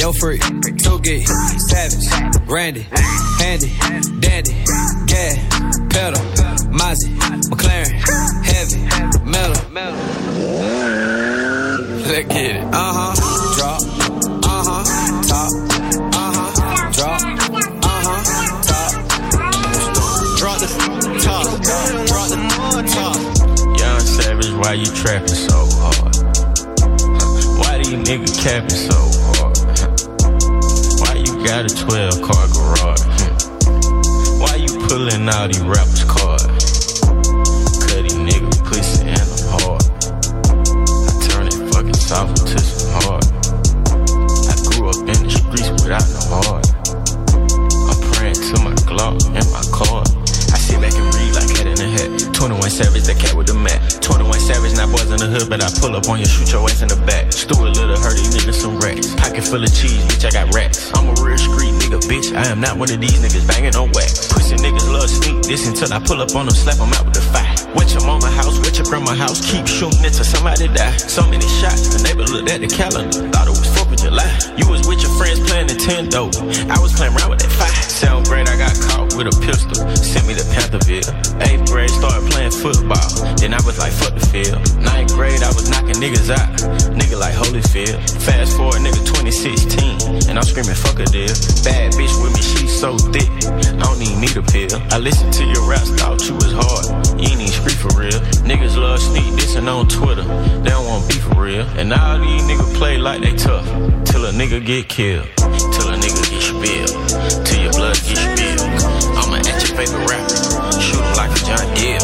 yo 0.00 0.12
freak, 0.12 0.42
two 0.78 0.98
gig, 1.00 1.26
savage, 1.26 2.06
Randy. 2.48 2.86
why 24.66 24.72
you 24.72 24.86
trapping 24.86 25.28
so 25.28 25.62
hard? 25.78 26.16
Why 27.62 27.80
do 27.80 27.88
you 27.88 27.98
niggas 28.02 28.34
capping 28.42 28.68
so 28.70 28.98
hard? 29.30 29.54
Why 30.98 31.14
you 31.22 31.38
got 31.46 31.70
a 31.70 31.72
12 31.86 32.20
car 32.26 32.48
garage? 32.50 33.06
Why 34.42 34.56
you 34.58 34.74
pulling 34.88 35.28
out 35.28 35.52
these 35.52 35.62
rappers' 35.62 36.02
cards? 36.02 36.98
Cutty 37.86 38.10
nigga 38.18 38.50
niggas 38.50 38.64
pussy 38.66 39.06
and 39.06 39.22
I'm 39.22 39.46
hard. 39.54 39.86
I 41.06 41.12
turn 41.30 41.46
it 41.46 41.72
fucking 41.72 41.94
soft 41.94 42.40
into 42.40 42.58
some 42.58 42.90
hard. 43.06 43.22
I 44.50 44.54
grew 44.66 44.90
up 44.90 44.98
in 44.98 45.18
the 45.22 45.30
streets 45.30 45.70
without 45.78 46.10
no 46.10 46.42
heart. 46.42 46.66
I'm 47.86 48.00
praying 48.14 48.34
to 48.34 48.60
my 48.64 48.74
Glock 48.82 49.22
and 49.30 49.46
my 49.54 49.62
car. 49.70 50.02
I 50.50 50.58
sit 50.58 50.80
back 50.80 50.94
and 50.98 51.14
read 51.14 51.34
like 51.38 51.54
head 51.56 51.68
in 51.68 51.76
the 51.76 51.86
head. 51.86 52.34
21 52.34 52.68
Savage, 52.68 53.04
that 53.04 53.18
cat 53.18 53.34
with 53.34 53.46
the 53.46 53.54
mat. 53.54 54.02
21 54.02 54.25
Savage, 54.46 54.78
not 54.78 54.94
boys 54.94 55.10
in 55.10 55.18
the 55.18 55.26
hood, 55.26 55.50
but 55.50 55.58
I 55.58 55.66
pull 55.82 55.98
up 55.98 56.06
on 56.06 56.22
you, 56.22 56.28
shoot 56.30 56.54
your 56.54 56.62
ass 56.70 56.78
in 56.78 56.86
the 56.86 56.94
back. 57.02 57.34
Stew 57.34 57.58
little 57.66 57.98
hurt, 57.98 58.14
these 58.14 58.30
niggas 58.30 58.62
some 58.62 58.78
rats. 58.78 59.10
Pocket 59.18 59.42
full 59.42 59.58
of 59.58 59.74
cheese, 59.74 59.98
bitch, 60.06 60.22
I 60.22 60.30
got 60.30 60.54
rats. 60.54 60.94
I'm 60.94 61.10
a 61.10 61.14
real 61.18 61.34
street 61.34 61.74
nigga, 61.82 61.98
bitch. 62.06 62.30
I 62.30 62.46
am 62.46 62.62
not 62.62 62.78
one 62.78 62.86
of 62.86 63.02
these 63.02 63.18
niggas 63.18 63.42
banging 63.42 63.74
on 63.74 63.90
wax. 63.90 64.30
Pussy 64.30 64.54
niggas 64.54 64.86
love 64.86 65.10
sneak 65.10 65.42
this 65.42 65.66
until 65.66 65.90
I 65.90 65.98
pull 65.98 66.22
up 66.22 66.30
on 66.38 66.46
them, 66.46 66.54
slap 66.54 66.78
them 66.78 66.94
out 66.94 67.10
with 67.10 67.18
the 67.18 67.26
fire. 67.34 67.50
Went 67.74 67.90
your 67.90 68.06
mama 68.06 68.30
house, 68.30 68.54
went 68.62 68.78
your 68.78 68.86
grandma 68.86 69.18
house, 69.18 69.42
keep 69.42 69.66
shooting 69.66 69.98
until 70.06 70.22
somebody 70.22 70.70
die. 70.70 70.94
So 70.94 71.26
many 71.26 71.50
shots, 71.58 71.90
the 71.90 72.06
neighbor 72.06 72.22
looked 72.30 72.46
at 72.46 72.62
the 72.62 72.70
calendar, 72.70 73.26
thought 73.34 73.50
it 73.50 73.56
was 73.58 73.66
4th 73.74 73.90
of 73.90 73.98
July. 73.98 74.30
You 74.54 74.70
was 74.70 74.86
with 74.86 75.02
your 75.02 75.10
friends 75.18 75.42
playing 75.42 75.74
Nintendo, 75.74 76.30
I 76.70 76.78
was 76.78 76.94
playing 76.94 77.18
around 77.18 77.34
with 77.34 77.42
that 77.42 77.50
fire. 77.50 77.82
Seventh 77.82 78.30
grade, 78.30 78.46
I 78.46 78.54
got 78.54 78.78
caught 78.78 79.05
with 79.16 79.32
a 79.32 79.36
pistol, 79.40 79.74
sent 79.96 80.28
me 80.28 80.34
to 80.34 80.44
Pantherville. 80.52 81.08
Eighth 81.48 81.70
grade, 81.72 81.90
started 81.90 82.28
playing 82.30 82.52
football, 82.52 83.08
then 83.40 83.54
I 83.54 83.60
was 83.64 83.78
like, 83.78 83.92
fuck 83.92 84.12
the 84.12 84.24
field. 84.28 84.60
Ninth 84.76 85.14
grade, 85.16 85.42
I 85.42 85.48
was 85.56 85.70
knocking 85.70 85.96
niggas 85.96 86.28
out, 86.28 86.52
nigga 86.92 87.18
like 87.18 87.32
Holyfield. 87.32 87.96
Fast 88.20 88.56
forward, 88.56 88.84
nigga 88.84 89.00
2016, 89.08 90.28
and 90.28 90.36
I'm 90.36 90.44
screaming, 90.44 90.76
fuck 90.76 91.00
a 91.00 91.08
deal. 91.08 91.32
Bad 91.64 91.96
bitch 91.96 92.12
with 92.20 92.36
me, 92.36 92.42
she 92.44 92.68
so 92.68 92.96
thick, 93.10 93.28
I 93.80 93.88
don't 93.88 94.00
even 94.04 94.20
need 94.20 94.36
a 94.36 94.44
pill. 94.44 94.76
I 94.92 94.98
listened 94.98 95.32
to 95.40 95.44
your 95.44 95.64
raps, 95.64 95.90
thought 95.96 96.20
you 96.28 96.34
was 96.36 96.52
hard, 96.52 96.84
you 97.16 97.32
ain't 97.32 97.40
even 97.40 97.48
street 97.48 97.80
for 97.80 97.92
real. 97.96 98.20
Niggas 98.44 98.76
love 98.76 99.00
sneak 99.00 99.32
dissing 99.40 99.66
on 99.66 99.88
Twitter, 99.88 100.28
they 100.60 100.70
don't 100.70 100.84
want 100.84 101.08
beef 101.08 101.24
for 101.24 101.48
real. 101.48 101.64
And 101.80 101.92
all 101.92 102.18
these 102.20 102.42
niggas 102.44 102.74
play 102.76 102.98
like 102.98 103.22
they 103.22 103.34
tough, 103.34 103.64
till 104.04 104.28
a 104.28 104.32
nigga 104.32 104.60
get 104.64 104.88
killed, 104.88 105.26
till 105.72 105.88
a 105.88 105.96
nigga 105.96 106.20
get 106.28 106.42
spilled, 106.44 107.46
till 107.46 107.62
your 107.64 107.72
blood 107.72 107.96
get 108.04 108.20
spilled. 108.20 108.75
Your 109.76 109.84
favorite 109.84 110.08
rapper, 110.08 110.80
shoot 110.80 111.04
like 111.20 111.28
a 111.36 111.42
John 111.44 111.68
Deere. 111.76 112.00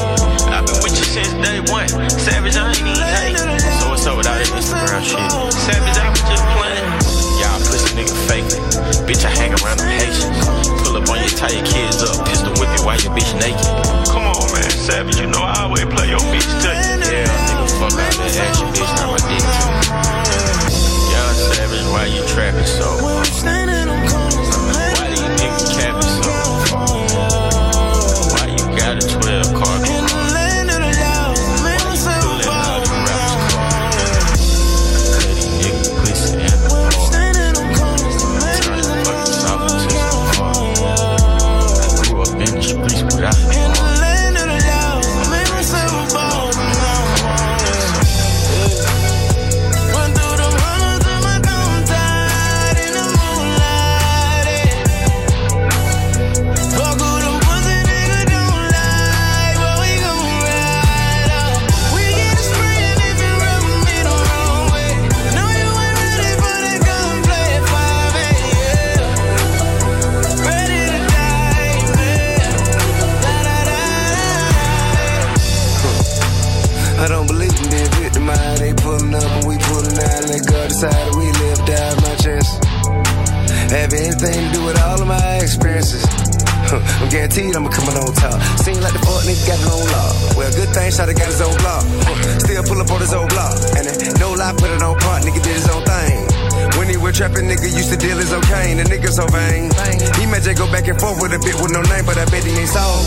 I've 0.53 0.69
been 0.69 0.77
with 0.85 0.93
you 0.93 1.09
since 1.09 1.32
day 1.40 1.57
one, 1.73 1.89
Savage, 2.20 2.53
I 2.53 2.69
ain't 2.69 2.85
even 2.85 3.01
hate. 3.01 3.40
So 3.81 3.89
what's 3.89 4.05
up 4.05 4.20
with 4.20 4.28
all 4.28 4.36
that 4.36 4.44
Instagram 4.53 5.01
shit? 5.01 5.16
Savage, 5.57 5.97
I 5.97 6.12
was 6.12 6.20
just 6.20 6.44
playing. 6.53 6.85
Y'all 7.40 7.57
pussy 7.65 7.97
nigga 7.97 8.12
fake. 8.28 8.44
Bitch, 9.09 9.24
I 9.24 9.32
hang 9.32 9.57
around 9.65 9.81
them 9.81 9.89
Haitians. 9.89 10.36
Pull 10.85 11.01
up 11.01 11.09
on 11.09 11.16
you, 11.24 11.32
tie 11.32 11.49
your 11.49 11.65
kids 11.65 12.05
up, 12.05 12.12
pistol 12.28 12.53
whip 12.61 12.69
you 12.77 12.85
while 12.85 13.01
your 13.01 13.16
bitch 13.16 13.32
naked. 13.40 13.65
Come 14.12 14.28
on, 14.28 14.53
man, 14.53 14.69
Savage, 14.69 15.16
you 15.16 15.32
know 15.32 15.40
I 15.40 15.65
always 15.65 15.89
play 15.89 16.12
your 16.12 16.20
bitch 16.28 16.44
to 16.44 16.69
you. 16.77 16.93
Yeah, 17.09 17.24
nigga, 17.24 17.73
fuck 17.81 17.97
all 17.97 18.05
that 18.20 18.36
action, 18.36 18.69
bitch, 18.77 18.93
now 19.01 19.16
my 19.16 19.20
dick. 19.32 19.49
Young 21.09 21.36
Savage, 21.57 21.89
why 21.89 22.05
you 22.05 22.20
trapping 22.36 22.69
so 22.69 23.12
I'm 87.01 87.09
guaranteed 87.09 87.55
I'm 87.57 87.69
coming 87.69 87.97
on 87.97 88.13
top. 88.15 88.41
Seem 88.61 88.81
like 88.81 88.93
the 88.93 89.03
fuck 89.03 89.23
nigga 89.27 89.47
got 89.47 89.61
own 89.71 89.87
law. 89.91 90.11
Well, 90.37 90.53
good 90.53 90.71
thing 90.75 90.91
shot 90.91 91.09
got 91.13 91.27
his 91.27 91.41
own 91.41 91.57
block. 91.59 91.85
Uh, 92.07 92.39
still 92.39 92.63
pull 92.63 92.81
up 92.81 92.91
on 92.91 93.01
his 93.01 93.15
own 93.15 93.29
block. 93.29 93.55
And 93.77 93.87
then, 93.87 94.15
no 94.19 94.33
lie, 94.33 94.53
put 94.57 94.71
it 94.71 94.83
on 94.83 94.99
part. 94.99 95.23
Nigga 95.23 95.43
did 95.43 95.55
his 95.55 95.69
own 95.69 95.83
thing. 95.85 96.41
When 96.78 96.89
he 96.89 96.97
was 96.97 97.16
trapping, 97.16 97.47
nigga 97.49 97.69
used 97.69 97.90
to 97.93 97.99
deal 97.99 98.16
his 98.16 98.32
cocaine. 98.32 98.78
The 98.78 98.85
nigga 98.89 99.12
so 99.12 99.27
vain. 99.28 99.69
He 100.16 100.24
may 100.27 100.40
just 100.40 100.57
go 100.57 100.66
back 100.73 100.89
and 100.89 100.99
forth 100.99 101.20
with 101.20 101.32
a 101.36 101.40
bit 101.40 101.57
with 101.61 101.73
no 101.73 101.82
name, 101.93 102.05
but 102.05 102.16
I 102.16 102.24
bet 102.27 102.44
he 102.44 102.53
ain't 102.57 102.69
soft. 102.69 103.07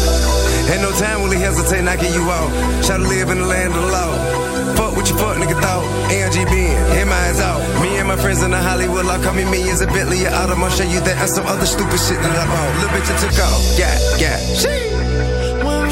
Ain't 0.70 0.82
no 0.82 0.92
time 0.98 1.22
will 1.22 1.32
he 1.32 1.40
hesitate 1.42 1.84
knocking 1.84 2.14
you 2.14 2.24
out. 2.30 2.50
Try 2.86 2.98
to 2.98 3.08
live 3.08 3.30
in 3.30 3.40
the 3.42 3.48
land 3.48 3.74
of 3.74 3.82
the 3.82 3.92
law. 3.92 4.46
Fuck 4.78 4.96
what 4.96 5.10
you 5.10 5.16
fuck 5.18 5.38
nigga 5.38 5.58
thought. 5.62 5.84
AMG 6.12 6.46
being, 6.50 6.78
him 6.94 7.10
eyes 7.10 7.40
out. 7.40 7.62
Me 7.82 7.98
and 7.98 8.08
my 8.08 8.18
friends 8.18 8.44
in 8.44 8.52
the 8.52 8.62
Hollywood 8.62 9.06
law 9.06 9.22
call 9.22 9.34
me 9.34 9.46
millions 9.46 9.82
a 9.82 9.88
Bentley, 9.88 10.26
a 10.26 10.32
auto. 10.34 10.54
I'll 10.56 10.70
show 10.70 10.84
you 10.84 11.00
that 11.02 11.18
and 11.18 11.30
some 11.30 11.46
other 11.46 11.66
stupid 11.66 12.00
shit 12.00 12.18
that 12.22 12.34
I 12.34 12.46
bought. 12.46 12.70
Little 12.82 12.94
bitch, 12.94 13.10
I 13.10 13.16
took 13.18 13.38
off. 13.46 13.62
Yeah, 13.78 13.96
yeah. 14.18 14.38
Shee. 14.54 14.94
When 15.64 15.92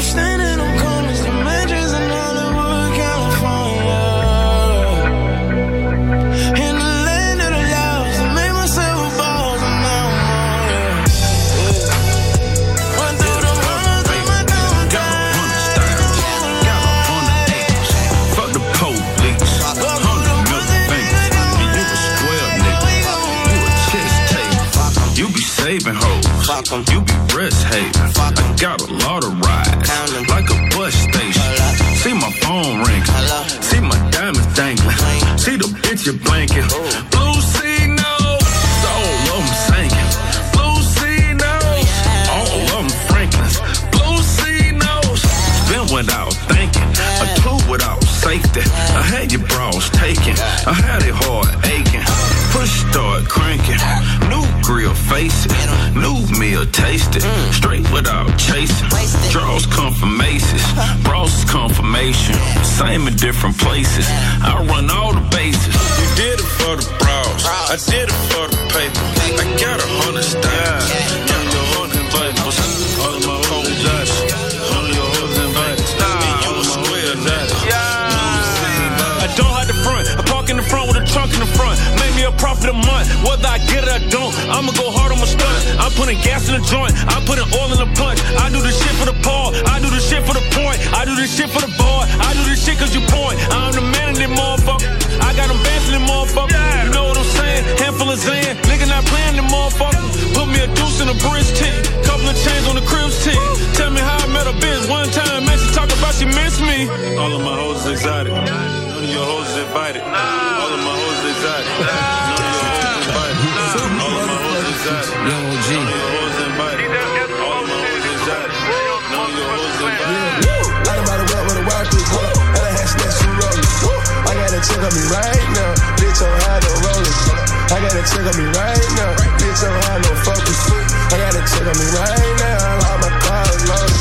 I 128.04 128.06
got 128.06 128.20
a 128.20 128.20
chick 128.20 128.28
on 128.28 128.36
me 128.36 128.44
right 128.52 128.84
now, 129.00 129.16
bitch 129.40 129.64
on 129.64 129.72
high 129.80 129.96
no 130.04 130.12
focus. 130.28 130.60
I 131.08 131.24
got 131.24 131.40
a 131.40 131.42
chick 131.48 131.64
on 131.64 131.72
me 131.72 131.88
right 131.88 132.36
now, 132.36 132.84
all 132.84 133.00
my 133.00 133.08
cars 133.16 133.64
loaded. 133.64 133.96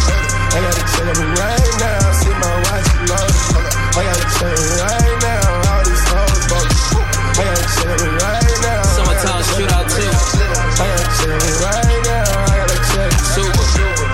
I 0.51 0.59
got 0.59 0.75
a 0.75 0.83
chick 0.91 1.07
on 1.07 1.15
me 1.23 1.27
right 1.39 1.71
now, 1.79 2.11
see 2.11 2.35
my 2.35 2.51
watch 2.67 2.89
loaded. 3.07 3.63
I 3.95 4.03
got 4.03 4.19
a 4.19 4.27
chick 4.27 4.51
on 4.51 4.59
me 4.59 4.75
right 4.83 5.15
now, 5.23 5.71
all 5.71 5.83
these 5.87 6.03
hoes 6.03 6.43
bogus. 6.51 6.83
I 7.31 7.47
got 7.47 7.55
a 7.55 7.67
chick 7.71 7.87
on 7.87 7.99
me 8.03 8.11
right 8.19 8.55
now. 8.59 8.83
Summertime 8.91 9.43
shootout 9.55 9.87
too. 9.87 10.03
I 10.03 10.83
got 10.83 10.99
a 10.99 11.07
chick 11.15 11.31
on 11.31 11.39
me 11.39 11.53
right 11.63 12.03
now, 12.03 12.27
I 12.27 12.59
got 12.59 12.75
a 12.75 12.79
chick. 12.83 13.11
Super. 13.23 13.65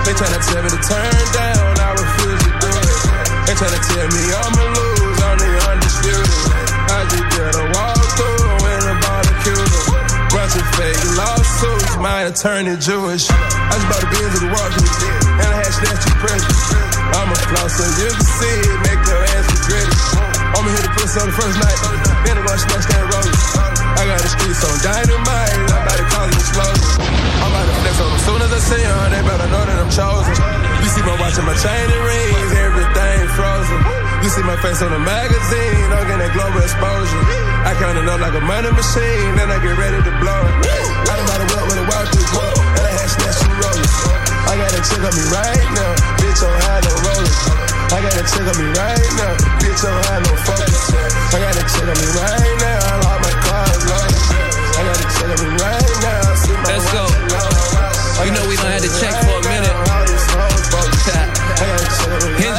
They 0.06 0.14
tryna 0.14 0.38
tell 0.38 0.62
me 0.62 0.70
to 0.70 0.80
turn 0.86 1.18
down, 1.34 1.66
I 1.82 1.98
refuse 1.98 2.38
to 2.46 2.50
do 2.62 2.70
it. 2.78 2.94
They 3.42 3.54
tryna 3.58 3.82
tell 3.90 4.06
me 4.06 4.22
I'ma 4.38 4.70
lose, 4.70 4.79
Fake 10.80 10.96
lawsuits, 11.12 12.00
my 12.00 12.24
attorney 12.32 12.72
Jewish. 12.80 13.28
I 13.28 13.76
just 13.76 13.84
bought 13.92 14.00
a 14.00 14.08
Benz 14.08 14.32
with 14.32 14.48
a 14.48 14.50
walkthrough, 14.56 15.44
and 15.44 15.50
I 15.52 15.60
had 15.60 15.72
snatched 15.76 16.08
two 16.08 16.16
precious. 16.24 16.60
I'm 17.20 17.28
a 17.28 17.36
floss 17.52 17.76
so 17.76 17.84
you 18.00 18.08
can 18.08 18.24
see 18.24 18.56
it, 18.64 18.80
make 18.88 18.96
your 19.04 19.20
ass 19.28 19.44
regret 19.44 19.84
it. 19.84 20.00
I'ma 20.56 20.72
hit 20.72 20.80
the 20.88 20.92
pussy 20.96 21.20
on 21.20 21.28
the 21.28 21.36
first 21.36 21.60
night, 21.60 21.76
then 22.24 22.40
I'm 22.40 22.48
gonna 22.48 22.64
smash 22.64 22.88
that 22.96 23.04
roller. 23.12 23.36
I 23.92 24.08
got 24.08 24.24
the 24.24 24.30
streets 24.32 24.64
on 24.64 24.72
dynamite, 24.80 25.52
I'm 25.52 25.84
about 25.84 26.00
to 26.00 26.06
call 26.08 26.24
it 26.32 26.40
explosion. 26.40 26.88
I'm 27.44 27.52
about 27.52 27.66
to 27.68 27.76
flex 27.84 27.94
on 28.00 28.08
them 28.08 28.20
soon 28.24 28.40
as 28.40 28.48
I 28.48 28.60
see 28.64 28.80
them, 28.80 29.08
they 29.12 29.20
better 29.20 29.48
know 29.52 29.64
that 29.68 29.78
I'm 29.84 29.92
chosen. 29.92 30.32
You 30.80 30.88
see 30.96 31.04
my 31.04 31.12
watch 31.20 31.36
and 31.36 31.44
my 31.44 31.56
chain 31.60 31.86
and 31.92 32.04
rings, 32.08 32.52
everything 32.56 33.20
frozen. 33.36 33.80
You 34.24 34.32
see 34.32 34.44
my 34.48 34.56
face 34.64 34.80
on 34.80 34.96
the 34.96 35.02
magazine, 35.04 35.92
I'm 35.92 36.08
getting 36.08 36.32
global 36.32 36.64
exposure. 36.64 37.49
I 37.66 37.76
count 37.76 37.96
it 38.00 38.08
up 38.08 38.20
like 38.20 38.32
a 38.32 38.40
money 38.40 38.70
machine, 38.72 39.36
then 39.36 39.52
I 39.52 39.58
get 39.60 39.76
ready 39.76 40.00
to 40.00 40.12
blow 40.20 40.40
it. 40.48 40.54
I 40.64 41.12
done 41.12 41.26
bought 41.28 41.42
a 41.44 41.46
wheel 41.50 41.64
with 41.68 41.82
a 41.82 41.86
wild 41.86 42.06
through 42.08 42.28
court, 42.32 42.56
and 42.56 42.84
I 42.88 42.92
had 42.96 43.08
snatch 43.12 43.38
two 43.44 43.52
rollers. 43.52 43.94
I 44.48 44.54
got 44.56 44.72
a 44.72 44.80
chick 44.80 45.02
on 45.04 45.12
me 45.12 45.24
right 45.28 45.66
now, 45.76 45.92
bitch 46.16 46.40
on 46.40 46.56
high 46.64 46.80
no 46.80 46.92
rollers. 47.04 47.38
I 47.92 47.98
got 48.00 48.16
a 48.16 48.24
chick 48.24 48.46
on 48.48 48.56
me 48.56 48.66
right 48.72 49.10
now, 49.20 49.32
bitch 49.60 49.82
on 49.84 49.96
high 50.08 50.22
no 50.24 50.32
focus. 50.48 50.84
I 51.30 51.38
got 51.40 51.54
a 51.54 51.64
chick 51.68 51.84
on 51.84 51.96
me 52.00 52.08
right 52.16 52.56
now, 52.64 53.06
all 53.06 53.18
my 53.20 53.34
cars 53.44 53.82
loaded. 53.88 54.20
I 54.76 54.80
got 54.88 54.96
a 54.96 55.06
chick 55.12 55.28
on 55.28 55.38
me 55.44 55.50
right 55.60 55.94
now, 56.00 56.22
see 56.40 56.56
my 56.56 56.64
Let's 56.74 56.86
go. 56.96 57.04
You 58.24 58.32
know 58.36 58.44
we 58.48 58.56
done 58.56 58.72
had 58.72 58.82
to 58.82 58.92
check 59.00 59.12
for 59.24 59.36
a 59.36 59.48
minute. 59.48 59.76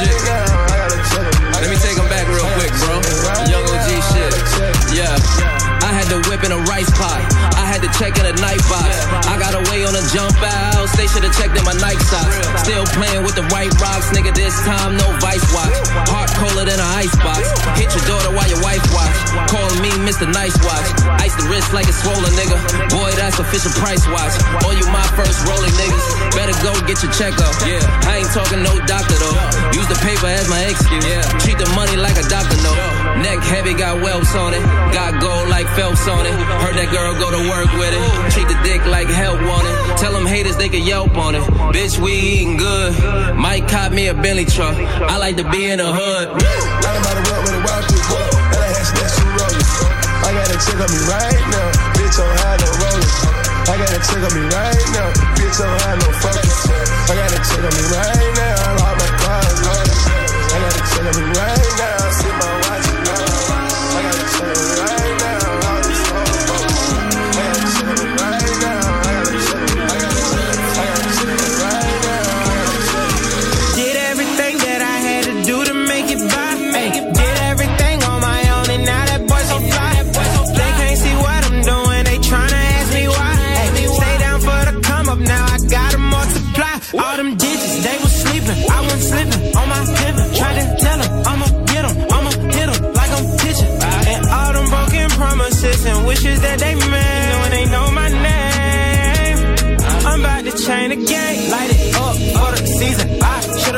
out. 11.12 11.22
They 11.22 11.28
should 11.28 11.28
have 11.28 11.38
checked 11.38 11.58
in 11.58 11.66
my 11.66 11.74
Nike 11.74 12.04
socks. 12.04 12.36
Still 12.64 12.86
playing 12.86 13.24
with 13.24 13.36
the 13.36 13.44
white 13.50 13.74
rocks, 13.80 14.10
nigga. 14.12 14.34
This 14.34 14.56
time 14.62 14.98
no 14.98 15.08
vice 15.20 15.44
watch. 15.54 15.74
Heart 16.10 16.32
colder 16.36 16.66
than 16.66 16.80
an 16.80 16.92
ice 16.96 17.16
box. 17.18 17.52
Hit 17.80 17.94
your 17.96 18.06
daughter 18.08 18.34
while 18.36 18.48
your 18.48 18.62
wife. 18.62 18.91
Calling 19.48 19.80
me 19.82 19.92
Mr. 20.04 20.28
Nice 20.28 20.56
Watch. 20.64 20.88
Ice 21.24 21.36
the 21.40 21.48
wrist 21.48 21.72
like 21.72 21.88
it's 21.88 22.04
swollen, 22.04 22.32
nigga. 22.36 22.58
Boy, 22.92 23.12
that's 23.16 23.40
official 23.40 23.72
price 23.80 24.04
watch. 24.12 24.36
All 24.64 24.76
you 24.76 24.84
my 24.92 25.06
first 25.16 25.40
rolling 25.48 25.72
niggas. 25.80 26.06
Better 26.36 26.56
go 26.60 26.76
get 26.84 27.00
your 27.00 27.12
checkup. 27.16 27.52
Yeah, 27.64 27.80
I 28.08 28.24
ain't 28.24 28.32
talking 28.36 28.60
no 28.64 28.76
doctor 28.84 29.16
though. 29.16 29.38
Use 29.72 29.88
the 29.88 30.00
paper 30.04 30.28
as 30.28 30.48
my 30.52 30.60
excuse. 30.68 31.04
Yeah, 31.08 31.24
treat 31.40 31.58
the 31.58 31.70
money 31.76 31.96
like 31.96 32.20
a 32.20 32.26
doctor 32.28 32.58
no. 32.60 32.74
Neck 33.24 33.40
heavy, 33.48 33.74
got 33.74 34.04
whelps 34.04 34.36
on 34.36 34.54
it. 34.54 34.64
Got 34.92 35.22
gold 35.22 35.48
like 35.48 35.68
Phelps 35.76 36.08
on 36.08 36.26
it. 36.26 36.36
Heard 36.64 36.76
that 36.76 36.92
girl 36.92 37.16
go 37.16 37.32
to 37.32 37.42
work 37.48 37.72
with 37.80 37.94
it. 37.96 38.04
Treat 38.36 38.48
the 38.52 38.60
dick 38.64 38.84
like 38.86 39.08
help 39.08 39.40
on 39.40 39.64
it. 39.64 39.98
Tell 39.98 40.12
them 40.12 40.26
haters 40.26 40.58
they 40.58 40.70
can 40.70 40.84
yelp 40.84 41.16
on 41.16 41.36
it. 41.36 41.44
Bitch, 41.72 42.00
we 42.00 42.12
eating 42.14 42.58
good. 42.58 42.92
Might 43.36 43.68
cop 43.68 43.92
me 43.92 44.08
a 44.08 44.14
Bentley 44.14 44.46
truck. 44.46 44.76
I 44.76 45.18
like 45.18 45.38
to 45.38 45.50
be 45.50 45.70
in 45.70 45.80
the 45.80 45.92
hood. 45.92 47.51
Chick 50.62 50.78
on 50.78 50.86
me 50.94 51.02
right 51.10 51.42
now, 51.50 51.70
bitch 51.98 52.22
on 52.22 52.30
high 52.38 52.58
no 52.62 52.70
rollers. 52.86 53.18
I 53.66 53.82
got 53.82 53.90
a 53.90 54.00
chick 54.06 54.22
on 54.22 54.30
me 54.30 54.46
right 54.46 54.86
now, 54.94 55.10
bitch 55.34 55.58
on 55.58 55.74
high 55.82 55.98
no 55.98 56.10
focus. 56.22 56.70
I 57.10 57.18
got 57.18 57.34
a 57.34 57.40
chick 57.42 57.66
on 57.66 57.74
me 57.74 57.86
right 57.90 58.30
now, 58.38 58.86
all 58.86 58.94
my 58.94 59.10
cars 59.26 59.58
loaded. 59.66 59.98
I 60.54 60.58
got 60.62 60.78
a 60.78 60.84
chick 60.86 61.02
on 61.02 61.18
me 61.18 61.26
right 61.34 61.72
now, 61.82 62.11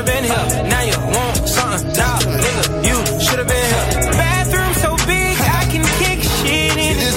should've 0.03 0.15
been 0.15 0.23
here. 0.23 0.63
Now 0.69 0.81
you 0.81 0.97
want 1.15 1.47
something, 1.47 1.87
nah, 1.97 2.19
nigga, 2.19 2.85
you 2.87 3.19
should've 3.19 3.47
been 3.47 3.65
here. 3.65 4.11
Bathroom 4.11 4.73
so 4.75 4.95
big, 5.07 5.37
I 5.39 5.65
can 5.71 5.83
kick 5.99 6.21
shit 6.23 6.77
in 6.77 6.97
it. 6.99 7.15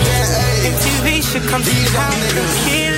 MTV 0.72 1.22
should 1.22 1.42
come 1.50 1.62
to 1.62 1.70
the 1.70 1.90
house 1.98 2.36
and 2.36 2.70
kill 2.70 2.95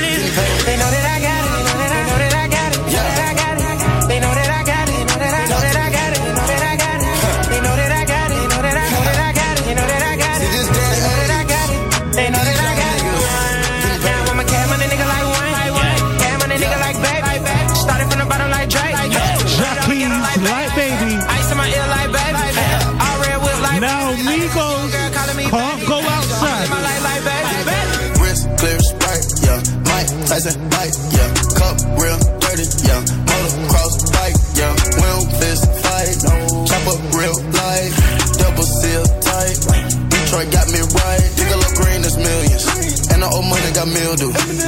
mildew. 43.99 44.68